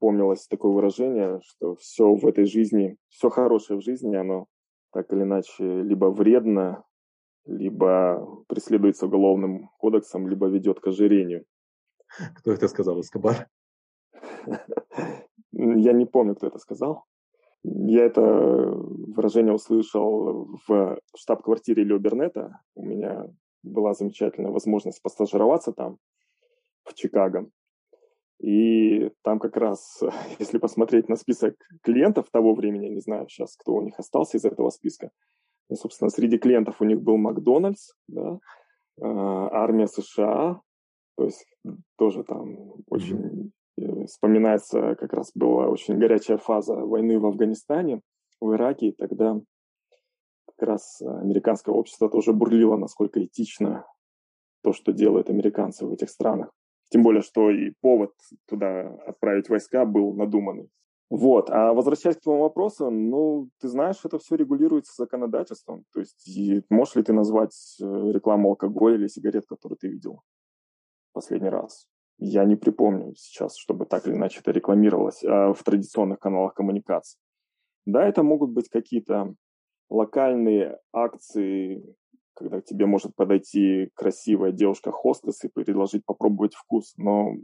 вспомнилось 0.03 0.47
такое 0.47 0.73
выражение, 0.73 1.39
что 1.45 1.77
все 1.77 2.13
в 2.13 2.27
этой 2.27 2.45
жизни, 2.45 2.97
все 3.07 3.29
хорошее 3.29 3.79
в 3.79 3.83
жизни, 3.83 4.13
оно 4.17 4.47
так 4.91 5.13
или 5.13 5.21
иначе 5.21 5.81
либо 5.81 6.07
вредно, 6.07 6.83
либо 7.45 8.43
преследуется 8.47 9.05
уголовным 9.05 9.69
кодексом, 9.77 10.27
либо 10.27 10.47
ведет 10.47 10.79
к 10.79 10.87
ожирению. 10.87 11.45
Кто 12.35 12.51
это 12.51 12.67
сказал, 12.67 12.99
Эскобар? 13.01 13.47
Я 15.51 15.93
не 15.93 16.05
помню, 16.05 16.35
кто 16.35 16.47
это 16.47 16.57
сказал. 16.57 17.05
Я 17.63 18.05
это 18.05 18.21
выражение 18.21 19.53
услышал 19.53 20.59
в 20.67 20.99
штаб-квартире 21.15 21.83
Лео 21.83 21.99
Бернета. 21.99 22.59
У 22.75 22.83
меня 22.83 23.27
была 23.61 23.93
замечательная 23.93 24.51
возможность 24.51 25.01
постажироваться 25.01 25.71
там, 25.71 25.97
в 26.83 26.93
Чикаго. 26.93 27.49
И 28.39 29.11
там 29.21 29.39
как 29.39 29.55
раз, 29.55 30.01
если 30.39 30.57
посмотреть 30.57 31.07
на 31.07 31.15
список 31.15 31.55
клиентов 31.81 32.29
того 32.29 32.53
времени, 32.53 32.87
не 32.87 32.99
знаю 32.99 33.29
сейчас, 33.29 33.55
кто 33.55 33.75
у 33.75 33.81
них 33.81 33.97
остался 33.97 34.37
из 34.37 34.45
этого 34.45 34.69
списка, 34.69 35.11
ну, 35.73 35.77
собственно, 35.77 36.11
среди 36.11 36.37
клиентов 36.37 36.81
у 36.81 36.85
них 36.85 37.01
был 37.01 37.17
Макдональдс, 37.17 37.93
да, 38.07 38.37
а, 39.01 39.49
армия 39.63 39.87
США, 39.87 40.61
то 41.17 41.23
есть 41.23 41.47
тоже 41.97 42.23
там 42.23 42.75
очень 42.87 43.51
mm-hmm. 43.79 44.05
вспоминается, 44.05 44.93
как 44.93 45.13
раз 45.13 45.31
была 45.33 45.67
очень 45.67 45.97
горячая 45.97 46.37
фаза 46.37 46.75
войны 46.75 47.17
в 47.17 47.25
Афганистане, 47.25 48.01
в 48.39 48.53
Ираке, 48.53 48.89
и 48.89 48.91
тогда 48.91 49.41
как 50.45 50.67
раз 50.69 51.01
американское 51.01 51.73
общество 51.73 52.07
тоже 52.07 52.33
бурлило, 52.33 52.77
насколько 52.77 53.23
этично 53.25 53.87
то, 54.61 54.73
что 54.73 54.93
делают 54.93 55.31
американцы 55.31 55.87
в 55.87 55.91
этих 55.91 56.11
странах. 56.11 56.51
Тем 56.91 57.01
более, 57.01 57.23
что 57.23 57.49
и 57.49 57.73
повод 57.81 58.11
туда 58.47 58.89
отправить 59.07 59.49
войска 59.49 59.85
был 59.85 60.13
надуманный. 60.13 60.69
Вот. 61.13 61.51
А 61.51 61.73
возвращаясь 61.73 62.17
к 62.17 62.21
твоему 62.21 62.41
вопросу, 62.41 62.89
ну, 62.89 63.47
ты 63.61 63.67
знаешь, 63.67 63.99
это 64.03 64.17
все 64.17 64.33
регулируется 64.35 64.95
законодательством. 64.97 65.85
То 65.93 65.99
есть 65.99 66.27
можешь 66.71 66.95
ли 66.95 67.03
ты 67.03 67.13
назвать 67.13 67.53
э, 67.79 67.85
рекламу 68.11 68.49
алкоголя 68.49 68.95
или 68.95 69.05
сигарет, 69.05 69.45
которую 69.45 69.77
ты 69.77 69.89
видел 69.89 70.23
последний 71.11 71.49
раз? 71.49 71.85
Я 72.17 72.45
не 72.45 72.55
припомню 72.55 73.13
сейчас, 73.15 73.57
чтобы 73.57 73.85
так 73.85 74.07
или 74.07 74.15
иначе 74.15 74.39
это 74.39 74.49
рекламировалось 74.49 75.23
а 75.23 75.53
в 75.53 75.61
традиционных 75.61 76.17
каналах 76.17 76.55
коммуникации. 76.55 77.19
Да, 77.85 78.03
это 78.07 78.23
могут 78.23 78.49
быть 78.49 78.69
какие-то 78.69 79.35
локальные 79.91 80.79
акции 80.91 81.95
когда 82.35 82.59
к 82.59 82.65
тебе 82.65 82.87
может 82.87 83.15
подойти 83.15 83.91
красивая 83.93 84.51
девушка-хостес 84.51 85.43
и 85.43 85.49
предложить 85.49 86.03
попробовать 86.03 86.55
вкус, 86.55 86.95
но 86.97 87.35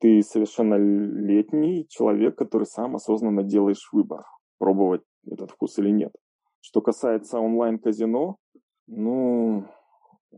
ты 0.00 0.22
совершеннолетний 0.22 1.86
человек, 1.88 2.36
который 2.36 2.66
сам 2.66 2.96
осознанно 2.96 3.42
делаешь 3.42 3.88
выбор, 3.92 4.24
пробовать 4.58 5.02
этот 5.26 5.50
вкус 5.50 5.78
или 5.78 5.90
нет. 5.90 6.12
Что 6.60 6.80
касается 6.80 7.38
онлайн-казино, 7.38 8.36
ну, 8.86 9.64
э, 10.32 10.36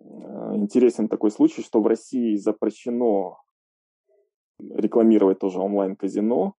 интересен 0.57 1.09
такой 1.09 1.31
случай, 1.31 1.63
что 1.63 1.81
в 1.81 1.87
России 1.87 2.37
запрещено 2.37 3.39
рекламировать 4.59 5.39
тоже 5.39 5.61
онлайн-казино, 5.61 6.55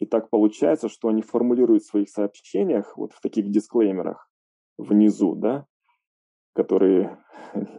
и 0.00 0.06
так 0.06 0.28
получается, 0.30 0.88
что 0.88 1.08
они 1.08 1.22
формулируют 1.22 1.82
в 1.82 1.86
своих 1.88 2.10
сообщениях, 2.10 2.96
вот 2.96 3.12
в 3.12 3.20
таких 3.20 3.50
дисклеймерах 3.50 4.28
внизу, 4.76 5.34
да, 5.34 5.66
которые 6.52 7.22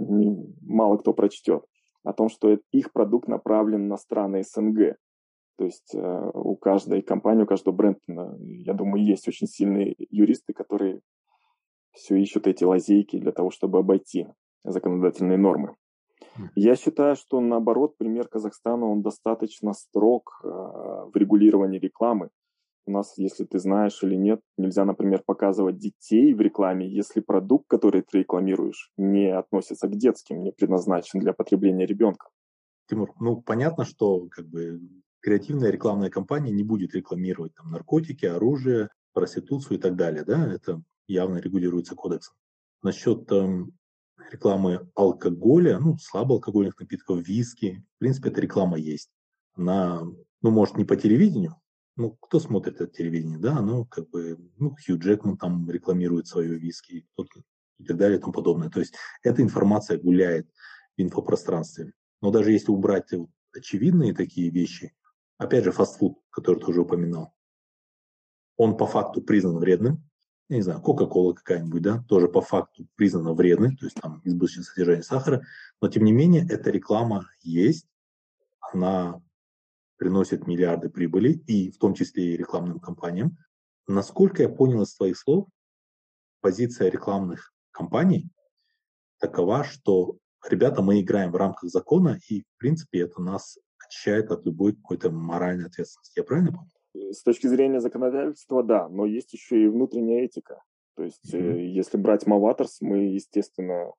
мало 0.61 0.97
кто 0.97 1.13
прочтет, 1.13 1.65
о 2.05 2.13
том, 2.13 2.29
что 2.29 2.57
их 2.71 2.93
продукт 2.93 3.27
направлен 3.27 3.87
на 3.87 3.97
страны 3.97 4.43
СНГ. 4.43 4.95
То 5.57 5.65
есть 5.65 5.93
э, 5.95 6.31
у 6.33 6.55
каждой 6.55 7.01
компании, 7.01 7.43
у 7.43 7.47
каждого 7.47 7.75
бренда, 7.75 8.37
я 8.39 8.73
думаю, 8.73 9.03
есть 9.03 9.27
очень 9.27 9.47
сильные 9.47 9.95
юристы, 10.09 10.53
которые 10.53 11.01
все 11.91 12.15
ищут 12.15 12.47
эти 12.47 12.63
лазейки 12.63 13.19
для 13.19 13.31
того, 13.31 13.49
чтобы 13.49 13.79
обойти 13.79 14.27
законодательные 14.63 15.37
нормы. 15.37 15.75
Я 16.55 16.75
считаю, 16.75 17.15
что 17.15 17.39
наоборот, 17.39 17.97
пример 17.97 18.27
Казахстана, 18.27 18.85
он 18.85 19.01
достаточно 19.01 19.73
строг 19.73 20.41
э, 20.43 20.47
в 20.47 21.11
регулировании 21.15 21.79
рекламы. 21.79 22.29
У 22.87 22.91
нас, 22.91 23.17
если 23.17 23.45
ты 23.45 23.57
знаешь 23.57 24.03
или 24.03 24.15
нет, 24.15 24.41
нельзя, 24.57 24.85
например, 24.85 25.23
показывать 25.25 25.77
детей 25.77 26.33
в 26.33 26.41
рекламе, 26.41 26.87
если 26.87 27.19
продукт, 27.19 27.65
который 27.67 28.03
ты 28.03 28.19
рекламируешь, 28.19 28.91
не 28.95 29.35
относится 29.35 29.87
к 29.87 29.95
детским, 29.95 30.43
не 30.43 30.51
предназначен 30.51 31.19
для 31.19 31.33
потребления 31.33 31.87
ребенка. 31.87 32.29
Тимур, 32.87 33.13
ну 33.19 33.41
понятно, 33.41 33.85
что 33.85 34.27
как 34.29 34.47
бы 34.47 34.79
креативная 35.21 35.71
рекламная 35.71 36.11
кампания 36.11 36.51
не 36.51 36.63
будет 36.63 36.93
рекламировать 36.93 37.55
там 37.55 37.71
наркотики, 37.71 38.27
оружие, 38.27 38.89
проституцию 39.13 39.79
и 39.79 39.81
так 39.81 39.95
далее, 39.95 40.23
да, 40.23 40.53
это 40.53 40.83
явно 41.07 41.37
регулируется 41.37 41.95
кодексом. 41.95 42.35
Насчет 42.83 43.31
эм, 43.31 43.71
рекламы 44.31 44.87
алкоголя, 44.93 45.79
ну, 45.79 45.97
слабоалкогольных 45.97 46.79
напитков, 46.79 47.27
виски, 47.27 47.83
в 47.95 47.99
принципе, 47.99 48.29
эта 48.29 48.41
реклама 48.41 48.77
есть. 48.77 49.09
Она, 49.55 50.01
ну, 50.41 50.51
может, 50.51 50.77
не 50.77 50.85
по 50.85 50.95
телевидению, 50.95 51.55
ну, 51.95 52.11
кто 52.11 52.39
смотрит 52.39 52.81
это 52.81 52.87
телевидение, 52.87 53.37
да, 53.37 53.57
оно 53.57 53.85
как 53.85 54.09
бы, 54.09 54.37
ну, 54.57 54.75
Хью 54.75 54.99
Джекман 54.99 55.37
там 55.37 55.69
рекламирует 55.69 56.27
свое 56.27 56.57
виски 56.57 57.07
и 57.77 57.85
так 57.85 57.97
далее 57.97 58.17
и 58.17 58.21
тому 58.21 58.33
подобное. 58.33 58.69
То 58.69 58.79
есть 58.79 58.95
эта 59.23 59.41
информация 59.41 59.97
гуляет 59.97 60.47
в 60.97 61.01
инфопространстве. 61.01 61.93
Но 62.21 62.31
даже 62.31 62.51
если 62.51 62.71
убрать 62.71 63.09
очевидные 63.53 64.13
такие 64.13 64.49
вещи, 64.49 64.93
опять 65.37 65.63
же, 65.63 65.71
фастфуд, 65.71 66.19
который 66.29 66.59
ты 66.59 66.67
уже 66.67 66.81
упоминал, 66.81 67.33
он 68.57 68.77
по 68.77 68.87
факту 68.87 69.21
признан 69.21 69.57
вредным, 69.57 70.03
я 70.47 70.57
не 70.57 70.61
знаю, 70.61 70.81
Кока-Кола 70.81 71.33
какая-нибудь, 71.33 71.81
да, 71.81 72.03
тоже 72.07 72.27
по 72.27 72.41
факту 72.41 72.87
признана 72.95 73.33
вредной, 73.33 73.75
то 73.75 73.85
есть 73.85 73.99
там 73.99 74.21
избыточное 74.23 74.63
содержание 74.63 75.03
сахара, 75.03 75.43
но 75.81 75.87
тем 75.87 76.03
не 76.03 76.11
менее 76.11 76.45
эта 76.47 76.69
реклама 76.69 77.27
есть, 77.41 77.87
она 78.71 79.21
приносит 79.97 80.47
миллиарды 80.47 80.89
прибыли, 80.89 81.33
и 81.47 81.71
в 81.71 81.77
том 81.77 81.93
числе 81.93 82.33
и 82.33 82.37
рекламным 82.37 82.79
компаниям. 82.79 83.37
Насколько 83.87 84.43
я 84.43 84.49
понял 84.49 84.81
из 84.81 84.95
твоих 84.95 85.17
слов, 85.17 85.47
позиция 86.41 86.89
рекламных 86.89 87.53
компаний 87.71 88.29
такова, 89.19 89.63
что 89.63 90.17
ребята, 90.49 90.81
мы 90.81 91.01
играем 91.01 91.31
в 91.31 91.35
рамках 91.35 91.69
закона, 91.69 92.19
и 92.29 92.41
в 92.41 92.57
принципе 92.57 93.01
это 93.01 93.21
нас 93.21 93.57
очищает 93.85 94.31
от 94.31 94.45
любой 94.45 94.75
какой-то 94.75 95.11
моральной 95.11 95.65
ответственности. 95.65 96.19
Я 96.19 96.23
правильно 96.23 96.51
понял? 96.51 97.13
С 97.13 97.23
точки 97.23 97.47
зрения 97.47 97.81
законодательства, 97.81 98.63
да, 98.63 98.87
но 98.87 99.05
есть 99.05 99.33
еще 99.33 99.63
и 99.63 99.67
внутренняя 99.67 100.25
этика. 100.25 100.61
То 100.95 101.03
есть, 101.03 101.33
mm-hmm. 101.33 101.59
если 101.59 101.97
брать 101.97 102.25
Маваторс, 102.25 102.79
мы, 102.79 103.13
естественно, 103.13 103.91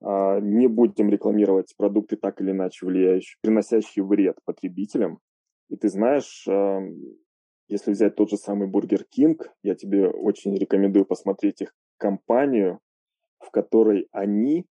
а, 0.00 0.38
не 0.40 0.68
будем 0.68 1.10
рекламировать 1.10 1.74
продукты 1.76 2.16
так 2.16 2.40
или 2.40 2.52
иначе 2.52 2.86
влияющие, 2.86 3.36
приносящие 3.40 4.04
вред 4.04 4.38
потребителям. 4.44 5.18
И 5.68 5.76
ты 5.76 5.88
знаешь, 5.88 6.46
если 7.68 7.90
взять 7.90 8.14
тот 8.14 8.30
же 8.30 8.36
самый 8.36 8.68
Бургер 8.68 9.04
Кинг, 9.04 9.52
я 9.62 9.74
тебе 9.74 10.08
очень 10.08 10.54
рекомендую 10.56 11.04
посмотреть 11.04 11.62
их 11.62 11.74
кампанию, 11.96 12.80
в 13.38 13.50
которой 13.50 14.08
они 14.12 14.66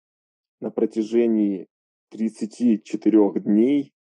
на 0.61 0.71
протяжении 0.71 1.69
34 2.11 3.41
дней 3.41 3.95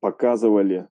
показывали 0.00 0.88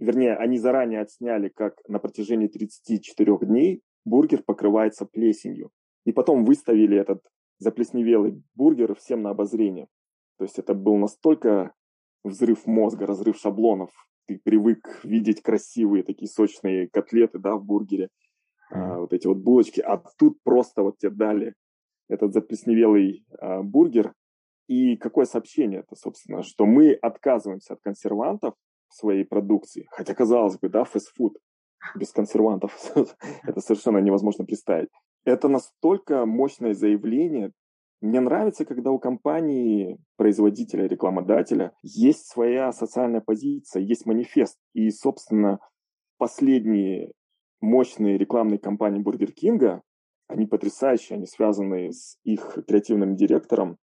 вернее, 0.00 0.36
они 0.36 0.58
заранее 0.58 1.00
отсняли, 1.00 1.48
как 1.48 1.80
на 1.88 1.98
протяжении 1.98 2.48
34 2.48 3.38
дней 3.42 3.82
бургер 4.04 4.42
покрывается 4.42 5.06
плесенью. 5.06 5.70
И 6.04 6.12
потом 6.12 6.44
выставили 6.44 6.98
этот 6.98 7.22
заплесневелый 7.58 8.42
бургер 8.54 8.94
всем 8.94 9.22
на 9.22 9.30
обозрение. 9.30 9.88
То 10.38 10.44
есть 10.44 10.58
это 10.58 10.74
был 10.74 10.96
настолько 10.96 11.72
взрыв 12.28 12.66
мозга, 12.66 13.06
разрыв 13.06 13.36
шаблонов. 13.36 13.90
Ты 14.26 14.38
привык 14.38 15.00
видеть 15.04 15.42
красивые 15.42 16.02
такие 16.02 16.28
сочные 16.28 16.88
котлеты 16.88 17.38
да, 17.38 17.56
в 17.56 17.64
бургере, 17.64 18.08
а, 18.70 18.98
вот 18.98 19.12
эти 19.12 19.26
вот 19.26 19.38
булочки. 19.38 19.80
А 19.80 20.02
тут 20.18 20.38
просто 20.42 20.82
вот 20.82 20.98
тебе 20.98 21.10
дали 21.10 21.54
этот 22.08 22.32
заплесневелый 22.32 23.24
а, 23.38 23.62
бургер. 23.62 24.12
И 24.66 24.96
какое 24.96 25.24
сообщение 25.24 25.80
это, 25.80 25.96
собственно, 25.96 26.42
что 26.42 26.66
мы 26.66 26.92
отказываемся 26.92 27.74
от 27.74 27.80
консервантов, 27.80 28.54
своей 28.90 29.24
продукции. 29.24 29.86
Хотя, 29.90 30.14
казалось 30.14 30.58
бы, 30.58 30.68
да, 30.68 30.84
фастфуд 30.84 31.38
без 31.94 32.10
консервантов, 32.10 32.76
это 33.42 33.60
совершенно 33.60 33.98
невозможно 33.98 34.44
представить. 34.44 34.88
Это 35.24 35.48
настолько 35.48 36.26
мощное 36.26 36.74
заявление. 36.74 37.52
Мне 38.00 38.20
нравится, 38.20 38.64
когда 38.64 38.92
у 38.92 38.98
компании, 38.98 39.98
производителя, 40.16 40.86
рекламодателя 40.86 41.72
есть 41.82 42.28
своя 42.28 42.72
социальная 42.72 43.20
позиция, 43.20 43.82
есть 43.82 44.06
манифест. 44.06 44.56
И, 44.72 44.90
собственно, 44.90 45.58
последние 46.16 47.12
мощные 47.60 48.16
рекламные 48.16 48.58
кампании 48.58 49.00
Бургер 49.00 49.32
Кинга, 49.32 49.82
они 50.28 50.46
потрясающие, 50.46 51.16
они 51.16 51.26
связаны 51.26 51.92
с 51.92 52.18
их 52.22 52.58
креативным 52.68 53.16
директором 53.16 53.78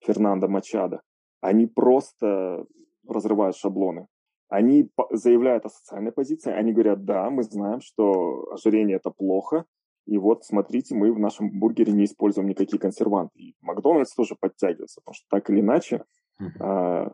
Фернандо 0.00 0.48
Мачадо. 0.48 1.00
Они 1.40 1.66
просто 1.66 2.66
разрывают 3.08 3.56
шаблоны. 3.56 4.06
Они 4.48 4.90
заявляют 5.10 5.64
о 5.64 5.70
социальной 5.70 6.12
позиции, 6.12 6.52
они 6.52 6.72
говорят, 6.72 7.04
да, 7.04 7.30
мы 7.30 7.42
знаем, 7.42 7.80
что 7.80 8.52
ожирение 8.52 8.96
это 8.96 9.10
плохо, 9.10 9.64
и 10.06 10.18
вот 10.18 10.44
смотрите, 10.44 10.94
мы 10.94 11.12
в 11.12 11.18
нашем 11.18 11.50
бургере 11.58 11.92
не 11.92 12.04
используем 12.04 12.48
никакие 12.48 12.78
консерванты. 12.78 13.38
И 13.38 13.54
Макдональдс 13.60 14.14
тоже 14.14 14.36
подтягивается, 14.38 15.00
потому 15.04 15.14
что 15.14 15.26
так 15.28 15.50
или 15.50 15.60
иначе 15.60 16.04
uh-huh. 16.40 16.46
а, 16.60 17.12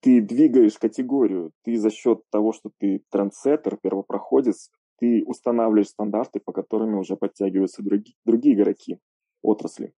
ты 0.00 0.20
двигаешь 0.20 0.78
категорию, 0.78 1.52
ты 1.64 1.78
за 1.78 1.90
счет 1.90 2.20
того, 2.30 2.52
что 2.52 2.70
ты 2.78 3.02
трендсеттер, 3.10 3.78
первопроходец, 3.82 4.70
ты 5.00 5.24
устанавливаешь 5.24 5.88
стандарты, 5.88 6.40
по 6.40 6.52
которым 6.52 6.98
уже 6.98 7.16
подтягиваются 7.16 7.82
другие, 7.82 8.14
другие 8.26 8.54
игроки 8.54 8.98
отрасли. 9.42 9.94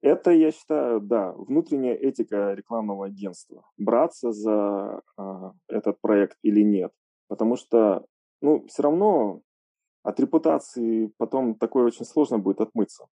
Это, 0.00 0.30
я 0.30 0.52
считаю, 0.52 1.00
да, 1.00 1.32
внутренняя 1.32 1.94
этика 1.94 2.52
рекламного 2.52 3.06
агентства. 3.06 3.64
Браться 3.76 4.30
за 4.30 5.00
э, 5.18 5.22
этот 5.66 6.00
проект 6.00 6.38
или 6.42 6.62
нет. 6.62 6.92
Потому 7.26 7.56
что, 7.56 8.06
ну, 8.40 8.64
все 8.68 8.84
равно 8.84 9.42
от 10.02 10.20
репутации 10.20 11.12
потом 11.16 11.54
такое 11.54 11.84
очень 11.84 12.04
сложно 12.04 12.38
будет 12.38 12.60
отмыться. 12.60 13.06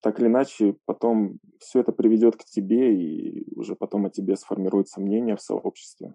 Так 0.00 0.20
или 0.20 0.28
иначе, 0.28 0.76
потом 0.84 1.38
все 1.58 1.80
это 1.80 1.92
приведет 1.92 2.36
к 2.36 2.44
тебе, 2.44 2.94
и 2.94 3.52
уже 3.56 3.74
потом 3.74 4.06
о 4.06 4.10
тебе 4.10 4.36
сформируется 4.36 5.00
мнение 5.00 5.34
в 5.36 5.42
сообществе. 5.42 6.14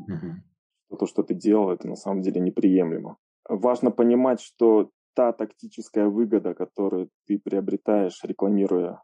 Mm-hmm. 0.00 0.96
То, 0.98 1.06
что 1.06 1.22
ты 1.22 1.34
делал, 1.34 1.70
это 1.70 1.86
на 1.86 1.96
самом 1.96 2.22
деле 2.22 2.40
неприемлемо. 2.40 3.16
Важно 3.48 3.90
понимать, 3.90 4.40
что 4.40 4.90
та 5.14 5.32
тактическая 5.32 6.08
выгода, 6.08 6.54
которую 6.54 7.10
ты 7.26 7.38
приобретаешь, 7.38 8.20
рекламируя 8.24 9.02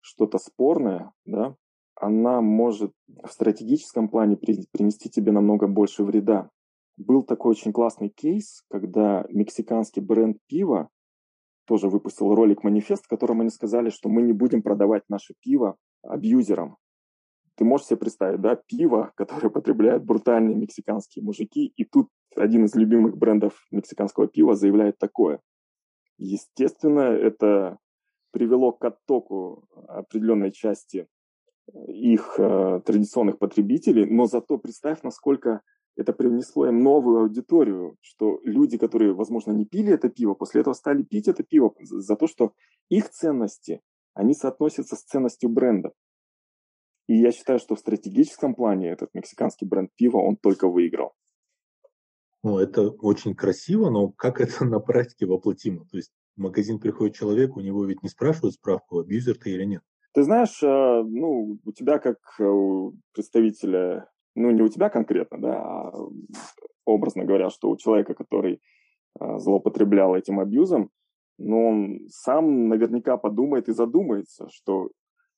что-то 0.00 0.38
спорное, 0.38 1.12
да, 1.24 1.56
она 1.94 2.40
может 2.40 2.92
в 3.06 3.30
стратегическом 3.30 4.08
плане 4.08 4.36
принести 4.36 5.10
тебе 5.10 5.32
намного 5.32 5.66
больше 5.66 6.04
вреда. 6.04 6.50
Был 6.98 7.22
такой 7.22 7.52
очень 7.52 7.72
классный 7.72 8.08
кейс, 8.08 8.64
когда 8.68 9.24
мексиканский 9.30 10.02
бренд 10.02 10.38
пива 10.48 10.88
тоже 11.64 11.88
выпустил 11.88 12.34
ролик-манифест, 12.34 13.04
в 13.04 13.08
котором 13.08 13.40
они 13.40 13.50
сказали, 13.50 13.90
что 13.90 14.08
мы 14.08 14.22
не 14.22 14.32
будем 14.32 14.62
продавать 14.62 15.04
наше 15.08 15.34
пиво 15.40 15.76
абьюзерам. 16.02 16.76
Ты 17.54 17.64
можешь 17.64 17.86
себе 17.86 17.98
представить, 17.98 18.40
да, 18.40 18.56
пиво, 18.56 19.12
которое 19.16 19.48
потребляют 19.48 20.04
брутальные 20.04 20.56
мексиканские 20.56 21.24
мужики, 21.24 21.72
и 21.76 21.84
тут 21.84 22.08
один 22.34 22.64
из 22.64 22.74
любимых 22.74 23.16
брендов 23.16 23.54
мексиканского 23.70 24.26
пива 24.26 24.56
заявляет 24.56 24.98
такое. 24.98 25.40
Естественно, 26.16 27.00
это 27.00 27.78
привело 28.32 28.72
к 28.72 28.84
оттоку 28.84 29.68
определенной 29.86 30.50
части 30.50 31.06
э, 31.72 31.92
их 31.92 32.34
э, 32.38 32.80
традиционных 32.84 33.38
потребителей, 33.38 34.04
но 34.04 34.26
зато 34.26 34.58
представь, 34.58 35.02
насколько 35.04 35.62
это 35.98 36.12
привнесло 36.12 36.68
им 36.68 36.82
новую 36.82 37.22
аудиторию, 37.22 37.96
что 38.00 38.40
люди, 38.44 38.78
которые, 38.78 39.12
возможно, 39.14 39.50
не 39.50 39.64
пили 39.64 39.92
это 39.92 40.08
пиво, 40.08 40.34
после 40.34 40.60
этого 40.60 40.74
стали 40.74 41.02
пить 41.02 41.26
это 41.26 41.42
пиво 41.42 41.74
за 41.80 42.14
то, 42.14 42.28
что 42.28 42.52
их 42.88 43.10
ценности, 43.10 43.80
они 44.14 44.32
соотносятся 44.32 44.94
с 44.94 45.02
ценностью 45.02 45.50
бренда. 45.50 45.92
И 47.08 47.16
я 47.16 47.32
считаю, 47.32 47.58
что 47.58 47.74
в 47.74 47.80
стратегическом 47.80 48.54
плане 48.54 48.90
этот 48.90 49.12
мексиканский 49.12 49.66
бренд 49.66 49.90
пива, 49.96 50.18
он 50.18 50.36
только 50.36 50.68
выиграл. 50.68 51.14
Ну, 52.44 52.58
это 52.58 52.90
очень 52.90 53.34
красиво, 53.34 53.90
но 53.90 54.10
как 54.10 54.40
это 54.40 54.64
на 54.64 54.78
практике 54.78 55.26
воплотимо? 55.26 55.84
То 55.86 55.96
есть 55.96 56.12
в 56.36 56.40
магазин 56.40 56.78
приходит 56.78 57.16
человек, 57.16 57.56
у 57.56 57.60
него 57.60 57.84
ведь 57.84 58.04
не 58.04 58.08
спрашивают 58.08 58.54
справку, 58.54 59.00
абьюзер 59.00 59.36
ты 59.36 59.50
или 59.50 59.64
нет. 59.64 59.82
Ты 60.14 60.22
знаешь, 60.22 60.62
э, 60.62 61.02
ну, 61.04 61.58
у 61.64 61.72
тебя 61.72 61.98
как 61.98 62.18
э, 62.38 62.44
у 62.44 62.94
представителя, 63.12 64.08
ну, 64.38 64.50
не 64.50 64.62
у 64.62 64.68
тебя 64.68 64.88
конкретно, 64.88 65.38
да, 65.38 65.62
а 65.62 65.92
образно 66.84 67.24
говоря, 67.24 67.50
что 67.50 67.70
у 67.70 67.76
человека, 67.76 68.14
который 68.14 68.60
э, 69.20 69.38
злоупотреблял 69.38 70.14
этим 70.14 70.40
абьюзом, 70.40 70.90
но 71.38 71.68
он 71.68 72.00
сам 72.08 72.68
наверняка 72.68 73.16
подумает 73.16 73.68
и 73.68 73.72
задумается, 73.72 74.48
что 74.50 74.90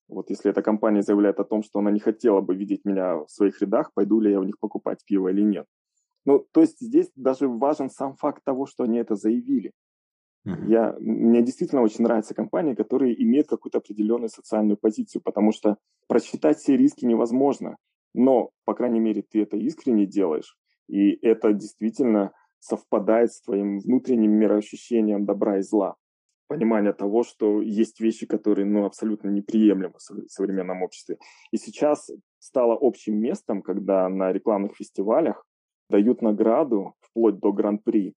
вот 0.08 0.30
если 0.30 0.50
эта 0.50 0.62
компания 0.62 1.02
заявляет 1.02 1.38
о 1.40 1.44
том, 1.44 1.62
что 1.62 1.78
она 1.78 1.90
не 1.90 2.00
хотела 2.00 2.40
бы 2.40 2.54
видеть 2.54 2.84
меня 2.84 3.16
в 3.16 3.28
своих 3.28 3.60
рядах, 3.62 3.92
пойду 3.94 4.20
ли 4.20 4.30
я 4.30 4.40
у 4.40 4.44
них 4.44 4.58
покупать 4.58 5.04
пиво 5.04 5.28
или 5.28 5.42
нет. 5.42 5.66
Ну, 6.26 6.46
то 6.52 6.60
есть 6.60 6.80
здесь 6.80 7.10
даже 7.16 7.48
важен 7.48 7.90
сам 7.90 8.14
факт 8.14 8.42
того, 8.44 8.66
что 8.66 8.84
они 8.84 8.98
это 8.98 9.14
заявили. 9.14 9.72
Uh-huh. 10.46 10.66
Я, 10.66 10.96
мне 10.98 11.42
действительно 11.42 11.82
очень 11.82 12.02
нравятся 12.02 12.34
компании, 12.34 12.74
которые 12.74 13.22
имеют 13.22 13.48
какую-то 13.48 13.78
определенную 13.78 14.30
социальную 14.30 14.76
позицию, 14.76 15.22
потому 15.22 15.52
что 15.52 15.76
просчитать 16.08 16.58
все 16.58 16.76
риски 16.76 17.04
невозможно, 17.04 17.76
но, 18.14 18.50
по 18.64 18.74
крайней 18.74 19.00
мере, 19.00 19.22
ты 19.22 19.42
это 19.42 19.56
искренне 19.56 20.06
делаешь, 20.06 20.56
и 20.88 21.12
это 21.26 21.52
действительно 21.52 22.32
совпадает 22.58 23.32
с 23.32 23.40
твоим 23.40 23.78
внутренним 23.78 24.32
мироощущением 24.32 25.24
добра 25.24 25.58
и 25.58 25.62
зла. 25.62 25.96
Понимание 26.48 26.92
того, 26.92 27.22
что 27.22 27.62
есть 27.62 28.00
вещи, 28.00 28.26
которые 28.26 28.66
ну, 28.66 28.84
абсолютно 28.84 29.28
неприемлемы 29.28 29.94
в 29.98 30.30
современном 30.30 30.82
обществе. 30.82 31.18
И 31.52 31.56
сейчас 31.56 32.10
стало 32.38 32.76
общим 32.80 33.16
местом, 33.18 33.62
когда 33.62 34.08
на 34.08 34.32
рекламных 34.32 34.76
фестивалях 34.76 35.46
дают 35.88 36.22
награду 36.22 36.94
вплоть 37.00 37.38
до 37.38 37.52
гран-при, 37.52 38.14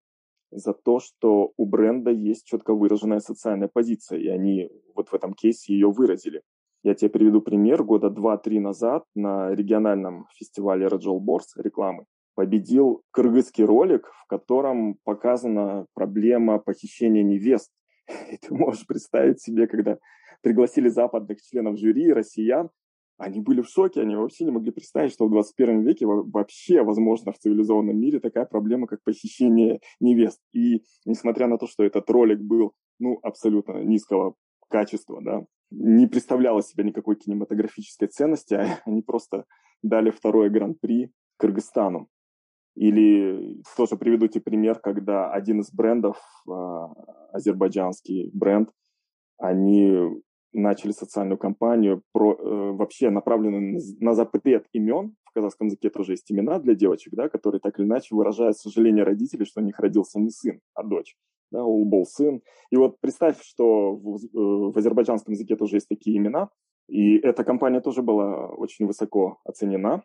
за 0.55 0.73
то, 0.73 0.99
что 0.99 1.53
у 1.57 1.65
бренда 1.65 2.11
есть 2.11 2.45
четко 2.45 2.73
выраженная 2.73 3.19
социальная 3.19 3.67
позиция, 3.67 4.19
и 4.19 4.27
они 4.27 4.69
вот 4.95 5.09
в 5.09 5.13
этом 5.13 5.33
кейсе 5.33 5.73
ее 5.73 5.91
выразили. 5.91 6.41
Я 6.83 6.95
тебе 6.95 7.09
приведу 7.09 7.41
пример. 7.41 7.83
Года 7.83 8.09
два-три 8.09 8.59
назад 8.59 9.05
на 9.15 9.55
региональном 9.55 10.27
фестивале 10.37 10.87
Раджол 10.87 11.19
Борс 11.21 11.55
рекламы 11.55 12.05
победил 12.35 13.03
кыргызский 13.11 13.63
ролик, 13.63 14.07
в 14.23 14.27
котором 14.27 14.97
показана 15.03 15.85
проблема 15.93 16.59
похищения 16.59 17.23
невест. 17.23 17.71
И 18.31 18.37
ты 18.37 18.53
можешь 18.53 18.85
представить 18.85 19.41
себе, 19.41 19.67
когда 19.67 19.97
пригласили 20.41 20.89
западных 20.89 21.41
членов 21.41 21.77
жюри, 21.77 22.11
россиян, 22.11 22.69
они 23.17 23.39
были 23.39 23.61
в 23.61 23.69
шоке, 23.69 24.01
они 24.01 24.15
вообще 24.15 24.43
не 24.43 24.51
могли 24.51 24.71
представить, 24.71 25.13
что 25.13 25.27
в 25.27 25.29
21 25.29 25.83
веке 25.83 26.05
вообще 26.05 26.83
возможно 26.83 27.31
в 27.31 27.37
цивилизованном 27.37 27.97
мире 27.97 28.19
такая 28.19 28.45
проблема, 28.45 28.87
как 28.87 29.03
похищение 29.03 29.79
невест. 29.99 30.41
И 30.51 30.83
несмотря 31.05 31.47
на 31.47 31.57
то, 31.57 31.67
что 31.67 31.83
этот 31.83 32.09
ролик 32.09 32.41
был 32.41 32.73
ну, 32.99 33.19
абсолютно 33.21 33.83
низкого 33.83 34.35
качества, 34.67 35.21
да, 35.21 35.45
не 35.73 36.07
представляла 36.07 36.61
себя 36.61 36.83
никакой 36.83 37.15
кинематографической 37.15 38.07
ценности, 38.07 38.53
а 38.55 38.79
они 38.85 39.01
просто 39.01 39.45
дали 39.81 40.11
второе 40.11 40.49
гран-при 40.49 41.11
Кыргызстану. 41.37 42.07
Или 42.75 43.61
тоже 43.77 43.97
приведу 43.97 44.27
тебе 44.27 44.41
пример, 44.41 44.79
когда 44.79 45.31
один 45.31 45.59
из 45.59 45.71
брендов, 45.71 46.17
а, 46.49 46.87
азербайджанский 47.31 48.31
бренд, 48.33 48.71
они 49.37 50.23
начали 50.53 50.91
социальную 50.91 51.37
кампанию 51.37 52.03
про, 52.11 52.33
э, 52.33 52.71
вообще 52.73 53.09
направленную 53.09 53.79
на 53.99 54.13
запрет 54.13 54.67
имен. 54.71 55.15
В 55.23 55.33
казахском 55.33 55.67
языке 55.67 55.89
тоже 55.89 56.13
есть 56.13 56.31
имена 56.31 56.59
для 56.59 56.75
девочек, 56.75 57.13
да, 57.15 57.27
которые 57.27 57.59
так 57.59 57.79
или 57.79 57.87
иначе 57.87 58.15
выражают 58.15 58.57
сожаление 58.57 59.03
родителей, 59.03 59.45
что 59.45 59.61
у 59.61 59.63
них 59.63 59.79
родился 59.79 60.19
не 60.19 60.29
сын, 60.29 60.59
а 60.75 60.83
дочь. 60.83 61.17
Да, 61.53 61.63
был 61.63 62.03
сын. 62.05 62.41
И 62.71 62.77
вот 62.77 62.99
представь, 62.99 63.39
что 63.43 63.95
в, 63.95 64.15
э, 64.15 64.71
в 64.71 64.75
азербайджанском 64.75 65.33
языке 65.33 65.55
тоже 65.55 65.75
есть 65.75 65.87
такие 65.87 66.17
имена. 66.17 66.49
И 66.87 67.17
эта 67.17 67.43
компания 67.43 67.79
тоже 67.79 68.01
была 68.01 68.47
очень 68.47 68.87
высоко 68.87 69.37
оценена. 69.45 70.03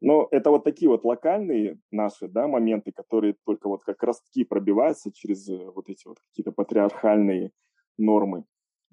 Но 0.00 0.28
это 0.30 0.50
вот 0.50 0.64
такие 0.64 0.88
вот 0.88 1.04
локальные 1.04 1.78
наши 1.90 2.26
да, 2.26 2.48
моменты, 2.48 2.90
которые 2.90 3.36
только 3.44 3.68
вот 3.68 3.84
как 3.84 4.02
ростки 4.02 4.44
пробиваются 4.44 5.12
через 5.12 5.46
э, 5.50 5.58
вот 5.74 5.90
эти 5.90 6.08
вот 6.08 6.16
какие-то 6.30 6.52
патриархальные 6.52 7.50
нормы. 7.98 8.44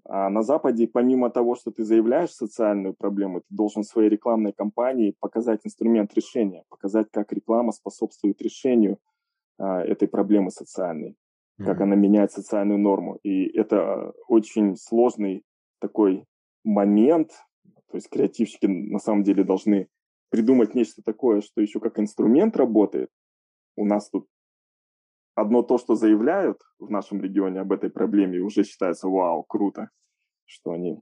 А 0.03 0.29
на 0.29 0.43
Западе, 0.43 0.89
помимо 0.89 1.29
того, 1.29 1.55
что 1.55 1.71
ты 1.71 1.85
заявляешь 1.85 2.31
социальную 2.31 2.93
проблему, 2.93 3.39
ты 3.39 3.47
должен 3.49 3.83
своей 3.83 4.09
рекламной 4.09 4.51
кампании 4.51 5.15
показать 5.21 5.61
инструмент 5.63 6.13
решения, 6.13 6.65
показать, 6.67 7.07
как 7.09 7.31
реклама 7.31 7.71
способствует 7.71 8.41
решению 8.41 8.99
а, 9.57 9.81
этой 9.81 10.07
проблемы 10.09 10.51
социальной, 10.51 11.15
mm-hmm. 11.59 11.65
как 11.65 11.81
она 11.81 11.95
меняет 11.95 12.31
социальную 12.31 12.79
норму. 12.79 13.19
И 13.23 13.45
это 13.57 14.13
очень 14.27 14.75
сложный 14.75 15.43
такой 15.79 16.25
момент. 16.63 17.31
То 17.91 17.97
есть 17.97 18.09
креативщики 18.09 18.65
на 18.65 18.99
самом 18.99 19.23
деле 19.23 19.43
должны 19.43 19.87
придумать 20.29 20.75
нечто 20.75 21.01
такое, 21.03 21.41
что 21.41 21.61
еще 21.61 21.79
как 21.79 21.99
инструмент 21.99 22.57
работает. 22.57 23.09
У 23.77 23.85
нас 23.85 24.09
тут 24.09 24.27
одно 25.35 25.61
то, 25.61 25.77
что 25.77 25.95
заявляют 25.95 26.61
в 26.79 26.89
нашем 26.89 27.21
регионе 27.21 27.59
об 27.59 27.71
этой 27.71 27.89
проблеме, 27.89 28.39
уже 28.39 28.63
считается, 28.63 29.07
вау, 29.07 29.43
круто, 29.43 29.89
что 30.45 30.71
они 30.71 31.01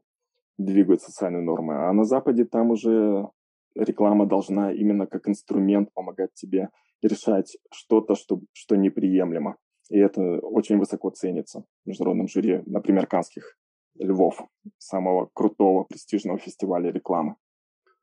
двигают 0.58 1.02
социальные 1.02 1.44
нормы. 1.44 1.76
А 1.76 1.94
на 1.94 2.04
Западе 2.04 2.46
там 2.46 2.72
уже 2.72 3.28
реклама 3.76 4.26
должна 4.26 4.72
именно 4.72 5.08
как 5.08 5.28
инструмент 5.28 5.92
помогать 5.94 6.34
тебе 6.34 6.70
решать 7.02 7.58
что-то, 7.72 8.16
что, 8.16 8.42
что 8.54 8.76
неприемлемо. 8.76 9.58
И 9.90 9.98
это 9.98 10.22
очень 10.40 10.78
высоко 10.78 11.10
ценится 11.10 11.66
в 11.84 11.90
международном 11.90 12.28
жюри, 12.28 12.64
например, 12.66 13.08
канских 13.08 13.58
львов, 13.96 14.42
самого 14.78 15.30
крутого 15.34 15.84
престижного 15.84 16.40
фестиваля 16.40 16.92
рекламы. 16.92 17.36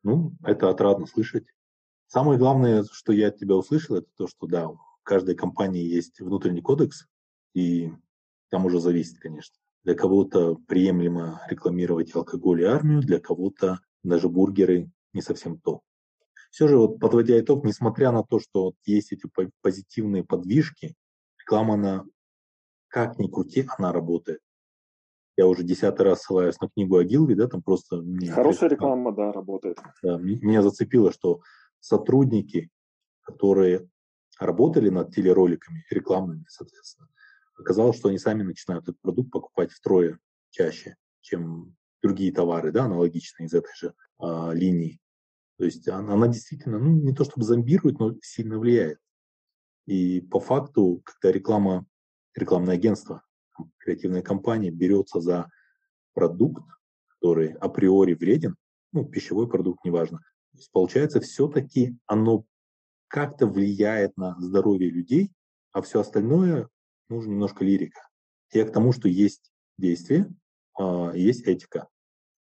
Ну, 0.03 0.33
это 0.43 0.69
отрадно 0.69 1.05
слышать. 1.05 1.45
Самое 2.07 2.37
главное, 2.39 2.83
что 2.91 3.13
я 3.13 3.27
от 3.27 3.37
тебя 3.37 3.55
услышал, 3.55 3.95
это 3.95 4.07
то, 4.17 4.27
что 4.27 4.47
да, 4.47 4.67
в 4.67 4.79
каждой 5.03 5.35
компании 5.35 5.83
есть 5.83 6.19
внутренний 6.19 6.61
кодекс, 6.61 7.07
и 7.53 7.91
там 8.49 8.65
уже 8.65 8.79
зависит, 8.79 9.19
конечно. 9.19 9.55
Для 9.83 9.95
кого-то 9.95 10.55
приемлемо 10.67 11.41
рекламировать 11.49 12.15
алкоголь 12.15 12.61
и 12.61 12.65
армию, 12.65 13.01
для 13.01 13.19
кого-то 13.19 13.79
даже 14.03 14.29
бургеры 14.29 14.91
не 15.13 15.21
совсем 15.21 15.59
то. 15.59 15.81
Все 16.51 16.67
же, 16.67 16.77
вот 16.77 16.99
подводя 16.99 17.39
итог, 17.39 17.63
несмотря 17.63 18.11
на 18.11 18.23
то, 18.23 18.39
что 18.39 18.65
вот 18.65 18.75
есть 18.85 19.13
эти 19.13 19.27
позитивные 19.61 20.23
подвижки, 20.23 20.95
реклама, 21.41 21.75
она, 21.75 22.05
как 22.87 23.19
ни 23.19 23.27
крути, 23.27 23.67
она 23.77 23.91
работает. 23.91 24.39
Я 25.37 25.47
уже 25.47 25.63
десятый 25.63 26.05
раз 26.05 26.21
ссылаюсь 26.21 26.59
на 26.59 26.69
книгу 26.69 26.97
Агилви, 26.97 27.35
да, 27.35 27.47
там 27.47 27.61
просто... 27.63 28.03
Хорошая 28.31 28.69
реклама, 28.69 29.13
да, 29.13 29.31
работает. 29.31 29.79
Да, 30.03 30.17
меня 30.17 30.61
зацепило, 30.61 31.11
что 31.11 31.41
сотрудники, 31.79 32.69
которые 33.21 33.89
работали 34.39 34.89
над 34.89 35.13
телероликами, 35.13 35.85
рекламными, 35.89 36.45
соответственно, 36.47 37.07
оказалось, 37.57 37.97
что 37.97 38.09
они 38.09 38.17
сами 38.17 38.43
начинают 38.43 38.83
этот 38.83 38.99
продукт 39.01 39.31
покупать 39.31 39.71
втрое 39.71 40.19
чаще, 40.49 40.95
чем 41.21 41.75
другие 42.01 42.33
товары, 42.33 42.71
да, 42.71 42.85
аналогичные 42.85 43.47
из 43.47 43.53
этой 43.53 43.73
же 43.75 43.93
а, 44.17 44.51
линии. 44.51 44.99
То 45.57 45.65
есть 45.65 45.87
она, 45.87 46.13
она 46.13 46.27
действительно, 46.27 46.79
ну, 46.79 46.91
не 46.91 47.13
то 47.13 47.23
чтобы 47.23 47.45
зомбирует, 47.45 47.99
но 47.99 48.15
сильно 48.21 48.57
влияет. 48.57 48.97
И 49.85 50.21
по 50.21 50.39
факту, 50.39 51.01
когда 51.03 51.31
реклама, 51.31 51.85
рекламное 52.35 52.75
агентство, 52.75 53.23
креативная 53.77 54.21
компания 54.21 54.71
берется 54.71 55.19
за 55.21 55.49
продукт, 56.13 56.63
который 57.07 57.53
априори 57.53 58.13
вреден, 58.13 58.55
ну, 58.93 59.05
пищевой 59.05 59.49
продукт, 59.49 59.83
неважно, 59.85 60.19
то 60.51 60.57
есть, 60.57 60.71
получается, 60.71 61.21
все-таки 61.21 61.97
оно 62.05 62.45
как-то 63.07 63.47
влияет 63.47 64.15
на 64.17 64.39
здоровье 64.39 64.89
людей, 64.89 65.31
а 65.71 65.81
все 65.81 66.01
остальное 66.01 66.69
нужно 67.09 67.31
немножко 67.31 67.63
лирика. 67.63 68.01
Я 68.53 68.65
к 68.65 68.73
тому, 68.73 68.91
что 68.91 69.07
есть 69.07 69.51
действие, 69.77 70.29
а, 70.77 71.11
есть 71.13 71.43
этика. 71.43 71.87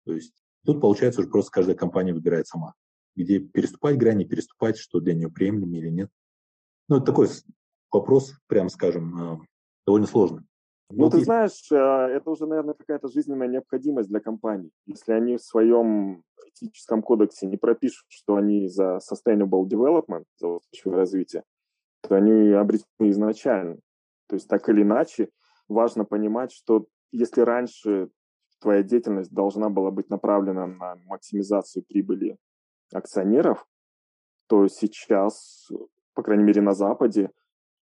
То 0.04 0.14
есть 0.14 0.34
тут 0.64 0.80
получается 0.80 1.20
уже 1.20 1.30
просто 1.30 1.52
каждая 1.52 1.76
компания 1.76 2.12
выбирает 2.12 2.46
сама, 2.46 2.74
где 3.14 3.38
переступать 3.38 3.96
грани, 3.96 4.24
переступать, 4.24 4.76
что 4.76 5.00
для 5.00 5.14
нее 5.14 5.30
приемлемо 5.30 5.76
или 5.76 5.88
нет. 5.88 6.10
Ну, 6.90 6.96
это 6.96 7.06
такой 7.06 7.28
вопрос, 7.92 8.34
прям 8.48 8.68
скажем, 8.68 9.14
а, 9.16 9.38
довольно 9.86 10.08
сложный. 10.08 10.42
Ну, 10.90 11.04
вот 11.04 11.12
ты 11.12 11.20
знаешь, 11.20 11.70
а, 11.70 12.08
это 12.08 12.28
уже, 12.30 12.46
наверное, 12.46 12.74
какая-то 12.74 13.06
жизненная 13.06 13.46
необходимость 13.46 14.08
для 14.08 14.18
компаний. 14.18 14.72
Если 14.86 15.12
они 15.12 15.36
в 15.36 15.42
своем 15.42 16.24
этическом 16.52 17.00
кодексе 17.02 17.46
не 17.46 17.56
пропишут, 17.56 18.06
что 18.08 18.34
они 18.34 18.66
за 18.66 18.98
sustainable 18.98 19.68
development, 19.68 20.24
за 20.36 20.48
устойчивое 20.48 20.96
развитие, 20.96 21.44
то 22.00 22.16
они 22.16 22.50
обречены 22.50 23.10
изначально. 23.10 23.78
То 24.26 24.34
есть 24.34 24.48
так 24.48 24.68
или 24.68 24.82
иначе 24.82 25.30
важно 25.68 26.04
понимать, 26.04 26.50
что 26.50 26.86
если 27.12 27.42
раньше 27.42 28.10
твоя 28.58 28.82
деятельность 28.82 29.30
должна 29.30 29.70
была 29.70 29.92
быть 29.92 30.10
направлена 30.10 30.66
на 30.66 30.96
максимизацию 31.06 31.84
прибыли 31.84 32.36
акционеров, 32.92 33.64
то 34.48 34.66
сейчас, 34.66 35.70
по 36.20 36.24
крайней 36.24 36.44
мере 36.44 36.60
на 36.60 36.74
Западе, 36.74 37.30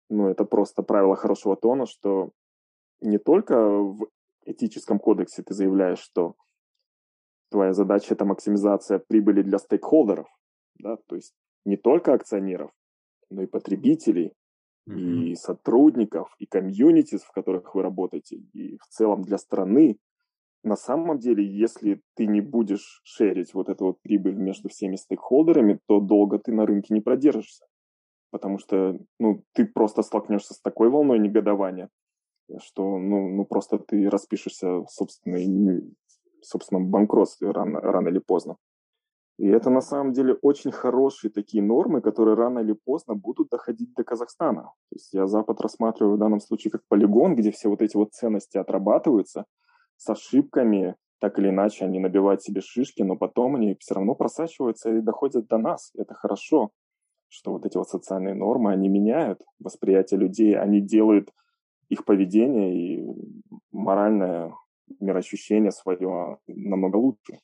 ну 0.09 0.30
это 0.30 0.45
просто 0.45 0.82
правило 0.82 1.15
хорошего 1.15 1.55
тона, 1.55 1.86
что 1.86 2.32
не 3.01 3.19
только 3.19 3.55
в 3.55 4.07
этическом 4.47 4.97
кодексе 4.97 5.43
ты 5.43 5.53
заявляешь, 5.53 5.99
что 5.99 6.34
твоя 7.51 7.73
задача 7.73 8.15
это 8.15 8.26
максимизация 8.26 8.97
прибыли 8.97 9.43
для 9.43 9.59
стейкхолдеров, 9.59 10.28
да, 10.80 10.97
то 11.05 11.15
есть 11.15 11.36
не 11.65 11.78
только 11.78 12.15
акционеров, 12.15 12.71
но 13.30 13.43
и 13.43 13.45
потребителей, 13.45 14.34
mm-hmm. 14.89 15.26
и 15.26 15.36
сотрудников, 15.36 16.34
и 16.39 16.47
комьюнити, 16.47 17.17
в 17.17 17.32
которых 17.32 17.76
вы 17.76 17.84
работаете, 17.84 18.38
и 18.53 18.78
в 18.78 18.88
целом 18.88 19.21
для 19.21 19.38
страны. 19.38 19.99
На 20.63 20.76
самом 20.76 21.19
деле, 21.19 21.45
если 21.45 22.01
ты 22.15 22.26
не 22.26 22.41
будешь 22.41 23.01
шерить 23.03 23.53
вот 23.53 23.69
эту 23.69 23.86
вот 23.86 24.01
прибыль 24.01 24.34
между 24.34 24.67
всеми 24.69 24.95
стейкхолдерами, 24.95 25.80
то 25.86 25.99
долго 25.99 26.39
ты 26.39 26.51
на 26.51 26.65
рынке 26.65 26.91
не 26.91 27.01
продержишься. 27.01 27.65
Потому 28.36 28.57
что 28.59 28.99
ну, 29.17 29.45
ты 29.53 29.65
просто 29.65 30.01
столкнешься 30.01 30.53
с 30.53 30.59
такой 30.59 30.89
волной 30.89 31.19
негодования, 31.19 31.88
что 32.61 32.97
ну, 32.97 33.29
ну 33.29 33.45
просто 33.45 33.79
ты 33.79 34.09
распишешься 34.09 34.79
в 34.79 34.88
собственной 34.89 35.95
собственном 36.41 36.89
банкротстве 36.89 37.51
рано, 37.51 37.79
рано 37.79 38.09
или 38.09 38.19
поздно. 38.19 38.57
И 39.38 39.47
это 39.47 39.69
на 39.69 39.79
самом 39.79 40.11
деле 40.11 40.33
очень 40.41 40.73
хорошие 40.73 41.31
такие 41.31 41.63
нормы, 41.63 42.01
которые 42.01 42.36
рано 42.36 42.59
или 42.59 42.73
поздно 42.73 43.15
будут 43.15 43.47
доходить 43.47 43.93
до 43.93 44.03
Казахстана. 44.03 44.63
То 44.63 44.95
есть 44.95 45.13
я 45.13 45.27
Запад 45.27 45.61
рассматриваю 45.61 46.17
в 46.17 46.19
данном 46.19 46.41
случае 46.41 46.71
как 46.71 46.81
полигон, 46.89 47.38
где 47.38 47.51
все 47.51 47.69
вот 47.69 47.81
эти 47.81 47.95
вот 47.95 48.11
ценности 48.11 48.57
отрабатываются 48.57 49.45
с 49.95 50.09
ошибками, 50.09 50.97
так 51.21 51.39
или 51.39 51.51
иначе 51.51 51.86
они 51.86 51.99
набивают 51.99 52.43
себе 52.43 52.59
шишки, 52.59 53.01
но 53.01 53.15
потом 53.15 53.55
они 53.55 53.77
все 53.79 53.95
равно 53.95 54.13
просачиваются 54.13 54.89
и 54.93 54.99
доходят 54.99 55.47
до 55.47 55.57
нас. 55.57 55.93
Это 55.95 56.13
хорошо, 56.15 56.71
что 57.36 57.51
вот 57.51 57.65
эти 57.65 57.75
вот 57.77 57.89
социальные 57.89 58.33
нормы, 58.33 58.71
они 58.71 58.88
меняют 58.88 59.41
восприятие 59.59 60.19
людей, 60.19 60.57
они 60.57 60.79
делают 60.79 61.33
их 61.89 62.05
поведение 62.05 62.73
и 62.75 63.05
моральное 63.71 64.53
мироощущение 64.99 65.71
свое 65.71 66.38
намного 66.47 66.95
лучше. 66.95 67.39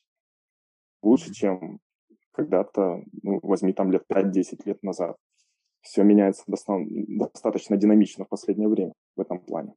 Лучше, 1.02 1.34
чем 1.34 1.80
когда-то, 2.32 3.04
ну, 3.22 3.38
возьми 3.42 3.74
там 3.74 3.92
лет 3.92 4.04
5-10 4.08 4.62
лет 4.64 4.82
назад. 4.82 5.16
Все 5.82 6.02
меняется 6.04 6.44
достаточно 6.46 7.76
динамично 7.76 8.24
в 8.24 8.28
последнее 8.28 8.68
время 8.68 8.94
в 9.16 9.20
этом 9.20 9.40
плане. 9.40 9.74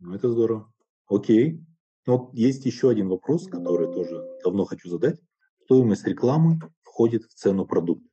Ну, 0.00 0.14
это 0.14 0.28
здорово. 0.28 0.72
Окей. 1.08 1.60
Но 2.06 2.18
вот 2.18 2.34
есть 2.34 2.66
еще 2.66 2.90
один 2.90 3.08
вопрос, 3.08 3.46
который 3.46 3.92
тоже 3.92 4.38
давно 4.42 4.64
хочу 4.64 4.88
задать. 4.88 5.20
Стоимость 5.64 6.06
рекламы 6.06 6.58
входит 6.82 7.24
в 7.24 7.34
цену 7.34 7.66
продукта. 7.66 8.08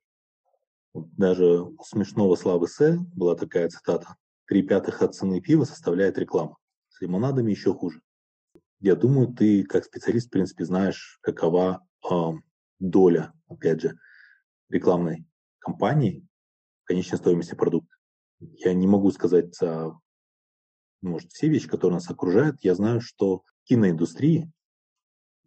Даже 0.93 1.61
у 1.61 1.83
смешного 1.83 2.35
Славы 2.35 2.67
С 2.67 2.97
была 3.15 3.35
такая 3.35 3.69
цитата. 3.69 4.15
Три 4.45 4.61
пятых 4.61 5.01
от 5.01 5.15
цены 5.15 5.41
пива 5.41 5.63
составляет 5.63 6.17
реклама. 6.17 6.57
С 6.89 7.01
лимонадами 7.01 7.51
еще 7.51 7.73
хуже. 7.73 8.01
Я 8.79 8.95
думаю, 8.95 9.33
ты 9.33 9.63
как 9.63 9.85
специалист, 9.85 10.27
в 10.27 10.31
принципе, 10.31 10.65
знаешь, 10.65 11.17
какова 11.21 11.85
э, 12.09 12.15
доля, 12.79 13.33
опять 13.47 13.81
же, 13.81 13.97
рекламной 14.69 15.25
кампании 15.59 16.27
в 16.83 16.87
конечной 16.87 17.17
стоимости 17.17 17.55
продукта. 17.55 17.95
Я 18.39 18.73
не 18.73 18.85
могу 18.85 19.09
сказать 19.11 19.55
за, 19.55 19.97
может, 21.01 21.31
все 21.31 21.47
вещи, 21.47 21.69
которые 21.69 21.95
нас 21.95 22.09
окружают. 22.09 22.57
Я 22.61 22.75
знаю, 22.75 23.01
что 23.01 23.37
в 23.37 23.63
киноиндустрии 23.63 24.51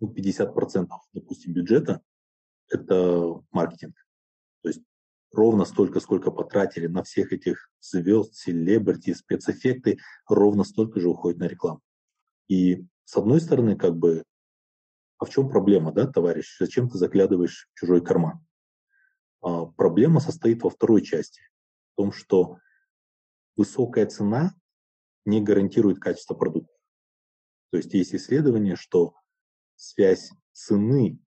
ну, 0.00 0.12
50%, 0.12 0.88
допустим, 1.12 1.52
бюджета– 1.52 2.00
это 2.68 3.42
маркетинг. 3.50 3.94
Ровно 5.32 5.64
столько, 5.64 6.00
сколько 6.00 6.30
потратили 6.30 6.86
на 6.86 7.02
всех 7.02 7.32
этих 7.32 7.70
звезд, 7.80 8.34
селебрити, 8.34 9.12
спецэффекты, 9.12 9.98
ровно 10.28 10.64
столько 10.64 11.00
же 11.00 11.08
уходит 11.08 11.38
на 11.38 11.48
рекламу. 11.48 11.80
И 12.48 12.86
с 13.04 13.16
одной 13.16 13.40
стороны, 13.40 13.76
как 13.76 13.96
бы, 13.96 14.24
а 15.18 15.24
в 15.24 15.30
чем 15.30 15.48
проблема, 15.48 15.92
да, 15.92 16.06
товарищ? 16.06 16.56
Зачем 16.58 16.88
ты 16.88 16.98
заглядываешь 16.98 17.68
в 17.72 17.78
чужой 17.78 18.04
карман? 18.04 18.44
А, 19.42 19.66
проблема 19.66 20.20
состоит 20.20 20.62
во 20.62 20.70
второй 20.70 21.02
части. 21.02 21.40
В 21.92 21.96
том, 21.96 22.12
что 22.12 22.58
высокая 23.56 24.06
цена 24.06 24.54
не 25.24 25.40
гарантирует 25.40 25.98
качество 25.98 26.34
продукта. 26.34 26.72
То 27.70 27.78
есть 27.78 27.92
есть 27.94 28.14
исследование, 28.14 28.76
что 28.76 29.14
связь 29.74 30.30
цены 30.52 31.18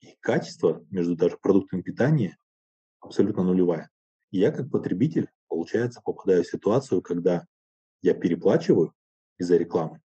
и 0.00 0.16
качества 0.20 0.84
между 0.90 1.16
даже 1.16 1.38
продуктами 1.38 1.82
питания 1.82 2.36
абсолютно 3.06 3.42
нулевая. 3.42 3.90
И 4.30 4.38
я 4.38 4.52
как 4.52 4.70
потребитель, 4.70 5.30
получается, 5.48 6.00
попадаю 6.04 6.44
в 6.44 6.48
ситуацию, 6.48 7.02
когда 7.02 7.46
я 8.02 8.14
переплачиваю 8.14 8.92
из-за 9.38 9.56
рекламы, 9.56 10.00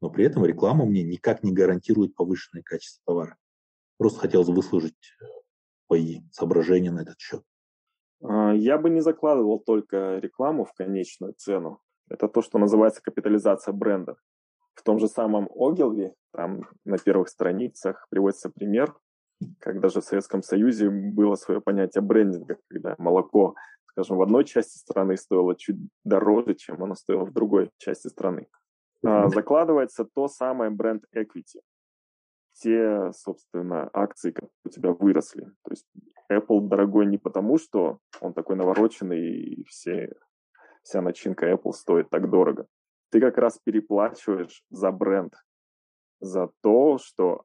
но 0.00 0.10
при 0.10 0.24
этом 0.24 0.44
реклама 0.44 0.84
мне 0.84 1.02
никак 1.02 1.42
не 1.42 1.52
гарантирует 1.52 2.14
повышенное 2.14 2.62
качество 2.62 3.02
товара. 3.06 3.36
Просто 3.98 4.20
хотелось 4.20 4.48
выслужить 4.48 4.94
э, 5.20 5.24
твои 5.88 6.20
соображения 6.30 6.90
на 6.90 7.00
этот 7.00 7.18
счет. 7.18 7.42
А, 8.22 8.52
я 8.52 8.78
бы 8.78 8.90
не 8.90 9.00
закладывал 9.00 9.58
только 9.58 10.18
рекламу 10.18 10.64
в 10.64 10.72
конечную 10.72 11.34
цену. 11.34 11.80
Это 12.08 12.28
то, 12.28 12.42
что 12.42 12.58
называется 12.58 13.02
капитализация 13.02 13.72
бренда. 13.72 14.16
В 14.74 14.82
том 14.82 14.98
же 14.98 15.08
самом 15.08 15.48
Огилви, 15.54 16.14
там 16.32 16.68
на 16.84 16.98
первых 16.98 17.28
страницах 17.28 18.06
приводится 18.10 18.50
пример, 18.50 18.96
как 19.60 19.80
даже 19.80 20.00
в 20.00 20.04
Советском 20.04 20.42
Союзе 20.42 20.90
было 20.90 21.34
свое 21.34 21.60
понятие 21.60 22.02
брендинга, 22.02 22.58
когда 22.68 22.94
молоко, 22.98 23.54
скажем, 23.86 24.16
в 24.16 24.22
одной 24.22 24.44
части 24.44 24.78
страны 24.78 25.16
стоило 25.16 25.56
чуть 25.56 25.76
дороже, 26.04 26.54
чем 26.54 26.82
оно 26.82 26.94
стоило 26.94 27.24
в 27.24 27.32
другой 27.32 27.70
части 27.78 28.08
страны. 28.08 28.48
А, 29.04 29.28
закладывается 29.28 30.04
то 30.04 30.28
самое 30.28 30.70
бренд 30.70 31.04
equity. 31.14 31.60
Те, 32.54 33.12
собственно, 33.12 33.88
акции, 33.92 34.32
которые 34.32 34.50
у 34.64 34.68
тебя 34.68 34.92
выросли. 34.92 35.44
То 35.62 35.70
есть 35.70 35.86
Apple 36.30 36.66
дорогой 36.68 37.06
не 37.06 37.18
потому, 37.18 37.58
что 37.58 37.98
он 38.20 38.34
такой 38.34 38.56
навороченный 38.56 39.20
и 39.20 39.64
все, 39.64 40.12
вся 40.82 41.00
начинка 41.00 41.50
Apple 41.50 41.72
стоит 41.72 42.10
так 42.10 42.28
дорого. 42.28 42.66
Ты 43.10 43.20
как 43.20 43.38
раз 43.38 43.58
переплачиваешь 43.62 44.64
за 44.70 44.90
бренд, 44.90 45.34
за 46.20 46.50
то, 46.60 46.98
что 46.98 47.44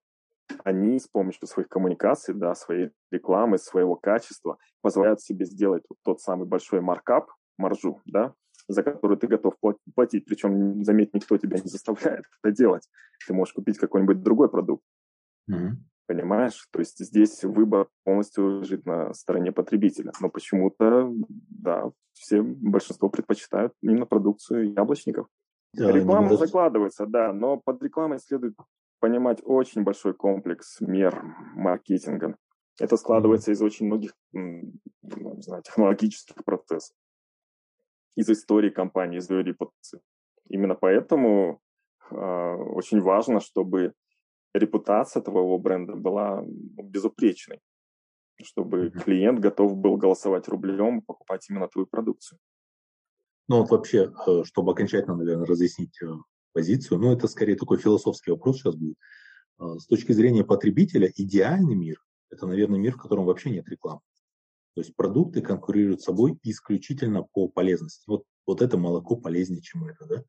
они 0.63 0.99
с 0.99 1.07
помощью 1.07 1.47
своих 1.47 1.69
коммуникаций, 1.69 2.33
да, 2.33 2.55
своей 2.55 2.91
рекламы, 3.11 3.57
своего 3.57 3.95
качества 3.95 4.57
позволяют 4.81 5.21
себе 5.21 5.45
сделать 5.45 5.83
вот 5.89 5.97
тот 6.03 6.21
самый 6.21 6.47
большой 6.47 6.81
маркап, 6.81 7.31
маржу, 7.57 8.01
да, 8.05 8.33
за 8.67 8.83
которую 8.83 9.17
ты 9.17 9.27
готов 9.27 9.55
платить. 9.95 10.25
Причем, 10.25 10.83
заметь, 10.83 11.13
никто 11.13 11.37
тебя 11.37 11.57
не 11.57 11.67
заставляет 11.67 12.25
это 12.41 12.55
делать. 12.55 12.87
Ты 13.27 13.33
можешь 13.33 13.53
купить 13.53 13.77
какой-нибудь 13.77 14.21
другой 14.21 14.49
продукт. 14.49 14.83
Mm-hmm. 15.49 15.71
Понимаешь? 16.05 16.67
То 16.71 16.79
есть 16.79 16.99
здесь 16.99 17.43
выбор 17.43 17.87
полностью 18.03 18.59
лежит 18.59 18.85
на 18.85 19.13
стороне 19.13 19.51
потребителя. 19.51 20.11
Но 20.19 20.29
почему-то, 20.29 21.11
да, 21.49 21.91
все, 22.13 22.41
большинство 22.41 23.09
предпочитают 23.09 23.73
именно 23.81 24.05
продукцию 24.05 24.73
яблочников. 24.73 25.27
Да, 25.73 25.91
Реклама 25.91 26.35
закладывается, 26.37 27.05
да, 27.07 27.33
но 27.33 27.57
под 27.57 27.81
рекламой 27.81 28.19
следует 28.19 28.55
понимать 29.03 29.41
очень 29.43 29.83
большой 29.83 30.13
комплекс 30.13 30.79
мер 30.79 31.21
маркетинга. 31.55 32.37
Это 32.79 32.95
складывается 32.95 33.51
из 33.51 33.61
очень 33.61 33.87
многих 33.87 34.13
ну, 34.31 34.71
не 35.01 35.41
знаю, 35.41 35.61
технологических 35.61 36.41
процессов, 36.45 36.95
из 38.15 38.29
истории 38.29 38.69
компании, 38.69 39.17
из 39.17 39.29
ее 39.29 39.43
репутации. 39.43 39.99
Именно 40.47 40.75
поэтому 40.75 41.59
э, 42.11 42.15
очень 42.15 43.01
важно, 43.01 43.41
чтобы 43.41 43.91
репутация 44.53 45.21
твоего 45.21 45.59
бренда 45.59 45.95
была 45.95 46.41
безупречной, 46.45 47.59
чтобы 48.41 48.89
клиент 48.89 49.39
готов 49.39 49.75
был 49.75 49.97
голосовать 49.97 50.47
рублем 50.47 50.99
и 50.99 51.05
покупать 51.05 51.49
именно 51.49 51.67
твою 51.67 51.87
продукцию. 51.87 52.39
Ну 53.49 53.59
вот 53.59 53.69
вообще, 53.69 54.13
э, 54.27 54.43
чтобы 54.45 54.71
окончательно, 54.71 55.17
наверное, 55.17 55.45
разъяснить 55.45 56.01
э, 56.01 56.07
позицию, 56.53 56.99
но 56.99 57.11
это 57.11 57.27
скорее 57.27 57.55
такой 57.55 57.77
философский 57.77 58.31
вопрос 58.31 58.57
сейчас 58.57 58.75
будет. 58.75 58.95
А, 59.57 59.77
с 59.79 59.85
точки 59.85 60.11
зрения 60.11 60.43
потребителя, 60.43 61.11
идеальный 61.15 61.75
мир– 61.75 62.03
это, 62.29 62.47
наверное, 62.47 62.79
мир, 62.79 62.95
в 62.95 63.01
котором 63.01 63.25
вообще 63.25 63.49
нет 63.49 63.67
рекламы. 63.67 64.01
То 64.75 64.81
есть 64.81 64.95
продукты 64.95 65.41
конкурируют 65.41 66.01
с 66.01 66.05
собой 66.05 66.39
исключительно 66.43 67.23
по 67.23 67.47
полезности. 67.47 68.03
Вот, 68.07 68.23
вот 68.47 68.61
это 68.61 68.77
молоко 68.77 69.15
полезнее, 69.15 69.61
чем 69.61 69.85
это, 69.85 70.05
да? 70.05 70.23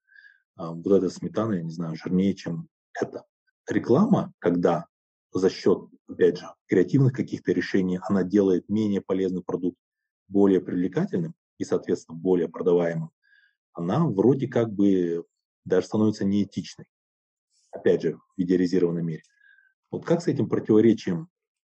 А 0.57 0.73
вот 0.73 0.87
эта 0.87 1.11
сметана, 1.11 1.55
я 1.55 1.63
не 1.63 1.71
знаю, 1.71 1.97
жирнее, 1.97 2.35
чем 2.35 2.69
это. 2.93 3.25
Реклама, 3.69 4.33
когда 4.39 4.87
за 5.33 5.51
счет, 5.51 5.89
опять 6.07 6.39
же, 6.39 6.47
креативных 6.67 7.13
каких-то 7.13 7.53
решений 7.53 7.99
она 8.03 8.23
делает 8.23 8.69
менее 8.69 9.01
полезный 9.01 9.43
продукт 9.43 9.79
более 10.29 10.61
привлекательным 10.61 11.35
и, 11.59 11.65
соответственно, 11.65 12.19
более 12.19 12.49
продаваемым, 12.49 13.11
она 13.73 14.07
вроде 14.07 14.47
как 14.47 14.73
бы 14.73 15.25
даже 15.65 15.87
становится 15.87 16.25
неэтичной. 16.25 16.87
Опять 17.71 18.03
же, 18.03 18.17
в 18.37 18.41
идеализированном 18.41 19.05
мире. 19.05 19.23
Вот 19.91 20.05
как 20.05 20.23
с 20.23 20.29
этим 20.29 20.49
противоречием 20.49 21.29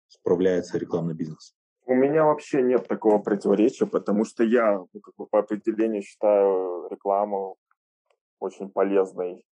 справляется 0.08 0.78
рекламный 0.78 1.14
бизнес? 1.14 1.54
У 1.86 1.94
меня 1.94 2.24
вообще 2.24 2.62
нет 2.62 2.88
такого 2.88 3.18
противоречия, 3.18 3.86
потому 3.86 4.24
что 4.24 4.42
я 4.42 4.78
ну, 4.78 5.00
как 5.00 5.14
бы 5.16 5.26
по 5.26 5.38
определению 5.38 6.02
считаю 6.02 6.88
рекламу 6.90 7.56
очень 8.40 8.70
полезной 8.70 9.44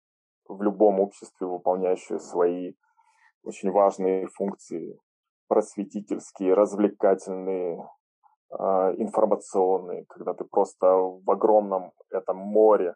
в 0.47 0.63
любом 0.63 1.01
обществе, 1.01 1.47
выполняющую 1.47 2.19
свои 2.19 2.75
очень 3.43 3.71
важные 3.71 4.27
функции 4.29 4.99
просветительские, 5.47 6.55
развлекательные, 6.55 7.87
э, 8.51 8.55
информационные, 8.99 10.05
когда 10.07 10.35
ты 10.35 10.45
просто 10.45 10.87
в 10.87 11.31
огромном 11.31 11.93
этом 12.11 12.39
море 12.39 12.91
а, 12.91 12.95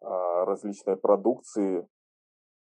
различной 0.00 0.96
продукции, 0.96 1.86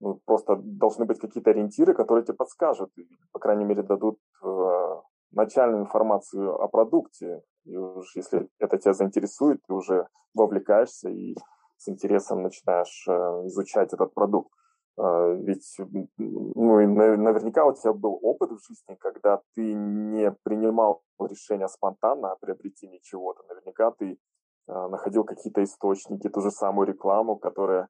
ну, 0.01 0.20
просто 0.24 0.57
должны 0.57 1.05
быть 1.05 1.18
какие-то 1.18 1.51
ориентиры, 1.51 1.95
которые 1.95 2.24
тебе 2.24 2.34
подскажут, 2.34 2.93
по 3.32 3.39
крайней 3.39 3.64
мере, 3.64 3.82
дадут 3.82 4.18
э, 4.43 5.01
начальную 5.32 5.82
информацию 5.82 6.55
о 6.55 6.68
продукте. 6.68 7.43
И 7.64 7.76
уж 7.76 8.14
если 8.14 8.49
это 8.59 8.78
тебя 8.78 8.93
заинтересует, 8.93 9.61
ты 9.66 9.72
уже 9.72 10.07
вовлекаешься 10.34 11.09
и 11.09 11.34
с 11.78 11.89
интересом 11.89 12.43
начинаешь 12.43 13.07
э, 13.09 13.12
изучать 13.47 13.93
этот 13.93 14.12
продукт. 14.12 14.51
Э, 14.99 15.34
ведь 15.41 15.76
ну, 16.18 16.80
и 16.80 16.87
наверняка 16.87 17.64
у 17.64 17.72
тебя 17.72 17.93
был 17.95 18.18
опыт 18.22 18.51
в 18.51 18.66
жизни, 18.66 18.97
когда 19.01 19.41
ты 19.55 19.72
не 19.72 20.30
принимал 20.43 21.03
решения 21.18 21.68
спонтанно 21.68 22.32
о 22.32 22.37
приобретении 22.37 23.01
чего-то. 23.03 23.43
Наверняка 23.49 23.93
ты 23.93 24.12
а, 24.12 24.36
находил 24.69 25.25
какие-то 25.25 25.62
источники, 25.62 26.29
ту 26.29 26.41
же 26.41 26.51
самую 26.51 26.89
рекламу, 26.89 27.37
которая 27.37 27.89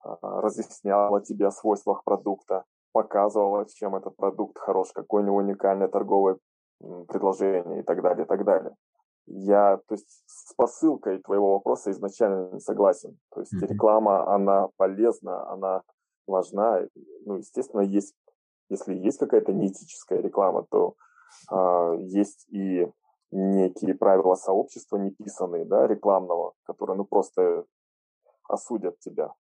а, 0.00 0.40
разъясняла 0.40 1.20
тебе 1.20 1.46
о 1.46 1.50
свойствах 1.50 2.02
продукта, 2.04 2.64
показывала, 2.92 3.66
чем 3.68 3.94
этот 3.94 4.16
продукт 4.16 4.58
хорош, 4.58 4.92
какое 4.92 5.22
у 5.22 5.26
него 5.26 5.36
уникальное 5.36 5.88
торговое 5.88 6.38
предложение 7.08 7.80
и 7.80 7.82
так 7.82 8.02
далее, 8.02 8.24
и 8.24 8.28
так 8.28 8.44
далее. 8.44 8.74
Я, 9.26 9.78
то 9.88 9.94
есть, 9.94 10.22
с 10.26 10.54
посылкой 10.54 11.18
твоего 11.18 11.54
вопроса 11.54 11.90
изначально 11.90 12.50
не 12.52 12.60
согласен. 12.60 13.18
То 13.34 13.40
есть, 13.40 13.52
mm-hmm. 13.52 13.66
реклама, 13.66 14.32
она 14.32 14.68
полезна, 14.76 15.50
она 15.50 15.82
важна. 16.26 16.82
Ну, 17.24 17.36
естественно, 17.36 17.80
есть, 17.80 18.14
если 18.68 18.94
есть 18.94 19.18
какая-то 19.18 19.52
неэтическая 19.52 20.20
реклама, 20.20 20.64
то 20.70 20.94
э, 21.50 21.96
есть 22.02 22.46
и 22.50 22.86
некие 23.30 23.94
правила 23.94 24.34
сообщества 24.34 24.96
неписанные, 24.96 25.64
да, 25.64 25.86
рекламного, 25.86 26.54
которые, 26.64 26.96
ну, 26.96 27.04
просто 27.04 27.64
осудят 28.48 28.98
тебя. 29.00 29.32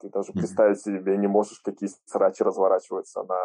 Ты 0.00 0.08
даже 0.10 0.32
mm-hmm. 0.32 0.38
представить 0.38 0.80
себе 0.80 1.16
не 1.16 1.28
можешь, 1.28 1.60
какие 1.60 1.88
срачи 2.06 2.42
разворачиваются 2.42 3.22
на 3.22 3.38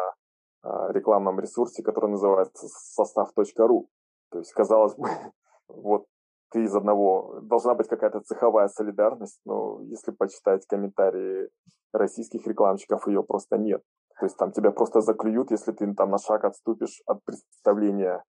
э, 0.64 0.92
рекламном 0.92 1.40
ресурсе, 1.40 1.82
который 1.82 2.10
называется 2.10 2.66
состав.ру. 2.68 3.88
То 4.30 4.38
есть, 4.38 4.52
казалось 4.52 4.94
бы, 4.96 5.08
вот 5.68 6.06
ты 6.50 6.64
из 6.64 6.74
одного, 6.74 7.40
должна 7.42 7.74
быть 7.74 7.88
какая-то 7.88 8.20
цеховая 8.20 8.68
солидарность, 8.68 9.40
но 9.44 9.80
если 9.82 10.12
почитать 10.12 10.66
комментарии 10.66 11.48
российских 11.92 12.46
рекламщиков, 12.46 13.06
ее 13.06 13.22
просто 13.22 13.58
нет. 13.58 13.82
То 14.18 14.26
есть 14.26 14.36
там 14.36 14.50
тебя 14.50 14.72
просто 14.72 15.00
заклюют, 15.00 15.50
если 15.50 15.72
ты 15.72 15.94
там 15.94 16.10
на 16.10 16.18
шаг 16.18 16.44
отступишь 16.44 17.02
от 17.06 17.22
представления 17.24 18.24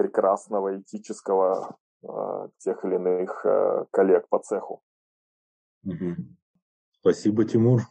прекрасного, 0.00 0.80
этического 0.80 1.76
э, 2.02 2.48
тех 2.56 2.82
или 2.86 2.94
иных 2.94 3.44
э, 3.44 3.84
коллег 3.90 4.26
по 4.30 4.38
цеху. 4.38 4.80
Угу. 5.84 6.16
Спасибо, 7.00 7.44
Тимур. 7.44 7.82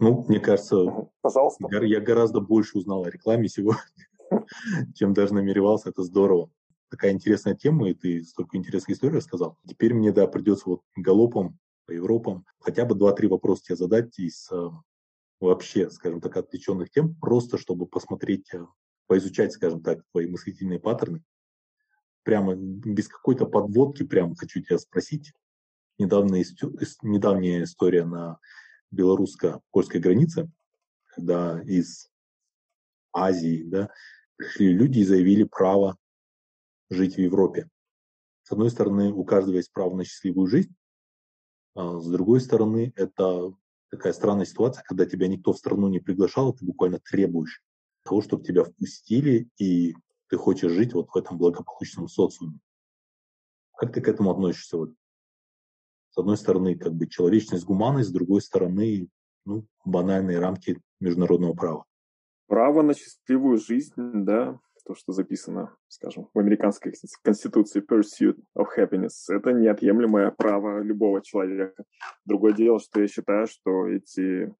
Ну, 0.00 0.24
мне 0.26 0.40
кажется, 0.40 0.76
Пожалуйста. 1.20 1.68
я 1.84 2.00
гораздо 2.00 2.40
больше 2.40 2.78
узнал 2.78 3.04
о 3.04 3.10
рекламе 3.10 3.46
сегодня, 3.46 3.80
чем 4.96 5.14
даже 5.14 5.34
намеревался. 5.34 5.90
Это 5.90 6.02
здорово 6.02 6.50
такая 6.90 7.12
интересная 7.12 7.54
тема, 7.54 7.90
и 7.90 7.94
ты 7.94 8.24
столько 8.24 8.56
интересных 8.56 8.96
историй 8.96 9.18
рассказал. 9.18 9.56
Теперь 9.68 9.94
мне, 9.94 10.10
да, 10.10 10.26
придется 10.26 10.68
вот 10.68 10.82
галопом 10.96 11.60
по 11.86 11.92
Европам 11.92 12.44
хотя 12.58 12.84
бы 12.84 12.96
два-три 12.96 13.28
вопроса 13.28 13.62
тебе 13.62 13.76
задать 13.76 14.18
из 14.18 14.50
э, 14.50 14.68
вообще, 15.38 15.90
скажем 15.90 16.20
так, 16.20 16.36
отвлеченных 16.36 16.90
тем, 16.90 17.14
просто 17.14 17.56
чтобы 17.56 17.86
посмотреть, 17.86 18.52
э, 18.52 18.66
поизучать, 19.06 19.52
скажем 19.52 19.80
так, 19.80 20.00
твои 20.10 20.26
мыслительные 20.26 20.80
паттерны. 20.80 21.22
Прямо 22.26 22.56
без 22.56 23.06
какой-то 23.06 23.46
подводки, 23.46 24.02
прямо 24.02 24.34
хочу 24.34 24.60
тебя 24.60 24.78
спросить. 24.78 25.32
Недавняя, 25.96 26.44
недавняя 27.02 27.62
история 27.62 28.04
на 28.04 28.40
белорусско-польской 28.90 30.00
границе, 30.00 30.50
когда 31.14 31.62
из 31.62 32.10
Азии 33.12 33.62
да, 33.62 33.90
пришли 34.34 34.72
люди 34.72 34.98
и 34.98 35.04
заявили 35.04 35.44
право 35.44 35.96
жить 36.90 37.14
в 37.14 37.20
Европе. 37.20 37.70
С 38.42 38.50
одной 38.50 38.70
стороны, 38.70 39.12
у 39.12 39.22
каждого 39.24 39.54
есть 39.54 39.72
право 39.72 39.94
на 39.94 40.02
счастливую 40.02 40.48
жизнь, 40.48 40.74
а 41.76 42.00
с 42.00 42.10
другой 42.10 42.40
стороны, 42.40 42.92
это 42.96 43.52
такая 43.88 44.12
странная 44.12 44.46
ситуация, 44.46 44.82
когда 44.82 45.06
тебя 45.06 45.28
никто 45.28 45.52
в 45.52 45.58
страну 45.58 45.86
не 45.86 46.00
приглашал, 46.00 46.52
ты 46.52 46.64
буквально 46.64 46.98
требуешь 46.98 47.62
того, 48.02 48.20
чтобы 48.20 48.42
тебя 48.42 48.64
впустили, 48.64 49.48
и 49.58 49.94
ты 50.28 50.36
хочешь 50.36 50.72
жить 50.72 50.94
вот 50.94 51.08
в 51.10 51.16
этом 51.16 51.38
благополучном 51.38 52.08
социуме. 52.08 52.58
Как 53.76 53.92
ты 53.92 54.00
к 54.00 54.08
этому 54.08 54.30
относишься? 54.30 54.78
Вот? 54.78 54.94
С 56.10 56.18
одной 56.18 56.36
стороны, 56.36 56.76
как 56.76 56.94
бы 56.94 57.06
человечность, 57.06 57.64
гуманность, 57.64 58.08
с 58.08 58.12
другой 58.12 58.40
стороны, 58.40 59.08
ну, 59.44 59.66
банальные 59.84 60.38
рамки 60.38 60.80
международного 61.00 61.54
права. 61.54 61.84
Право 62.46 62.82
на 62.82 62.94
счастливую 62.94 63.58
жизнь, 63.58 63.92
да, 63.96 64.58
то, 64.86 64.94
что 64.94 65.12
записано, 65.12 65.76
скажем, 65.88 66.28
в 66.32 66.38
американской 66.38 66.94
конституции 67.22 67.82
pursuit 67.82 68.38
of 68.56 68.66
happiness, 68.78 69.28
это 69.28 69.52
неотъемлемое 69.52 70.30
право 70.30 70.80
любого 70.80 71.20
человека. 71.22 71.84
Другое 72.24 72.52
дело, 72.52 72.78
что 72.78 73.00
я 73.00 73.08
считаю, 73.08 73.48
что 73.48 73.88
эти 73.88 74.54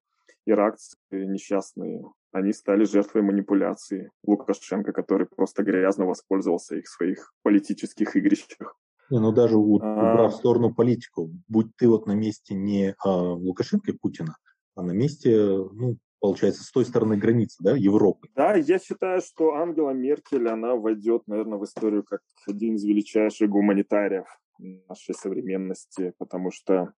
иракцы 0.47 0.97
несчастные, 1.11 2.03
они 2.31 2.53
стали 2.53 2.83
жертвой 2.83 3.21
манипуляции 3.21 4.11
Лукашенко, 4.25 4.91
который 4.93 5.27
просто 5.27 5.63
грязно 5.63 6.05
воспользовался 6.05 6.75
их 6.75 6.85
в 6.85 6.89
своих 6.89 7.33
политических 7.43 8.15
игрищах. 8.15 8.75
Не, 9.09 9.19
ну 9.19 9.31
даже 9.31 9.57
вот, 9.57 9.81
а. 9.83 10.11
убрав 10.11 10.33
в 10.33 10.37
сторону 10.37 10.73
политику, 10.73 11.31
будь 11.47 11.75
ты 11.77 11.87
вот 11.87 12.07
на 12.07 12.13
месте 12.13 12.55
не 12.55 12.93
а, 12.99 13.33
Лукашенко 13.33 13.91
и 13.91 13.97
Путина, 13.97 14.35
а 14.75 14.83
на 14.83 14.91
месте 14.91 15.37
ну, 15.37 15.97
получается, 16.19 16.63
с 16.63 16.71
той 16.71 16.85
стороны 16.85 17.17
границы, 17.17 17.57
да, 17.63 17.75
Европы. 17.75 18.27
Да, 18.35 18.55
я 18.55 18.79
считаю, 18.79 19.21
что 19.21 19.55
Ангела 19.55 19.91
Меркель, 19.91 20.47
она 20.47 20.75
войдет, 20.75 21.23
наверное, 21.27 21.57
в 21.57 21.63
историю 21.63 22.03
как 22.03 22.21
один 22.47 22.75
из 22.75 22.83
величайших 22.83 23.49
гуманитариев 23.49 24.25
нашей 24.59 25.13
современности, 25.13 26.13
потому 26.17 26.51
что, 26.51 26.93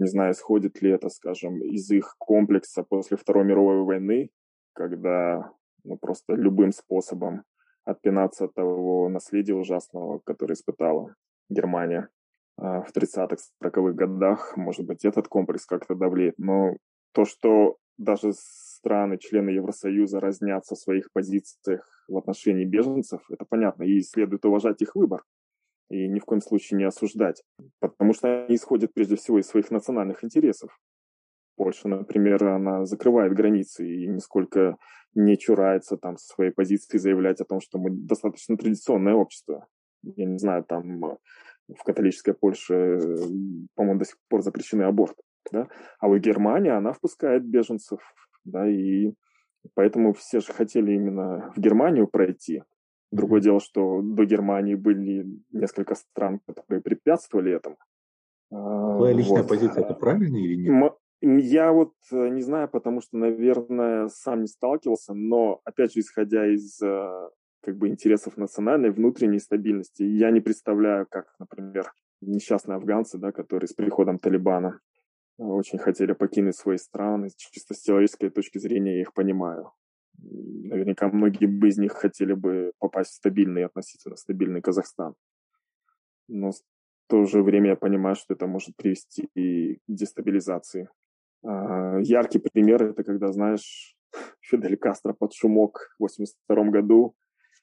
не 0.00 0.06
знаю, 0.06 0.32
исходит 0.32 0.80
ли 0.80 0.90
это, 0.90 1.10
скажем, 1.10 1.62
из 1.62 1.90
их 1.90 2.16
комплекса 2.18 2.82
после 2.82 3.16
Второй 3.18 3.44
мировой 3.44 3.82
войны, 3.84 4.30
когда 4.72 5.52
ну, 5.84 5.98
просто 5.98 6.34
любым 6.34 6.72
способом 6.72 7.44
отпинаться 7.84 8.46
от 8.46 8.54
того 8.54 9.08
наследия 9.10 9.54
ужасного, 9.54 10.18
которое 10.24 10.54
испытала 10.54 11.14
Германия 11.50 12.08
а, 12.56 12.82
в 12.82 12.96
30-х, 12.96 13.36
40-х 13.62 13.92
годах. 13.92 14.56
Может 14.56 14.86
быть, 14.86 15.04
этот 15.04 15.28
комплекс 15.28 15.66
как-то 15.66 15.94
давлеет. 15.94 16.34
Но 16.38 16.76
то, 17.12 17.26
что 17.26 17.76
даже 17.98 18.32
страны, 18.32 19.18
члены 19.18 19.50
Евросоюза 19.50 20.18
разнятся 20.18 20.76
в 20.76 20.78
своих 20.78 21.12
позициях 21.12 22.04
в 22.08 22.16
отношении 22.16 22.64
беженцев, 22.64 23.20
это 23.30 23.44
понятно, 23.44 23.82
и 23.82 24.00
следует 24.00 24.46
уважать 24.46 24.80
их 24.80 24.94
выбор 24.94 25.24
и 25.90 26.08
ни 26.08 26.18
в 26.20 26.24
коем 26.24 26.40
случае 26.40 26.78
не 26.78 26.84
осуждать, 26.84 27.42
потому 27.80 28.14
что 28.14 28.44
они 28.44 28.54
исходят 28.54 28.94
прежде 28.94 29.16
всего 29.16 29.38
из 29.38 29.46
своих 29.46 29.70
национальных 29.70 30.24
интересов. 30.24 30.78
Польша, 31.56 31.88
например, 31.88 32.42
она 32.44 32.86
закрывает 32.86 33.34
границы 33.34 33.86
и 33.86 34.06
нисколько 34.06 34.78
не 35.14 35.36
чурается 35.36 35.96
там 35.96 36.16
своей 36.16 36.52
позиции 36.52 36.96
заявлять 36.96 37.40
о 37.40 37.44
том, 37.44 37.60
что 37.60 37.78
мы 37.78 37.90
достаточно 37.90 38.56
традиционное 38.56 39.14
общество. 39.14 39.66
Я 40.02 40.24
не 40.24 40.38
знаю, 40.38 40.64
там 40.64 41.00
в 41.68 41.82
католической 41.84 42.32
Польше, 42.32 42.98
по-моему, 43.74 43.98
до 43.98 44.04
сих 44.06 44.16
пор 44.28 44.42
запрещены 44.42 44.84
аборты. 44.84 45.22
Да? 45.52 45.68
А 45.98 46.08
вот 46.08 46.18
Германия, 46.18 46.72
она 46.72 46.92
впускает 46.92 47.44
беженцев, 47.44 48.00
да, 48.44 48.68
и 48.68 49.12
поэтому 49.74 50.12
все 50.14 50.40
же 50.40 50.52
хотели 50.52 50.92
именно 50.92 51.52
в 51.54 51.60
Германию 51.60 52.06
пройти. 52.06 52.62
Другое 53.10 53.40
дело, 53.40 53.60
что 53.60 54.02
до 54.02 54.24
Германии 54.24 54.74
были 54.74 55.26
несколько 55.52 55.94
стран, 55.94 56.40
которые 56.46 56.80
препятствовали 56.80 57.52
этому. 57.52 57.76
Твоя 58.50 59.12
личная 59.14 59.42
вот. 59.42 59.48
позиция, 59.48 59.84
это 59.84 59.94
правильно 59.94 60.36
или 60.36 60.56
нет? 60.56 60.94
Я 61.22 61.72
вот 61.72 61.92
э, 62.10 62.28
не 62.28 62.40
знаю, 62.40 62.68
потому 62.68 63.02
что, 63.02 63.18
наверное, 63.18 64.08
сам 64.08 64.40
не 64.40 64.46
сталкивался, 64.46 65.12
но, 65.12 65.60
опять 65.64 65.92
же, 65.92 66.00
исходя 66.00 66.46
из 66.46 66.80
э, 66.80 67.28
как 67.62 67.76
бы 67.76 67.88
интересов 67.88 68.38
национальной, 68.38 68.90
внутренней 68.90 69.38
стабильности, 69.38 70.02
я 70.02 70.30
не 70.30 70.40
представляю, 70.40 71.06
как, 71.10 71.34
например, 71.38 71.92
несчастные 72.22 72.76
афганцы, 72.76 73.18
да, 73.18 73.32
которые 73.32 73.68
с 73.68 73.74
приходом 73.74 74.18
Талибана 74.18 74.80
очень 75.36 75.78
хотели 75.78 76.12
покинуть 76.12 76.56
свои 76.56 76.78
страны. 76.78 77.28
Чисто 77.36 77.74
с 77.74 77.82
человеческой 77.82 78.30
точки 78.30 78.58
зрения 78.58 78.96
я 78.96 79.00
их 79.02 79.12
понимаю. 79.12 79.72
Наверняка 80.22 81.08
многие 81.08 81.46
бы 81.46 81.68
из 81.68 81.78
них 81.78 81.92
хотели 81.92 82.32
бы 82.32 82.72
попасть 82.78 83.12
в 83.12 83.14
стабильный, 83.14 83.64
относительно 83.64 84.16
стабильный 84.16 84.60
Казахстан. 84.60 85.14
Но 86.28 86.52
в 86.52 86.60
то 87.08 87.24
же 87.24 87.42
время 87.42 87.70
я 87.70 87.76
понимаю, 87.76 88.14
что 88.14 88.34
это 88.34 88.46
может 88.46 88.76
привести 88.76 89.28
и 89.34 89.76
к 89.76 89.80
дестабилизации. 89.88 90.88
А, 91.42 91.98
яркий 92.00 92.38
пример– 92.38 92.82
это 92.90 93.02
когда, 93.02 93.32
знаешь, 93.32 93.96
Фидель 94.40 94.76
Кастро 94.76 95.12
под 95.12 95.32
шумок 95.32 95.94
в 95.98 96.04
1982 96.04 96.70
году 96.70 97.14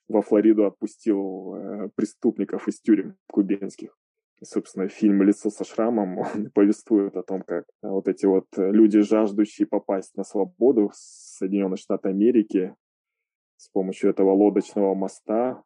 во 0.08 0.22
Флориду 0.22 0.66
отпустил 0.66 1.56
э, 1.56 1.90
преступников 1.96 2.68
из 2.68 2.80
тюрем 2.80 3.18
кубинских 3.28 3.98
собственно, 4.42 4.88
фильм 4.88 5.24
«Лицо 5.24 5.50
со 5.50 5.64
шрамом» 5.64 6.18
он 6.36 6.52
повествует 6.52 7.16
о 7.16 7.24
том, 7.24 7.42
как 7.42 7.66
вот 7.82 8.08
эти 8.08 8.26
вот 8.26 8.46
люди, 8.58 9.00
жаждущие 9.02 9.68
попасть 9.68 10.16
на 10.16 10.24
свободу 10.24 10.90
в 10.90 10.96
Соединенные 10.96 11.78
Штаты 11.78 12.10
Америки 12.10 12.76
с 13.58 13.70
помощью 13.70 14.10
этого 14.10 14.34
лодочного 14.34 14.94
моста, 14.94 15.64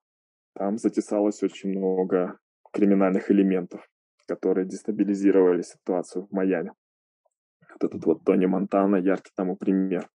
там 0.56 0.78
затесалось 0.78 1.44
очень 1.44 1.70
много 1.70 2.38
криминальных 2.72 3.32
элементов, 3.32 3.88
которые 4.28 4.66
дестабилизировали 4.66 5.62
ситуацию 5.62 6.26
в 6.26 6.32
Майами. 6.32 6.74
Вот 7.74 7.84
этот 7.84 8.06
вот 8.06 8.24
Тони 8.24 8.46
Монтана 8.46 8.98
яркий 8.98 9.32
тому 9.36 9.56
пример. 9.56 10.10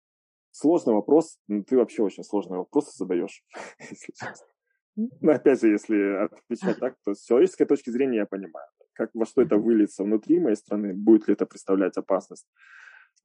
Сложный 0.51 0.93
вопрос, 0.93 1.38
ты 1.47 1.78
вообще 1.78 2.01
очень 2.01 2.24
сложные 2.24 2.60
вопросы 2.60 2.91
задаешь, 2.95 3.43
если 3.80 4.14
честно. 4.14 4.47
Но 4.96 5.32
опять 5.32 5.62
же, 5.62 5.70
если 5.70 6.26
отвечать 6.26 6.80
так, 6.80 6.96
то 7.04 7.14
с 7.14 7.24
человеческой 7.24 7.66
точки 7.66 7.89
зрения 7.89 8.18
я 8.18 8.26
понимаю, 8.26 8.68
как, 8.93 9.12
во 9.14 9.26
что 9.26 9.41
это 9.41 9.58
выльется 9.58 10.04
внутри 10.04 10.39
моей 10.39 10.56
страны, 10.56 10.93
будет 10.93 11.28
ли 11.28 11.34
это 11.34 11.46
представлять 11.46 11.98
опасность 11.98 12.48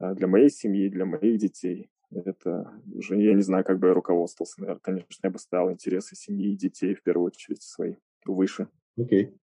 э, 0.00 0.14
для 0.14 0.26
моей 0.26 0.50
семьи, 0.50 0.88
для 0.88 1.04
моих 1.04 1.38
детей. 1.38 1.90
Это 2.10 2.72
уже 2.92 3.16
я 3.22 3.34
не 3.34 3.42
знаю, 3.42 3.64
как 3.64 3.78
бы 3.78 3.86
я 3.86 3.94
руководствовался. 3.94 4.60
Наверное, 4.60 4.80
конечно, 4.80 5.06
я 5.22 5.30
бы 5.30 5.38
ставил 5.38 5.70
интересы 5.70 6.16
семьи 6.16 6.52
и 6.52 6.56
детей 6.56 6.94
в 6.94 7.02
первую 7.02 7.26
очередь 7.26 7.62
свои 7.62 7.94
выше. 8.24 8.68
Окей. 8.98 9.26
Okay. 9.26 9.38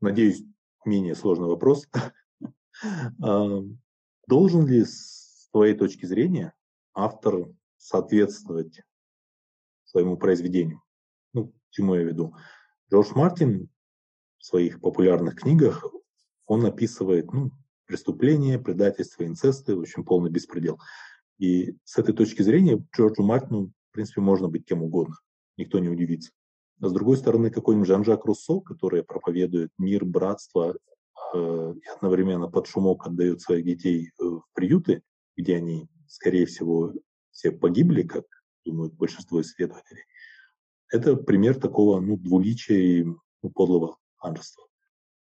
надеюсь, 0.00 0.42
менее 0.84 1.14
сложный 1.14 1.46
вопрос. 1.46 1.88
Должен 4.26 4.66
ли, 4.66 4.84
с 4.84 5.48
твоей 5.52 5.74
точки 5.74 6.06
зрения, 6.06 6.52
автор 6.94 7.46
соответствовать 7.76 8.82
своему 9.84 10.16
произведению? 10.16 10.82
К 11.70 11.72
чему 11.72 11.94
я 11.94 12.02
веду? 12.02 12.34
Джордж 12.90 13.12
Мартин 13.14 13.68
в 14.38 14.44
своих 14.44 14.80
популярных 14.80 15.36
книгах, 15.36 15.84
он 16.46 16.66
описывает 16.66 17.32
ну, 17.32 17.52
преступления, 17.86 18.58
предательство, 18.58 19.24
инцесты, 19.24 19.76
в 19.76 19.80
общем, 19.80 20.04
полный 20.04 20.30
беспредел. 20.30 20.80
И 21.38 21.76
с 21.84 21.96
этой 21.98 22.14
точки 22.14 22.42
зрения 22.42 22.84
Джорджу 22.94 23.22
Мартину, 23.22 23.72
в 23.90 23.92
принципе, 23.92 24.20
можно 24.20 24.48
быть 24.48 24.66
кем 24.66 24.82
угодно. 24.82 25.14
Никто 25.56 25.78
не 25.78 25.88
удивится. 25.88 26.32
А 26.80 26.88
с 26.88 26.92
другой 26.92 27.18
стороны, 27.18 27.50
какой-нибудь 27.50 27.86
Жан-Жак 27.86 28.24
Руссо, 28.24 28.60
который 28.60 29.04
проповедует 29.04 29.70
мир, 29.78 30.04
братство 30.04 30.74
э, 31.34 31.74
и 31.82 31.88
одновременно 31.88 32.48
под 32.48 32.66
шумок 32.66 33.06
отдает 33.06 33.42
своих 33.42 33.64
детей 33.64 34.10
э, 34.18 34.24
в 34.24 34.44
приюты, 34.54 35.02
где 35.36 35.56
они, 35.56 35.88
скорее 36.08 36.46
всего, 36.46 36.92
все 37.30 37.52
погибли, 37.52 38.02
как 38.02 38.24
думают 38.64 38.94
большинство 38.94 39.40
исследователей. 39.40 40.02
Это 40.90 41.16
пример 41.16 41.58
такого 41.58 42.00
ну, 42.00 42.16
двуличия 42.16 42.76
и 42.76 43.04
ну, 43.04 43.50
подлого 43.54 43.96
ханжества. 44.16 44.64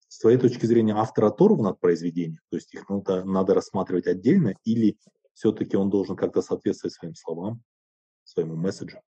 С 0.08 0.18
твоей 0.18 0.38
точки 0.38 0.66
зрения, 0.66 0.94
автор 0.94 1.26
оторван 1.26 1.66
от 1.66 1.78
произведения, 1.78 2.40
то 2.50 2.56
есть 2.56 2.74
их 2.74 2.88
надо, 2.88 3.24
надо 3.24 3.54
рассматривать 3.54 4.06
отдельно, 4.06 4.54
или 4.64 4.98
все-таки 5.34 5.76
он 5.76 5.88
должен 5.88 6.16
как-то 6.16 6.42
соответствовать 6.42 6.94
своим 6.94 7.14
словам, 7.14 7.62
своему 8.24 8.56
месседжу? 8.56 8.98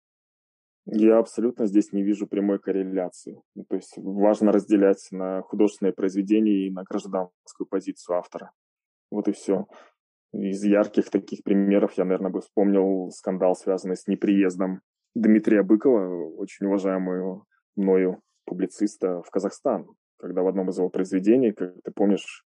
Я 0.84 1.18
абсолютно 1.18 1.66
здесь 1.66 1.92
не 1.92 2.02
вижу 2.02 2.26
прямой 2.26 2.58
корреляции. 2.58 3.40
Ну, 3.54 3.64
то 3.64 3.76
есть 3.76 3.94
важно 3.96 4.52
разделять 4.52 5.06
на 5.12 5.42
художественное 5.42 5.92
произведение 5.92 6.66
и 6.66 6.70
на 6.70 6.82
гражданскую 6.82 7.66
позицию 7.68 8.18
автора. 8.18 8.52
Вот 9.10 9.28
и 9.28 9.32
все. 9.32 9.66
Из 10.32 10.64
ярких 10.64 11.10
таких 11.10 11.44
примеров 11.44 11.92
я, 11.98 12.04
наверное, 12.04 12.32
бы 12.32 12.40
вспомнил 12.40 13.10
скандал, 13.10 13.54
связанный 13.54 13.96
с 13.96 14.06
неприездом 14.06 14.80
Дмитрия 15.14 15.62
Быкова, 15.62 16.34
очень 16.36 16.66
уважаемого 16.66 17.44
мною 17.76 18.20
публициста 18.44 19.22
в 19.22 19.30
Казахстан, 19.30 19.86
когда 20.18 20.42
в 20.42 20.48
одном 20.48 20.70
из 20.70 20.78
его 20.78 20.88
произведений, 20.88 21.52
как 21.52 21.74
ты 21.82 21.90
помнишь, 21.90 22.44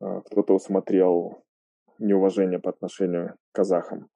а, 0.00 0.20
кто-то 0.22 0.54
усмотрел 0.54 1.44
неуважение 1.98 2.58
по 2.58 2.70
отношению 2.70 3.36
к 3.52 3.56
казахам. 3.56 4.08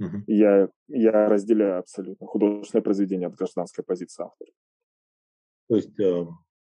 Угу. 0.00 0.24
Я, 0.26 0.68
я 0.88 1.28
разделяю 1.28 1.78
абсолютно 1.78 2.26
художественное 2.26 2.82
произведение 2.82 3.28
от 3.28 3.34
гражданской 3.34 3.84
позиции 3.84 4.24
автора. 4.24 4.50
То 5.68 5.76
есть, 5.76 5.98
э, 6.00 6.26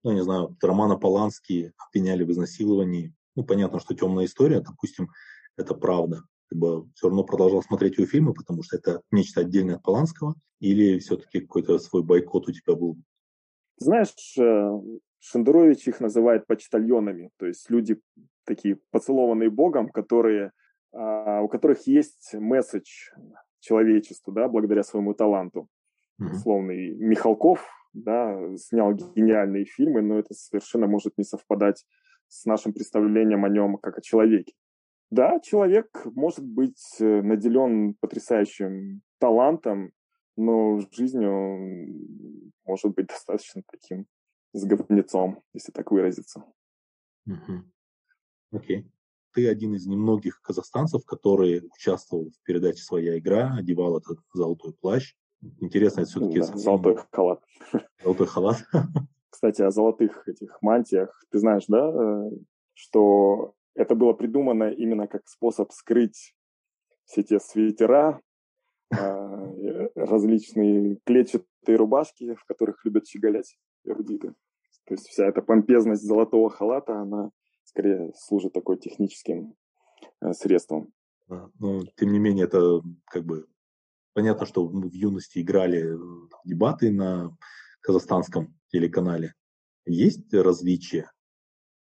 ну, 0.04 0.12
не 0.12 0.22
знаю, 0.22 0.56
Романа 0.62 0.96
Полански 0.96 1.72
обвиняли 1.76 2.24
в 2.24 2.30
изнасиловании. 2.30 3.14
Ну, 3.34 3.44
понятно, 3.44 3.80
что 3.80 3.94
темная 3.94 4.26
история, 4.26 4.60
допустим, 4.60 5.08
это 5.56 5.74
правда. 5.74 6.22
Ты 6.49 6.57
бы 6.57 6.88
все 6.94 7.09
равно 7.09 7.24
продолжал 7.24 7.62
смотреть 7.62 7.99
его 7.99 8.07
фильмы, 8.07 8.34
потому 8.34 8.62
что 8.62 8.76
это 8.76 9.01
нечто 9.11 9.40
отдельное 9.40 9.76
от 9.76 9.82
Поланского, 9.82 10.34
или 10.61 10.99
все-таки 10.99 11.40
какой-то 11.40 11.78
свой 11.78 12.03
бойкот 12.03 12.49
у 12.49 12.53
тебя 12.53 12.74
был? 12.74 12.97
Знаешь, 13.78 14.14
э, 14.38 14.70
Шендерович 15.18 15.88
их 15.88 16.01
называет 16.01 16.47
почтальонами, 16.47 17.30
то 17.36 17.47
есть 17.47 17.68
люди 17.68 18.01
такие 18.44 18.78
поцелованные 18.90 19.51
Богом, 19.51 19.88
которые 19.88 20.53
а, 20.97 21.42
у 21.42 21.49
которых 21.49 21.86
есть 21.86 22.32
месседж 22.32 23.11
человечеству, 23.61 24.32
да, 24.32 24.49
благодаря 24.49 24.82
своему 24.82 25.12
таланту. 25.12 25.68
Mm-hmm. 26.20 26.30
Условный 26.32 26.94
Михалков, 26.94 27.66
да, 27.92 28.38
снял 28.57 28.94
гениальные 28.94 29.66
фильмы, 29.66 30.01
но 30.01 30.18
это 30.18 30.32
совершенно 30.32 30.86
может 30.86 31.18
не 31.18 31.24
совпадать 31.24 31.84
с 32.28 32.47
нашим 32.47 32.72
представлением 32.72 33.44
о 33.44 33.51
нем 33.51 33.76
как 33.76 33.99
о 33.99 34.01
человеке. 34.01 34.55
Да, 35.11 35.40
человек 35.40 36.04
может 36.14 36.44
быть 36.44 36.82
э, 37.00 37.22
наделен 37.22 37.94
потрясающим 37.94 39.02
талантом, 39.18 39.92
но 40.36 40.76
в 40.76 40.88
жизни 40.92 41.24
он 41.24 42.52
может 42.64 42.94
быть 42.94 43.07
достаточно 43.07 43.62
таким 43.70 44.07
с 44.52 44.64
говнецом, 44.64 45.42
если 45.54 45.72
так 45.72 45.90
выразиться. 45.90 46.44
Окей. 47.26 47.36
Mm-hmm. 47.36 47.62
Okay 48.52 48.84
ты 49.36 49.50
один 49.50 49.74
из 49.74 49.86
немногих 49.86 50.40
казахстанцев, 50.40 51.04
который 51.04 51.62
участвовал 51.74 52.30
в 52.30 52.42
передаче 52.46 52.82
«Своя 52.82 53.18
игра», 53.18 53.54
одевал 53.54 53.98
этот 53.98 54.18
золотой 54.32 54.72
плащ. 54.72 55.14
Интересно, 55.61 56.00
это 56.00 56.11
все-таки... 56.11 56.40
Да, 56.40 56.46
золотой 56.57 56.96
халат. 57.12 57.42
Золотой 58.02 58.26
халат. 58.26 58.57
Кстати, 59.28 59.61
о 59.61 59.70
золотых 59.70 60.26
этих 60.26 60.57
мантиях. 60.62 61.22
Ты 61.30 61.38
знаешь, 61.38 61.64
да, 61.68 61.86
э, 61.86 62.30
что 62.72 63.52
это 63.77 63.95
было 63.95 64.12
придумано 64.14 64.70
именно 64.70 65.07
как 65.07 65.29
способ 65.29 65.70
скрыть 65.72 66.35
все 67.05 67.22
те 67.22 67.39
свитера, 67.39 68.20
э, 68.91 69.89
различные 69.95 70.99
клетчатые 71.05 71.77
рубашки, 71.77 72.35
в 72.35 72.45
которых 72.45 72.85
любят 72.85 73.07
щеголять 73.07 73.57
эрудиты. 73.85 74.35
То 74.87 74.95
есть 74.95 75.07
вся 75.09 75.27
эта 75.27 75.43
помпезность 75.43 76.03
золотого 76.03 76.51
халата, 76.51 77.01
она 77.01 77.31
скорее 77.64 78.12
служит 78.16 78.53
такой 78.53 78.79
техническим 78.79 79.55
э, 80.20 80.33
средством. 80.33 80.93
Но, 81.29 81.51
ну, 81.59 81.85
тем 81.97 82.12
не 82.12 82.18
менее, 82.18 82.47
это 82.47 82.81
как 83.07 83.24
бы 83.24 83.47
понятно, 84.14 84.47
что 84.47 84.68
мы 84.68 84.89
в 84.89 84.95
юности 84.95 85.41
играли 85.41 85.95
э, 85.95 86.29
дебаты 86.45 86.91
на 86.91 87.37
казахстанском 87.81 88.57
телеканале. 88.68 89.35
Есть 89.85 90.33
различия? 90.33 91.11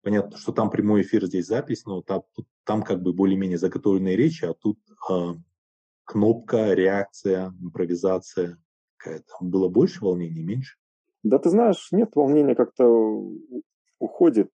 Понятно, 0.03 0.37
что 0.37 0.53
там 0.53 0.71
прямой 0.71 1.03
эфир, 1.03 1.27
здесь 1.27 1.47
запись, 1.47 1.85
но 1.87 2.03
там, 2.03 2.23
там 2.65 2.83
как 2.83 3.03
бы 3.03 3.13
более-менее 3.13 3.59
заготовленные 3.59 4.17
речи, 4.17 4.45
а 4.45 4.55
тут 4.55 4.79
э, 5.11 5.35
кнопка, 6.05 6.75
реакция, 6.75 7.55
импровизация 7.61 8.59
какая-то. 8.97 9.33
Было 9.41 9.69
больше 9.69 10.05
волнений, 10.05 10.43
меньше? 10.43 10.77
Да 11.23 11.39
ты 11.39 11.51
знаешь, 11.51 11.89
нет, 11.93 12.11
волнения 12.17 12.57
как-то 12.57 12.85
уходит 14.01 14.51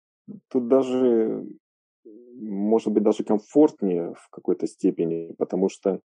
тут 0.50 0.68
даже, 0.68 1.46
может 2.04 2.92
быть, 2.92 3.04
даже 3.04 3.24
комфортнее 3.24 4.14
в 4.16 4.30
какой-то 4.30 4.68
степени, 4.68 5.34
потому 5.34 5.70
что 5.70 6.02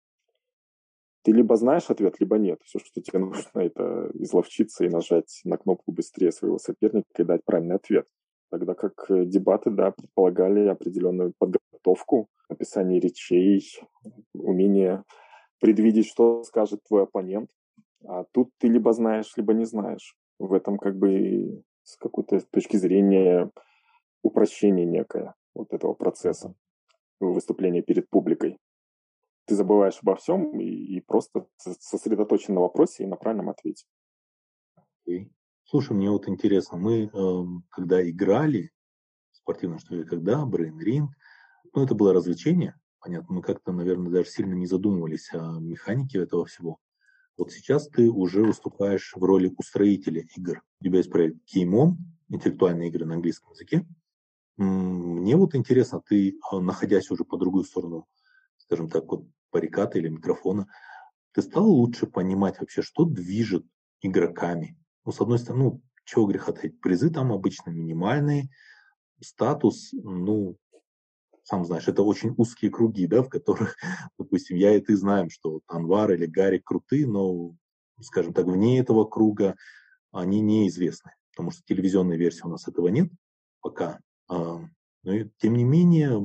ты 1.23 1.31
либо 1.31 1.55
знаешь 1.57 1.89
ответ, 1.89 2.19
либо 2.19 2.37
нет. 2.37 2.61
Все, 2.63 2.79
что 2.79 3.01
тебе 3.01 3.19
нужно, 3.19 3.59
это 3.59 4.09
изловчиться 4.13 4.85
и 4.85 4.89
нажать 4.89 5.41
на 5.43 5.57
кнопку 5.57 5.91
быстрее 5.91 6.31
своего 6.31 6.57
соперника 6.57 7.07
и 7.17 7.23
дать 7.23 7.43
правильный 7.43 7.75
ответ. 7.75 8.07
Тогда 8.49 8.73
как 8.73 8.93
э, 9.09 9.25
дебаты, 9.25 9.69
да, 9.69 9.91
предполагали 9.91 10.67
определенную 10.67 11.33
подготовку, 11.37 12.27
написание 12.49 12.99
речей, 12.99 13.63
умение 14.33 15.03
предвидеть, 15.59 16.07
что 16.07 16.43
скажет 16.43 16.81
твой 16.87 17.03
оппонент. 17.03 17.49
А 18.05 18.23
тут 18.31 18.49
ты 18.57 18.67
либо 18.67 18.91
знаешь, 18.93 19.33
либо 19.37 19.53
не 19.53 19.65
знаешь. 19.65 20.15
В 20.39 20.53
этом 20.53 20.77
как 20.77 20.97
бы 20.97 21.63
с 21.83 21.97
какой-то 21.97 22.39
точки 22.49 22.77
зрения 22.77 23.51
упрощение 24.23 24.85
некое 24.85 25.35
вот 25.53 25.73
этого 25.73 25.93
процесса 25.93 26.53
выступления 27.19 27.81
перед 27.81 28.09
публикой. 28.09 28.57
Ты 29.45 29.55
забываешь 29.55 29.99
обо 30.01 30.15
всем 30.15 30.59
и, 30.59 30.65
и 30.65 31.01
просто 31.01 31.47
сосредоточен 31.57 32.53
на 32.53 32.61
вопросе 32.61 33.03
и 33.03 33.07
на 33.07 33.15
правильном 33.15 33.49
ответе. 33.49 33.85
Okay. 35.07 35.29
Слушай, 35.69 35.93
мне 35.95 36.09
вот 36.09 36.27
интересно, 36.27 36.79
мы 36.79 37.11
э, 37.13 37.43
когда 37.69 38.09
играли 38.09 38.71
в 39.31 39.37
спортивном 39.37 39.77
что 39.77 40.03
когда, 40.03 40.43
Брейн 40.43 40.79
Ринг, 40.79 41.11
ну 41.75 41.83
это 41.83 41.93
было 41.93 42.11
развлечение, 42.11 42.73
понятно, 42.99 43.35
мы 43.35 43.43
как-то, 43.43 43.71
наверное, 43.71 44.11
даже 44.11 44.31
сильно 44.31 44.55
не 44.55 44.65
задумывались 44.65 45.31
о 45.31 45.59
механике 45.59 46.23
этого 46.23 46.47
всего. 46.47 46.79
Вот 47.37 47.51
сейчас 47.51 47.87
ты 47.87 48.09
уже 48.09 48.43
выступаешь 48.43 49.13
в 49.15 49.23
роли 49.23 49.53
устроителя 49.59 50.25
игр. 50.35 50.63
У 50.81 50.85
тебя 50.85 50.97
есть 50.97 51.11
проект 51.11 51.37
On, 51.55 51.97
интеллектуальные 52.29 52.89
игры 52.89 53.05
на 53.05 53.13
английском 53.13 53.51
языке. 53.51 53.85
Мне 54.57 55.35
вот 55.35 55.53
интересно, 55.53 56.01
ты, 56.01 56.39
а, 56.49 56.59
находясь 56.59 57.11
уже 57.11 57.25
по 57.25 57.37
другую 57.37 57.63
сторону, 57.63 58.07
скажем 58.57 58.89
так, 58.89 59.05
вот 59.05 59.27
баррикады 59.51 59.99
или 59.99 60.09
микрофона, 60.09 60.65
ты 61.31 61.43
стал 61.43 61.69
лучше 61.69 62.07
понимать 62.07 62.59
вообще, 62.59 62.81
что 62.81 63.05
движет 63.05 63.67
игроками? 64.01 64.78
Ну, 65.05 65.11
с 65.11 65.21
одной 65.21 65.39
стороны, 65.39 65.63
ну, 65.63 65.81
чего 66.05 66.25
греха 66.25 66.51
таить, 66.51 66.79
призы 66.81 67.09
там 67.09 67.31
обычно 67.31 67.69
минимальные, 67.69 68.49
статус, 69.21 69.89
ну, 69.93 70.57
сам 71.43 71.65
знаешь, 71.65 71.87
это 71.87 72.03
очень 72.03 72.33
узкие 72.37 72.71
круги, 72.71 73.07
да, 73.07 73.23
в 73.23 73.29
которых, 73.29 73.75
допустим, 74.17 74.57
я 74.57 74.75
и 74.75 74.79
ты 74.79 74.95
знаем, 74.95 75.29
что 75.29 75.61
Анвар 75.67 76.11
или 76.11 76.25
Гарри 76.25 76.59
крутые, 76.59 77.07
но, 77.07 77.55
скажем 78.01 78.33
так, 78.33 78.45
вне 78.45 78.79
этого 78.79 79.05
круга 79.05 79.55
они 80.11 80.41
неизвестны, 80.41 81.11
потому 81.31 81.51
что 81.51 81.63
телевизионной 81.63 82.17
версии 82.17 82.45
у 82.45 82.49
нас 82.49 82.67
этого 82.67 82.87
нет 82.87 83.09
пока. 83.61 83.99
А, 84.27 84.59
но 85.03 85.13
тем 85.37 85.53
не 85.53 85.63
менее, 85.63 86.21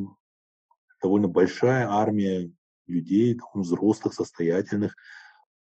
довольно 1.02 1.28
большая 1.28 1.88
армия 1.88 2.50
людей, 2.86 3.38
взрослых, 3.54 4.14
состоятельных, 4.14 4.94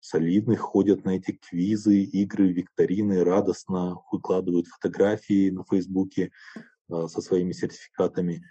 солидных, 0.06 0.60
ходят 0.60 1.04
на 1.04 1.16
эти 1.16 1.32
квизы, 1.32 2.00
игры, 2.00 2.52
викторины, 2.52 3.24
радостно 3.24 4.02
выкладывают 4.10 4.66
фотографии 4.68 5.50
на 5.50 5.64
Фейсбуке 5.64 6.30
э, 6.90 7.06
со 7.08 7.20
своими 7.20 7.52
сертификатами. 7.52 8.42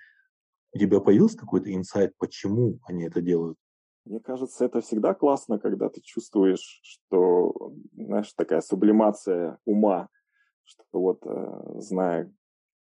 У 0.74 0.78
тебя 0.78 1.00
появился 1.00 1.38
какой-то 1.38 1.74
инсайт, 1.74 2.14
почему 2.18 2.80
они 2.84 3.06
это 3.06 3.22
делают? 3.22 3.58
Мне 4.06 4.20
кажется, 4.20 4.66
это 4.66 4.82
всегда 4.82 5.14
классно, 5.14 5.58
когда 5.58 5.90
ты 5.90 6.02
чувствуешь, 6.02 6.82
что, 6.84 7.74
знаешь, 7.94 8.32
такая 8.34 8.62
сублимация 8.62 9.58
ума, 9.66 10.10
что 10.64 10.84
вот, 10.92 11.26
э, 11.26 11.80
зная 11.80 12.32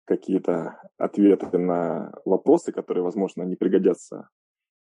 какие-то 0.05 0.81
ответы 0.97 1.59
на 1.59 2.13
вопросы, 2.25 2.73
которые, 2.73 3.03
возможно, 3.03 3.43
не 3.43 3.57
пригодятся 3.57 4.29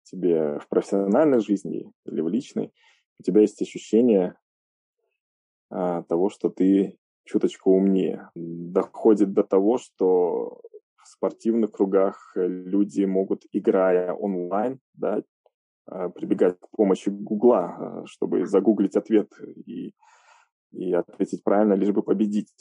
тебе 0.04 0.60
в 0.60 0.68
профессиональной 0.68 1.40
жизни 1.40 1.92
или 2.06 2.22
в 2.22 2.28
личной, 2.28 2.74
у 3.22 3.24
тебя 3.24 3.42
есть 3.42 3.62
ощущение 3.62 4.36
а, 5.70 6.02
того, 6.04 6.30
что 6.30 6.50
ты 6.50 6.98
чуточку 7.24 7.72
умнее. 7.72 8.30
Доходит 8.36 9.32
до 9.34 9.44
того, 9.44 9.78
что 9.78 10.60
в 10.98 11.08
спортивных 11.08 11.72
кругах 11.72 12.34
люди 12.36 13.06
могут, 13.06 13.44
играя 13.52 14.14
онлайн, 14.14 14.80
да, 14.96 15.22
а, 15.86 16.10
прибегать 16.10 16.60
к 16.60 16.68
помощи 16.76 17.10
Гугла, 17.10 17.60
а, 17.60 18.06
чтобы 18.08 18.48
загуглить 18.48 18.96
ответ 18.96 19.32
и, 19.68 19.94
и 20.72 20.94
ответить 20.94 21.44
правильно, 21.44 21.74
лишь 21.74 21.92
бы 21.92 22.02
победить. 22.02 22.52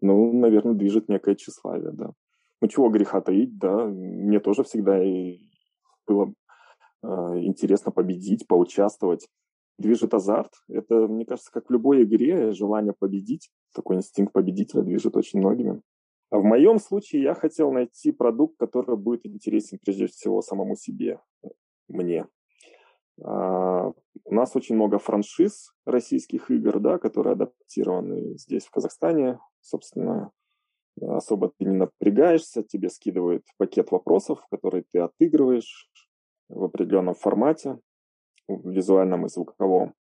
Ну, 0.00 0.32
наверное, 0.32 0.74
движет 0.74 1.08
некое 1.08 1.34
тщеславие, 1.34 1.90
да. 1.92 2.12
Ну, 2.60 2.68
чего 2.68 2.88
греха 2.88 3.20
таить, 3.20 3.58
да. 3.58 3.86
Мне 3.86 4.38
тоже 4.38 4.62
всегда 4.62 4.98
было 6.06 6.32
э, 7.02 7.06
интересно 7.40 7.90
победить, 7.90 8.46
поучаствовать 8.46 9.28
движет 9.78 10.14
азарт. 10.14 10.52
Это, 10.68 11.08
мне 11.08 11.24
кажется, 11.24 11.50
как 11.52 11.68
в 11.68 11.72
любой 11.72 12.04
игре, 12.04 12.52
желание 12.52 12.94
победить, 12.98 13.50
такой 13.74 13.96
инстинкт 13.96 14.32
победителя 14.32 14.82
движет 14.82 15.16
очень 15.16 15.40
многими. 15.40 15.82
А 16.30 16.38
в 16.38 16.44
моем 16.44 16.78
случае 16.78 17.22
я 17.22 17.34
хотел 17.34 17.70
найти 17.72 18.12
продукт, 18.12 18.56
который 18.58 18.96
будет 18.96 19.26
интересен 19.26 19.78
прежде 19.82 20.06
всего 20.06 20.42
самому 20.42 20.74
себе, 20.74 21.20
мне. 21.88 22.26
А, 23.22 23.92
у 24.24 24.34
нас 24.34 24.56
очень 24.56 24.74
много 24.74 24.98
франшиз 24.98 25.72
российских 25.86 26.50
игр, 26.50 26.80
да, 26.80 26.98
которые 26.98 27.32
адаптированы 27.32 28.36
здесь, 28.36 28.64
в 28.64 28.70
Казахстане. 28.70 29.38
Собственно, 29.60 30.32
особо 31.00 31.52
ты 31.56 31.66
не 31.66 31.76
напрягаешься, 31.76 32.62
тебе 32.62 32.88
скидывают 32.88 33.44
пакет 33.56 33.90
вопросов, 33.90 34.44
которые 34.50 34.84
ты 34.92 35.00
отыгрываешь 35.00 35.90
в 36.48 36.64
определенном 36.64 37.14
формате 37.14 37.78
визуальном 38.48 39.26
и 39.26 39.28
звуковом. 39.28 39.94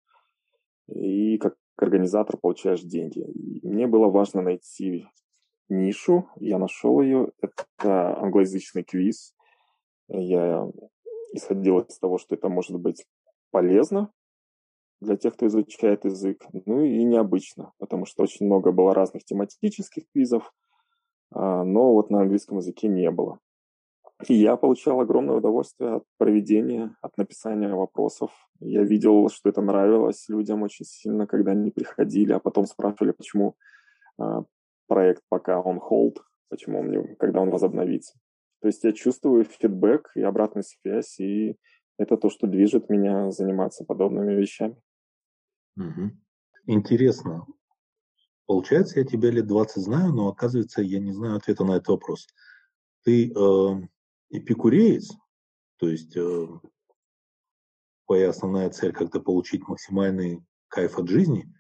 И 0.88 1.38
как 1.38 1.56
организатор 1.78 2.38
получаешь 2.38 2.82
деньги. 2.82 3.20
И 3.20 3.68
мне 3.68 3.88
было 3.88 4.08
важно 4.08 4.42
найти 4.42 5.08
нишу, 5.70 6.28
я 6.38 6.58
нашел 6.58 7.02
ее. 7.02 7.32
Это 7.42 8.18
англоязычный 8.20 8.84
квиз. 8.84 9.34
Я 10.08 10.68
исходил 11.34 11.80
из 11.80 11.98
того, 11.98 12.18
что 12.18 12.36
это 12.36 12.50
может 12.50 12.78
быть 12.80 13.06
полезно 13.52 14.12
для 15.02 15.18
тех, 15.18 15.34
кто 15.34 15.48
изучает 15.48 16.06
язык, 16.06 16.46
ну 16.66 16.84
и 16.84 17.04
необычно, 17.04 17.74
потому 17.80 18.06
что 18.06 18.24
очень 18.24 18.46
много 18.46 18.72
было 18.72 18.94
разных 18.94 19.26
тематических 19.26 20.04
квизов, 20.14 20.54
а, 21.32 21.64
но 21.64 21.94
вот 21.94 22.12
на 22.12 22.22
английском 22.22 22.58
языке 22.58 22.88
не 22.88 23.10
было. 23.10 23.40
Я 24.28 24.56
получал 24.56 25.00
огромное 25.00 25.36
удовольствие 25.36 25.96
от 25.96 26.04
проведения, 26.18 26.96
от 27.02 27.18
написания 27.18 27.74
вопросов. 27.74 28.32
Я 28.60 28.84
видел, 28.84 29.30
что 29.30 29.50
это 29.50 29.62
нравилось 29.62 30.30
людям 30.30 30.64
очень 30.64 30.86
сильно, 30.86 31.28
когда 31.28 31.52
они 31.52 31.72
приходили, 31.72 32.34
а 32.34 32.40
потом 32.40 32.66
спрашивали, 32.66 33.12
почему 33.12 33.56
э, 34.20 34.44
проект 34.88 35.24
пока 35.30 35.60
он 35.62 35.78
hold, 35.78 36.18
почему 36.50 36.80
он 36.80 36.92
не, 36.92 37.16
когда 37.16 37.42
он 37.42 37.50
возобновится. 37.50 38.20
То 38.62 38.68
есть 38.68 38.84
я 38.84 38.92
чувствую 38.92 39.44
фидбэк 39.46 40.12
и 40.16 40.22
обратную 40.22 40.64
связь, 40.64 41.20
и 41.20 41.58
это 41.98 42.18
то, 42.18 42.30
что 42.30 42.48
движет 42.48 42.90
меня 42.90 43.32
заниматься 43.32 43.84
подобными 43.84 44.34
вещами. 44.34 44.76
Угу. 45.78 46.12
Интересно. 46.68 47.46
Получается, 48.46 49.00
я 49.00 49.06
тебя 49.06 49.32
лет 49.32 49.48
20 49.48 49.82
знаю, 49.82 50.12
но 50.14 50.28
оказывается, 50.28 50.82
я 50.82 51.00
не 51.00 51.12
знаю 51.12 51.38
ответа 51.38 51.64
на 51.64 51.78
этот 51.78 51.88
вопрос. 51.88 52.28
Ты 53.04 53.32
э, 53.32 53.88
эпикуреец, 54.32 55.12
то 55.78 55.88
есть 55.88 56.16
э, 56.16 56.48
твоя 58.06 58.30
основная 58.30 58.70
цель 58.70 58.94
как-то 58.94 59.20
получить 59.20 59.68
максимальный 59.68 60.44
кайф 60.68 60.98
от 60.98 61.08
жизни, 61.08 61.54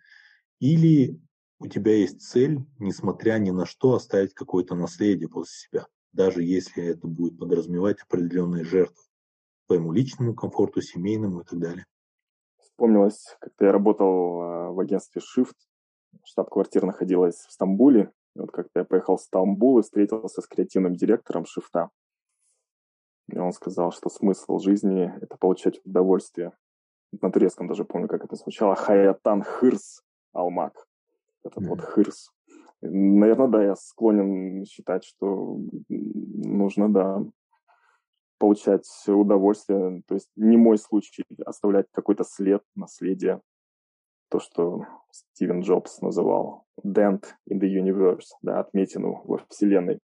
или 0.59 1.19
у 1.59 1.67
тебя 1.67 1.95
есть 1.95 2.22
цель, 2.22 2.59
несмотря 2.80 3.38
ни 3.38 3.51
на 3.51 3.65
что, 3.65 3.93
оставить 3.93 4.34
какое-то 4.34 4.76
наследие 4.76 5.30
после 5.30 5.53
себя, 5.53 5.88
даже 6.11 6.43
если 6.43 6.84
это 6.84 7.07
будет 7.07 7.38
подразумевать 7.38 8.01
определенные 8.01 8.63
жертвы 8.63 9.03
твоему 9.67 9.93
личному 9.93 10.36
комфорту, 10.36 10.82
семейному 10.82 11.41
и 11.41 11.43
так 11.45 11.59
далее. 11.59 11.86
Вспомнилось, 12.59 13.38
как 13.39 13.53
я 13.61 13.72
работал 13.72 14.41
э, 14.41 14.72
в 14.72 14.80
агентстве 14.82 15.22
Shift, 15.22 15.55
штаб-квартира 16.26 16.86
находилась 16.86 17.45
в 17.47 17.51
Стамбуле. 17.53 18.11
Вот 18.36 18.51
как-то 18.51 18.80
я 18.80 18.86
поехал 18.86 19.15
в 19.15 19.22
Стамбул 19.22 19.80
и 19.80 19.84
встретился 19.84 20.41
с 20.41 20.47
креативным 20.47 20.95
директором 20.95 21.45
Шифта. 21.45 21.89
И 23.32 23.38
он 23.38 23.51
сказал, 23.51 23.91
что 23.91 24.09
смысл 24.09 24.59
жизни– 24.59 25.13
это 25.21 25.38
получать 25.38 25.79
удовольствие. 25.86 26.51
На 27.21 27.32
турецком 27.32 27.67
даже 27.67 27.86
помню, 27.86 28.07
как 28.07 28.23
это 28.23 28.36
звучало. 28.36 28.75
Хаятан 28.75 29.41
хырс 29.41 30.03
алмак. 30.34 30.88
Этот 31.43 31.63
mm-hmm. 31.63 31.67
вот 31.67 31.82
хырс. 31.82 32.32
Наверное, 32.82 33.47
да, 33.47 33.63
я 33.63 33.75
склонен 33.75 34.65
считать, 34.65 35.03
что 35.03 35.59
нужно, 35.89 36.91
да, 36.91 37.23
получать 38.38 38.88
удовольствие. 39.07 40.01
То 40.07 40.15
есть 40.15 40.29
не 40.36 40.57
мой 40.57 40.77
случай 40.77 41.23
оставлять 41.45 41.86
какой-то 41.91 42.23
след, 42.23 42.63
наследие. 42.75 43.41
То, 44.29 44.39
что 44.39 44.86
Стивен 45.11 45.61
Джобс 45.61 46.01
называл 46.01 46.65
dent 46.84 47.25
in 47.49 47.59
the 47.59 47.67
universe, 47.67 48.29
да, 48.41 48.59
отметину 48.59 49.21
во 49.25 49.39
Вселенной. 49.49 49.99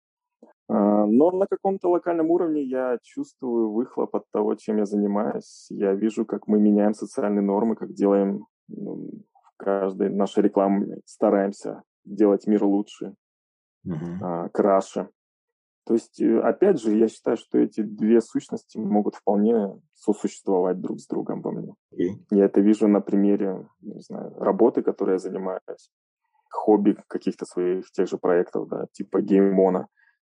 А, 0.68 1.06
но 1.06 1.30
на 1.30 1.46
каком-то 1.46 1.90
локальном 1.90 2.30
уровне 2.30 2.62
я 2.62 2.98
чувствую 3.02 3.70
выхлоп 3.70 4.16
от 4.16 4.24
того, 4.32 4.54
чем 4.54 4.78
я 4.78 4.86
занимаюсь. 4.86 5.66
Я 5.70 5.94
вижу, 5.94 6.24
как 6.24 6.46
мы 6.48 6.58
меняем 6.58 6.94
социальные 6.94 7.42
нормы, 7.42 7.76
как 7.76 7.92
делаем 7.92 8.46
ну, 8.68 9.10
в 9.42 9.56
каждой 9.56 10.10
нашей 10.10 10.42
рекламе, 10.42 10.98
стараемся 11.04 11.82
делать 12.04 12.46
мир 12.46 12.64
лучше, 12.64 13.14
uh-huh. 13.86 14.48
краше. 14.50 15.08
То 15.86 15.94
есть, 15.94 16.20
э, 16.20 16.40
опять 16.40 16.80
же, 16.80 16.96
я 16.96 17.06
считаю, 17.06 17.36
что 17.36 17.58
эти 17.58 17.80
две 17.80 18.20
сущности 18.20 18.76
могут 18.76 19.14
вполне 19.14 19.80
сосуществовать 19.94 20.80
друг 20.80 20.98
с 20.98 21.06
другом 21.06 21.42
во 21.42 21.52
мне. 21.52 21.74
Okay. 21.94 22.16
Я 22.30 22.46
это 22.46 22.60
вижу 22.60 22.88
на 22.88 23.00
примере, 23.00 23.68
не 23.80 24.00
знаю, 24.00 24.34
работы, 24.36 24.82
которой 24.82 25.12
я 25.12 25.18
занимаюсь, 25.18 25.92
хобби 26.50 26.96
каких-то 27.06 27.44
своих 27.44 27.90
тех 27.92 28.08
же 28.08 28.18
проектов, 28.18 28.68
да, 28.68 28.86
типа 28.92 29.20
геймона. 29.20 29.86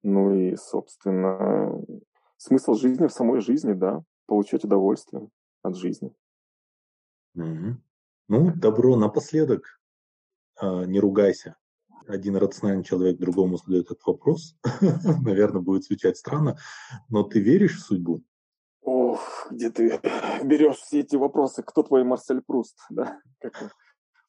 Ну 0.03 0.35
и, 0.35 0.57
собственно, 0.57 1.73
смысл 2.37 2.75
жизни 2.75 3.07
в 3.07 3.13
самой 3.13 3.41
жизни, 3.41 3.73
да, 3.73 4.03
получать 4.27 4.65
удовольствие 4.65 5.29
от 5.63 5.77
жизни. 5.77 6.13
Mm-hmm. 7.37 7.75
Ну, 8.29 8.53
добро 8.57 8.97
напоследок. 8.97 9.81
А, 10.59 10.85
не 10.85 11.01
ругайся. 11.01 11.57
Один 12.07 12.37
рациональный 12.37 12.85
человек 12.85 13.19
другому 13.19 13.57
задает 13.57 13.87
этот 13.87 14.05
вопрос. 14.07 14.57
Наверное, 15.23 15.61
будет 15.61 15.85
звучать 15.85 16.17
странно, 16.17 16.57
но 17.09 17.25
ты 17.25 17.41
веришь 17.41 17.79
в 17.79 17.81
судьбу? 17.81 18.23
Ох, 18.83 19.49
где 19.51 19.71
ты 19.71 20.01
берешь 20.45 20.77
все 20.77 21.01
эти 21.01 21.17
вопросы? 21.17 21.63
Кто 21.63 21.83
твой 21.83 22.05
Марсель 22.05 22.43
Пруст, 22.43 22.79
да? 22.91 23.21
Как 23.41 23.75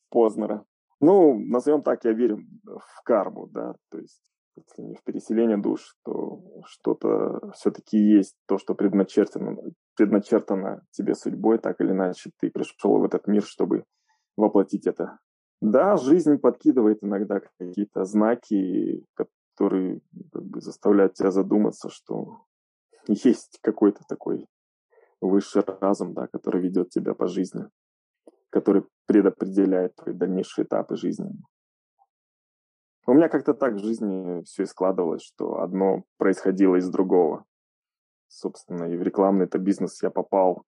Познера. 0.10 0.65
Ну, 0.99 1.38
назовем 1.38 1.84
так, 1.84 2.03
я 2.06 2.14
верю 2.14 2.39
в 2.64 3.03
карму, 3.03 3.48
да, 3.48 3.76
то 3.89 3.99
есть 3.99 4.22
не 4.77 4.95
в 4.95 5.03
переселение 5.03 5.57
душ, 5.57 5.95
то 6.03 6.41
что-то 6.65 7.51
все-таки 7.53 7.97
есть, 7.97 8.35
то, 8.47 8.57
что 8.57 8.75
предначертано, 8.75 9.57
предначертано 9.95 10.84
тебе 10.91 11.15
судьбой, 11.15 11.57
так 11.59 11.81
или 11.81 11.91
иначе 11.91 12.31
ты 12.39 12.49
пришел 12.49 12.99
в 12.99 13.03
этот 13.03 13.27
мир, 13.27 13.43
чтобы 13.43 13.84
воплотить 14.35 14.88
это. 14.88 15.19
Да, 15.61 15.97
жизнь 15.97 16.38
подкидывает 16.38 17.03
иногда 17.03 17.41
какие-то 17.59 18.03
знаки, 18.03 19.03
которые 19.15 20.01
как 20.31 20.43
бы, 20.43 20.61
заставляют 20.61 21.13
тебя 21.13 21.31
задуматься, 21.31 21.89
что 21.89 22.45
есть 23.07 23.57
какой-то 23.61 24.01
такой 24.07 24.45
высший 25.19 25.63
разум, 25.65 26.13
да, 26.13 26.27
который 26.27 26.61
ведет 26.61 26.89
тебя 26.89 27.15
по 27.15 27.27
жизни, 27.27 27.65
который 28.49 28.84
предопределяет 29.07 29.95
твои 29.95 30.13
дальнейшие 30.13 30.65
этапы 30.65 30.95
жизни. 30.95 31.31
У 33.07 33.13
меня 33.13 33.29
как-то 33.29 33.53
так 33.53 33.75
в 33.75 33.79
жизни 33.79 34.43
все 34.43 34.63
и 34.63 34.65
складывалось, 34.65 35.23
что 35.23 35.61
одно 35.61 36.03
происходило 36.17 36.75
из 36.75 36.89
другого. 36.89 37.45
Собственно, 38.27 38.84
и 38.84 38.97
в 38.97 39.01
рекламный 39.01 39.45
это 39.45 39.57
бизнес 39.57 40.03
я 40.03 40.09
попал 40.09 40.65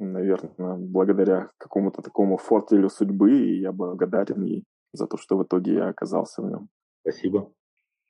наверное, 0.00 0.76
благодаря 0.76 1.50
какому-то 1.58 2.02
такому 2.02 2.36
фортелю 2.36 2.88
судьбы, 2.88 3.38
и 3.38 3.60
я 3.60 3.72
благодарен 3.72 4.42
ей 4.42 4.64
за 4.92 5.06
то, 5.06 5.16
что 5.16 5.36
в 5.36 5.44
итоге 5.44 5.74
я 5.74 5.88
оказался 5.88 6.42
в 6.42 6.48
нем. 6.48 6.68
Спасибо. 7.02 7.52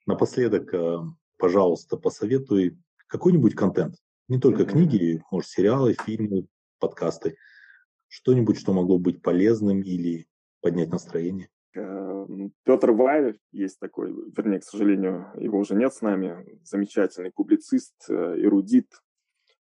Напоследок, 0.06 0.72
э, 0.72 0.98
пожалуйста, 1.36 1.96
посоветуй 1.96 2.78
какой-нибудь 3.06 3.54
контент. 3.54 3.96
Не 4.28 4.38
только 4.38 4.62
mm-hmm. 4.62 4.70
книги, 4.70 5.24
может, 5.30 5.50
сериалы, 5.50 5.94
фильмы, 6.04 6.46
подкасты. 6.78 7.36
Что-нибудь, 8.08 8.58
что 8.58 8.72
могло 8.72 8.98
быть 8.98 9.22
полезным 9.22 9.82
или 9.82 10.26
поднять 10.60 10.90
настроение. 10.90 11.48
Эм, 11.74 12.52
Петр 12.64 12.90
Вайль 12.92 13.38
есть 13.52 13.78
такой, 13.78 14.12
вернее, 14.36 14.60
к 14.60 14.64
сожалению, 14.64 15.30
его 15.36 15.59
уже 15.59 15.74
нет 15.74 15.92
с 15.94 16.01
нами, 16.01 16.59
замечательный 16.64 17.30
публицист, 17.30 17.94
э, 18.09 18.12
эрудит. 18.38 18.88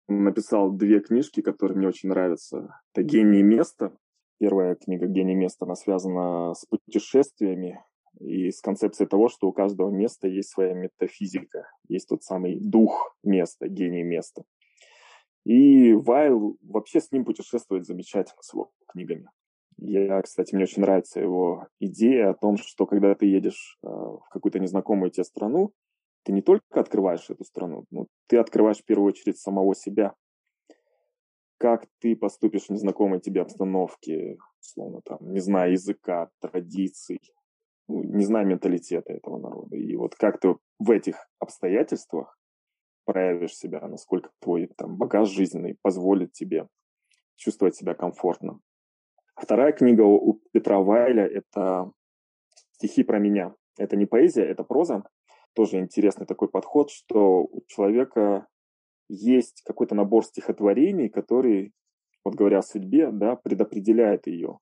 Он 0.09 0.23
написал 0.23 0.71
две 0.71 1.01
книжки, 1.01 1.43
которые 1.43 1.77
мне 1.77 1.89
очень 1.89 2.09
нравятся. 2.09 2.81
Это 2.93 3.03
«Гений 3.03 3.43
места». 3.43 3.97
Первая 4.39 4.77
книга 4.77 5.07
«Гений 5.07 5.35
места», 5.35 5.65
она 5.65 5.75
связана 5.75 6.55
с 6.55 6.65
путешествиями 6.67 7.83
и 8.21 8.51
с 8.51 8.61
концепцией 8.61 9.09
того, 9.09 9.29
что 9.29 9.49
у 9.49 9.53
каждого 9.53 9.91
места 9.91 10.29
есть 10.29 10.51
своя 10.51 10.75
метафизика, 10.75 11.69
есть 11.89 12.09
тот 12.09 12.23
самый 12.23 12.59
дух 12.61 13.17
места, 13.23 13.69
гений 13.69 14.03
места. 14.03 14.45
И 15.45 15.93
Вайл 15.93 16.57
вообще 16.63 17.01
с 17.01 17.13
ним 17.13 17.25
путешествует 17.25 17.87
замечательно 17.87 18.43
с 18.43 18.53
его 18.53 18.71
книгами. 18.89 19.29
Я, 19.79 20.23
кстати, 20.23 20.55
мне 20.55 20.65
очень 20.65 20.83
нравится 20.83 21.21
его 21.21 21.69
идея 21.81 22.31
о 22.31 22.35
том, 22.35 22.57
что 22.57 22.87
когда 22.87 23.15
ты 23.15 23.27
едешь 23.27 23.79
э, 23.83 23.87
в 23.89 24.25
какую-то 24.31 24.59
незнакомую 24.59 25.11
тебе 25.11 25.25
страну, 25.25 25.73
ты 26.25 26.33
не 26.33 26.43
только 26.43 26.81
открываешь 26.81 27.29
эту 27.29 27.45
страну, 27.45 27.85
но 27.91 28.07
ты 28.27 28.39
открываешь 28.39 28.79
в 28.79 28.85
первую 28.85 29.09
очередь 29.09 29.39
самого 29.39 29.75
себя. 29.75 30.15
Как 31.59 31.87
ты 32.01 32.17
поступишь 32.17 32.67
в 32.67 32.71
незнакомой 32.71 33.21
тебе 33.21 33.43
обстановке, 33.43 34.39
словно 34.61 35.03
там, 35.05 35.19
не 35.21 35.41
зная 35.41 35.71
языка, 35.71 36.31
традиций, 36.41 37.21
ну, 37.89 38.03
не 38.03 38.25
зная 38.25 38.45
менталитета 38.45 39.13
этого 39.13 39.39
народа. 39.39 39.77
И 39.77 39.95
вот 39.95 40.15
как 40.17 40.41
ты 40.41 40.57
в 40.79 40.91
этих 40.91 41.29
обстоятельствах 41.39 42.39
проявишь 43.05 43.57
себя, 43.57 43.87
насколько 43.87 44.31
твой 44.41 44.67
там, 44.77 44.97
багаж 44.97 45.29
жизненный 45.29 45.79
позволит 45.81 46.33
тебе 46.33 46.67
чувствовать 47.37 47.77
себя 47.77 47.95
комфортно. 47.95 48.61
Вторая 49.37 49.73
книга 49.73 50.01
у 50.01 50.41
Петра 50.53 50.81
Вайля– 50.81 51.27
это 51.27 51.93
«Стихи 52.73 53.03
про 53.05 53.19
меня». 53.19 53.55
Это 53.79 53.95
не 53.95 54.07
поэзия, 54.07 54.43
это 54.45 54.65
проза. 54.65 55.05
Тоже 55.53 55.79
интересный 55.79 56.25
такой 56.25 56.49
подход, 56.49 56.91
что 56.91 57.43
у 57.43 57.61
человека 57.67 58.47
есть 59.11 59.63
какой-то 59.67 59.95
набор 59.95 60.25
стихотворений, 60.25 61.11
который, 61.11 61.75
вот 62.25 62.35
говоря 62.35 62.61
о 62.61 62.63
судьбе, 62.63 63.11
да, 63.13 63.37
предопределяет 63.37 64.27
ее. 64.27 64.59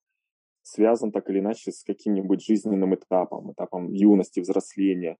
Связан 0.62 1.12
так 1.12 1.30
или 1.30 1.38
иначе 1.38 1.70
с 1.70 1.84
каким-нибудь 1.84 2.44
жизненным 2.44 2.96
этапом, 2.96 3.52
этапом 3.52 3.92
юности, 3.92 4.40
взросления. 4.40 5.18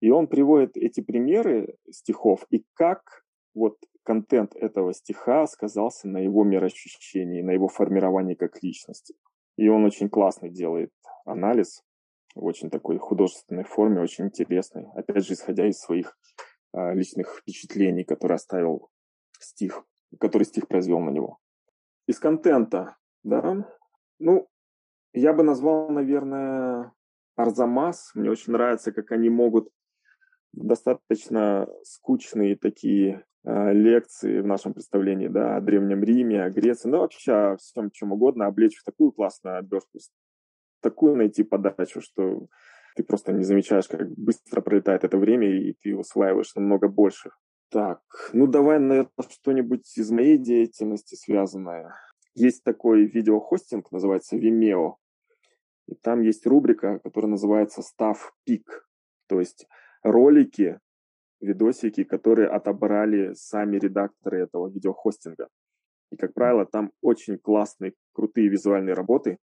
И 0.00 0.10
он 0.10 0.26
приводит 0.26 0.76
эти 0.76 1.00
примеры 1.00 1.76
стихов 1.92 2.44
и 2.50 2.64
как 2.74 3.22
вот 3.54 3.76
контент 4.06 4.54
этого 4.54 4.94
стиха 4.94 5.46
сказался 5.46 6.08
на 6.08 6.18
его 6.18 6.44
мироощущении, 6.44 7.42
на 7.42 7.50
его 7.50 7.68
формировании 7.68 8.34
как 8.34 8.62
личности. 8.62 9.14
И 9.56 9.68
он 9.68 9.84
очень 9.84 10.08
классный 10.08 10.50
делает 10.50 10.92
анализ 11.24 11.82
в 12.34 12.44
очень 12.44 12.70
такой 12.70 12.98
художественной 12.98 13.64
форме, 13.64 14.00
очень 14.00 14.26
интересный. 14.26 14.86
Опять 14.94 15.26
же, 15.26 15.34
исходя 15.34 15.66
из 15.66 15.78
своих 15.78 16.16
а, 16.72 16.94
личных 16.94 17.38
впечатлений, 17.40 18.04
которые 18.04 18.36
оставил 18.36 18.88
стих, 19.40 19.84
который 20.20 20.44
стих 20.44 20.68
произвел 20.68 21.00
на 21.00 21.10
него. 21.10 21.38
Из 22.06 22.18
контента, 22.18 22.96
да, 23.24 23.66
ну, 24.18 24.46
я 25.12 25.32
бы 25.32 25.42
назвал, 25.42 25.88
наверное, 25.88 26.92
Арзамас. 27.34 28.12
Мне 28.14 28.30
очень 28.30 28.52
нравится, 28.52 28.92
как 28.92 29.12
они 29.12 29.30
могут 29.30 29.68
достаточно 30.52 31.68
скучные 31.82 32.56
такие 32.56 33.24
э, 33.44 33.72
лекции 33.72 34.40
в 34.40 34.46
нашем 34.46 34.72
представлении 34.74 35.28
да, 35.28 35.56
о 35.56 35.60
Древнем 35.60 36.02
Риме, 36.02 36.42
о 36.42 36.50
Греции, 36.50 36.88
ну 36.88 36.98
вообще 36.98 37.32
о 37.32 37.56
всем 37.56 37.90
чем 37.90 38.12
угодно, 38.12 38.46
облечь 38.46 38.76
в 38.76 38.84
такую 38.84 39.12
классную 39.12 39.58
обертку, 39.58 39.98
такую 40.80 41.16
найти 41.16 41.42
подачу, 41.42 42.00
что 42.00 42.46
ты 42.96 43.04
просто 43.04 43.32
не 43.32 43.44
замечаешь, 43.44 43.88
как 43.88 44.08
быстро 44.16 44.60
пролетает 44.62 45.04
это 45.04 45.18
время, 45.18 45.48
и 45.48 45.74
ты 45.74 45.94
усваиваешь 45.94 46.54
намного 46.54 46.88
больше. 46.88 47.30
Так, 47.70 48.00
ну 48.32 48.46
давай, 48.46 48.78
наверное, 48.78 49.10
что-нибудь 49.28 49.98
из 49.98 50.10
моей 50.10 50.38
деятельности 50.38 51.14
связанное. 51.14 51.94
Есть 52.34 52.64
такой 52.64 53.04
видеохостинг, 53.04 53.90
называется 53.90 54.36
Vimeo. 54.36 54.94
И 55.88 55.94
там 55.94 56.22
есть 56.22 56.46
рубрика, 56.46 57.00
которая 57.00 57.30
называется 57.30 57.80
Staff 57.80 58.16
Peak. 58.48 58.64
То 59.28 59.40
есть 59.40 59.66
ролики, 60.02 60.78
видосики, 61.40 62.04
которые 62.04 62.48
отобрали 62.48 63.34
сами 63.34 63.76
редакторы 63.76 64.40
этого 64.42 64.68
видеохостинга. 64.68 65.48
И, 66.10 66.16
как 66.16 66.34
правило, 66.34 66.66
там 66.66 66.92
очень 67.02 67.38
классные, 67.38 67.94
крутые 68.12 68.48
визуальные 68.48 68.94
работы. 68.94 69.38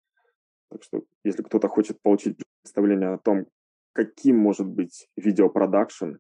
Так 0.69 0.84
что, 0.84 1.03
если 1.23 1.43
кто-то 1.43 1.67
хочет 1.67 2.01
получить 2.01 2.38
представление 2.61 3.09
о 3.09 3.17
том, 3.17 3.45
каким 3.93 4.38
может 4.38 4.67
быть 4.67 5.07
видеопродакшн, 5.17 6.15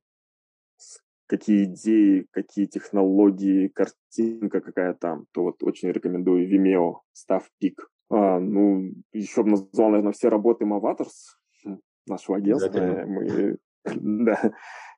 какие 1.27 1.63
идеи, 1.63 2.27
какие 2.31 2.65
технологии, 2.65 3.69
картинка 3.69 4.61
какая 4.61 4.93
там, 4.93 5.25
то 5.31 5.43
вот 5.43 5.63
очень 5.63 5.89
рекомендую 5.89 6.47
Vimeo, 6.47 6.99
Staff 7.15 7.43
Peak. 7.61 7.75
А, 8.09 8.39
ну, 8.39 8.91
еще 9.11 9.43
бы 9.43 9.51
назвал, 9.51 9.89
наверное, 9.89 10.11
все 10.11 10.29
работы 10.29 10.65
Mavatters, 10.65 11.37
хм, 11.63 11.79
нашего 12.05 12.37
агентства. 12.37 13.05
Мы 13.07 13.57
Да, 13.95 14.53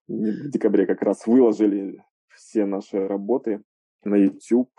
в 0.08 0.50
декабре 0.50 0.86
как 0.86 1.02
раз 1.02 1.26
выложили 1.26 2.04
все 2.30 2.66
наши 2.66 3.08
работы 3.08 3.64
на 4.04 4.16
YouTube, 4.16 4.70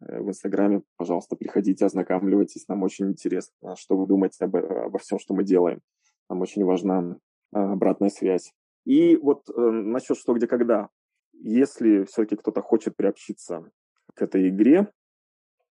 э, 0.00 0.20
в 0.20 0.28
Инстаграме. 0.28 0.82
Пожалуйста, 0.96 1.36
приходите, 1.36 1.84
ознакомливайтесь. 1.84 2.66
Нам 2.68 2.82
очень 2.82 3.08
интересно, 3.08 3.76
что 3.76 3.96
вы 3.96 4.06
думаете 4.06 4.44
об, 4.44 4.56
обо 4.56 4.98
всем, 4.98 5.18
что 5.18 5.34
мы 5.34 5.44
делаем. 5.44 5.80
Нам 6.28 6.40
очень 6.40 6.64
важна 6.64 7.16
а, 7.52 7.72
обратная 7.72 8.10
связь. 8.10 8.52
И 8.84 9.16
вот 9.16 9.48
э, 9.48 9.60
насчет 9.60 10.16
что, 10.16 10.34
где, 10.34 10.46
когда. 10.46 10.88
Если 11.32 12.04
все-таки 12.04 12.36
кто-то 12.36 12.62
хочет 12.62 12.96
приобщиться 12.96 13.70
к 14.14 14.22
этой 14.22 14.48
игре, 14.48 14.90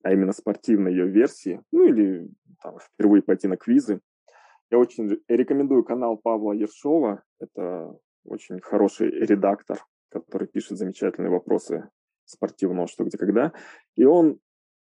а 0.03 0.13
именно 0.13 0.31
спортивной 0.31 0.91
ее 0.91 1.07
версии, 1.07 1.61
ну 1.71 1.87
или 1.87 2.29
там, 2.61 2.77
впервые 2.79 3.23
пойти 3.23 3.47
на 3.47 3.57
квизы, 3.57 4.01
я 4.71 4.79
очень 4.79 5.19
рекомендую 5.27 5.83
канал 5.83 6.17
Павла 6.17 6.53
Ершова. 6.53 7.23
Это 7.39 7.97
очень 8.23 8.59
хороший 8.59 9.09
редактор, 9.11 9.85
который 10.09 10.47
пишет 10.47 10.77
замечательные 10.77 11.29
вопросы 11.29 11.89
спортивного 12.25 12.87
«Что, 12.87 13.03
где, 13.03 13.17
когда». 13.17 13.53
И 13.95 14.05
он 14.05 14.39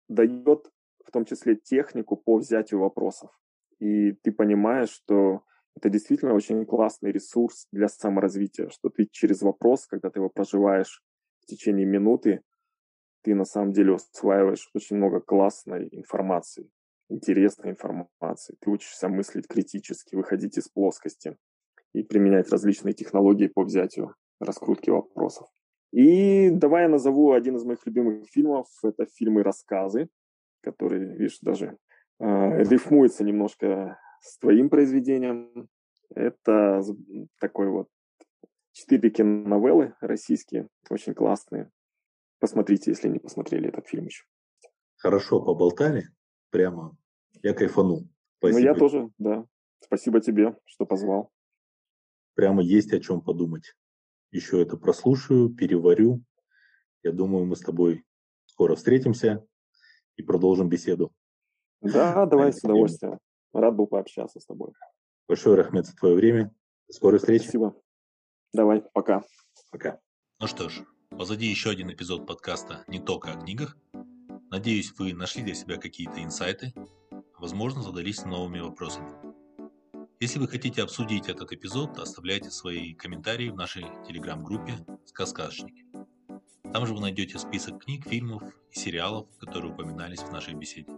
дает 0.07 0.69
в 1.05 1.11
том 1.11 1.25
числе 1.25 1.55
технику 1.55 2.17
по 2.17 2.37
взятию 2.37 2.81
вопросов. 2.81 3.31
И 3.79 4.11
ты 4.11 4.31
понимаешь, 4.31 4.89
что 4.89 5.43
это 5.75 5.89
действительно 5.89 6.33
очень 6.33 6.65
классный 6.65 7.11
ресурс 7.11 7.67
для 7.71 7.87
саморазвития, 7.87 8.69
что 8.69 8.89
ты 8.89 9.07
через 9.09 9.41
вопрос, 9.41 9.87
когда 9.87 10.09
ты 10.09 10.19
его 10.19 10.29
проживаешь 10.29 11.01
в 11.39 11.45
течение 11.45 11.85
минуты, 11.85 12.41
ты 13.21 13.33
на 13.33 13.45
самом 13.45 13.71
деле 13.71 13.93
усваиваешь 13.93 14.69
очень 14.73 14.97
много 14.97 15.21
классной 15.21 15.87
информации 15.91 16.69
интересной 17.09 17.71
информации. 17.71 18.55
Ты 18.61 18.69
учишься 18.69 19.09
мыслить 19.09 19.47
критически, 19.47 20.15
выходить 20.15 20.57
из 20.57 20.69
плоскости 20.69 21.37
и 21.93 22.03
применять 22.03 22.49
различные 22.49 22.93
технологии 22.93 23.47
по 23.47 23.63
взятию 23.63 24.15
раскрутки 24.39 24.89
вопросов. 24.89 25.47
И 25.91 26.51
давай 26.51 26.83
я 26.83 26.89
назову 26.89 27.33
один 27.33 27.55
из 27.55 27.65
моих 27.65 27.85
любимых 27.85 28.27
фильмов. 28.29 28.67
Это 28.83 29.07
фильмы-рассказы, 29.07 30.07
которые, 30.61 31.17
видишь, 31.17 31.39
даже 31.41 31.77
э, 32.19 32.63
рифмуется 32.63 33.23
немножко 33.23 33.99
с 34.21 34.37
твоим 34.37 34.69
произведением. 34.69 35.67
Это 36.13 36.81
такой 37.39 37.69
вот 37.69 37.87
четыре 38.71 39.09
киноновеллы 39.09 39.95
российские, 39.99 40.67
очень 40.89 41.15
классные. 41.15 41.71
Посмотрите, 42.39 42.91
если 42.91 43.09
не 43.09 43.19
посмотрели 43.19 43.69
этот 43.69 43.87
фильм 43.87 44.05
еще. 44.05 44.25
Хорошо 44.97 45.41
поболтали 45.41 46.09
прямо 46.49 46.97
я 47.43 47.53
кайфанул. 47.53 48.07
Спасибо. 48.37 48.59
Ну, 48.59 48.65
я 48.65 48.73
тоже, 48.75 49.09
да. 49.17 49.45
Спасибо 49.81 50.21
тебе, 50.21 50.57
что 50.65 50.85
позвал. 50.85 51.31
Прямо 52.35 52.61
есть 52.61 52.93
о 52.93 52.99
чем 52.99 53.21
подумать. 53.21 53.75
Еще 54.31 54.61
это 54.61 54.77
прослушаю, 54.77 55.49
переварю. 55.49 56.23
Я 57.03 57.11
думаю, 57.11 57.45
мы 57.45 57.55
с 57.55 57.61
тобой 57.61 58.05
скоро 58.45 58.75
встретимся 58.75 59.45
и 60.15 60.23
продолжим 60.23 60.69
беседу. 60.69 61.13
Да, 61.81 62.25
давай 62.25 62.53
с 62.53 62.63
удовольствием. 62.63 63.19
Рад 63.53 63.75
был 63.75 63.87
пообщаться 63.87 64.39
с 64.39 64.45
тобой. 64.45 64.73
Большое, 65.27 65.55
Рахмет, 65.55 65.85
за 65.85 65.95
твое 65.95 66.15
время. 66.15 66.53
До 66.87 66.93
скорой 66.93 67.19
встречи. 67.19 67.43
Спасибо. 67.43 67.81
Давай, 68.53 68.81
пока. 68.93 69.23
Пока. 69.71 69.99
Ну 70.39 70.47
что 70.47 70.69
ж, 70.69 70.83
позади 71.09 71.45
еще 71.45 71.69
один 71.69 71.91
эпизод 71.91 72.25
подкаста 72.25 72.83
«Не 72.87 72.99
только 72.99 73.31
о 73.31 73.41
книгах». 73.41 73.77
Надеюсь, 74.51 74.91
вы 74.97 75.13
нашли 75.13 75.43
для 75.43 75.53
себя 75.53 75.77
какие-то 75.77 76.23
инсайты, 76.23 76.73
возможно, 77.37 77.83
задались 77.83 78.25
новыми 78.25 78.59
вопросами. 78.59 79.11
Если 80.19 80.39
вы 80.39 80.47
хотите 80.47 80.81
обсудить 80.81 81.29
этот 81.29 81.51
эпизод, 81.51 81.99
оставляйте 81.99 82.49
свои 82.49 82.95
комментарии 82.95 83.49
в 83.49 83.55
нашей 83.55 83.85
телеграм-группе 84.07 84.73
«Сказкашники». 85.05 85.85
Там 86.73 86.87
же 86.87 86.95
вы 86.95 87.01
найдете 87.01 87.37
список 87.37 87.83
книг, 87.83 88.07
фильмов 88.07 88.41
и 88.71 88.79
сериалов, 88.79 89.27
которые 89.39 89.71
упоминались 89.71 90.21
в 90.21 90.31
нашей 90.31 90.55
беседе. 90.55 90.93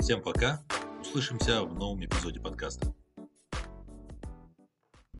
Всем 0.00 0.20
пока, 0.20 0.64
услышимся 1.00 1.62
в 1.62 1.72
новом 1.74 2.04
эпизоде 2.04 2.40
подкаста. 2.40 2.92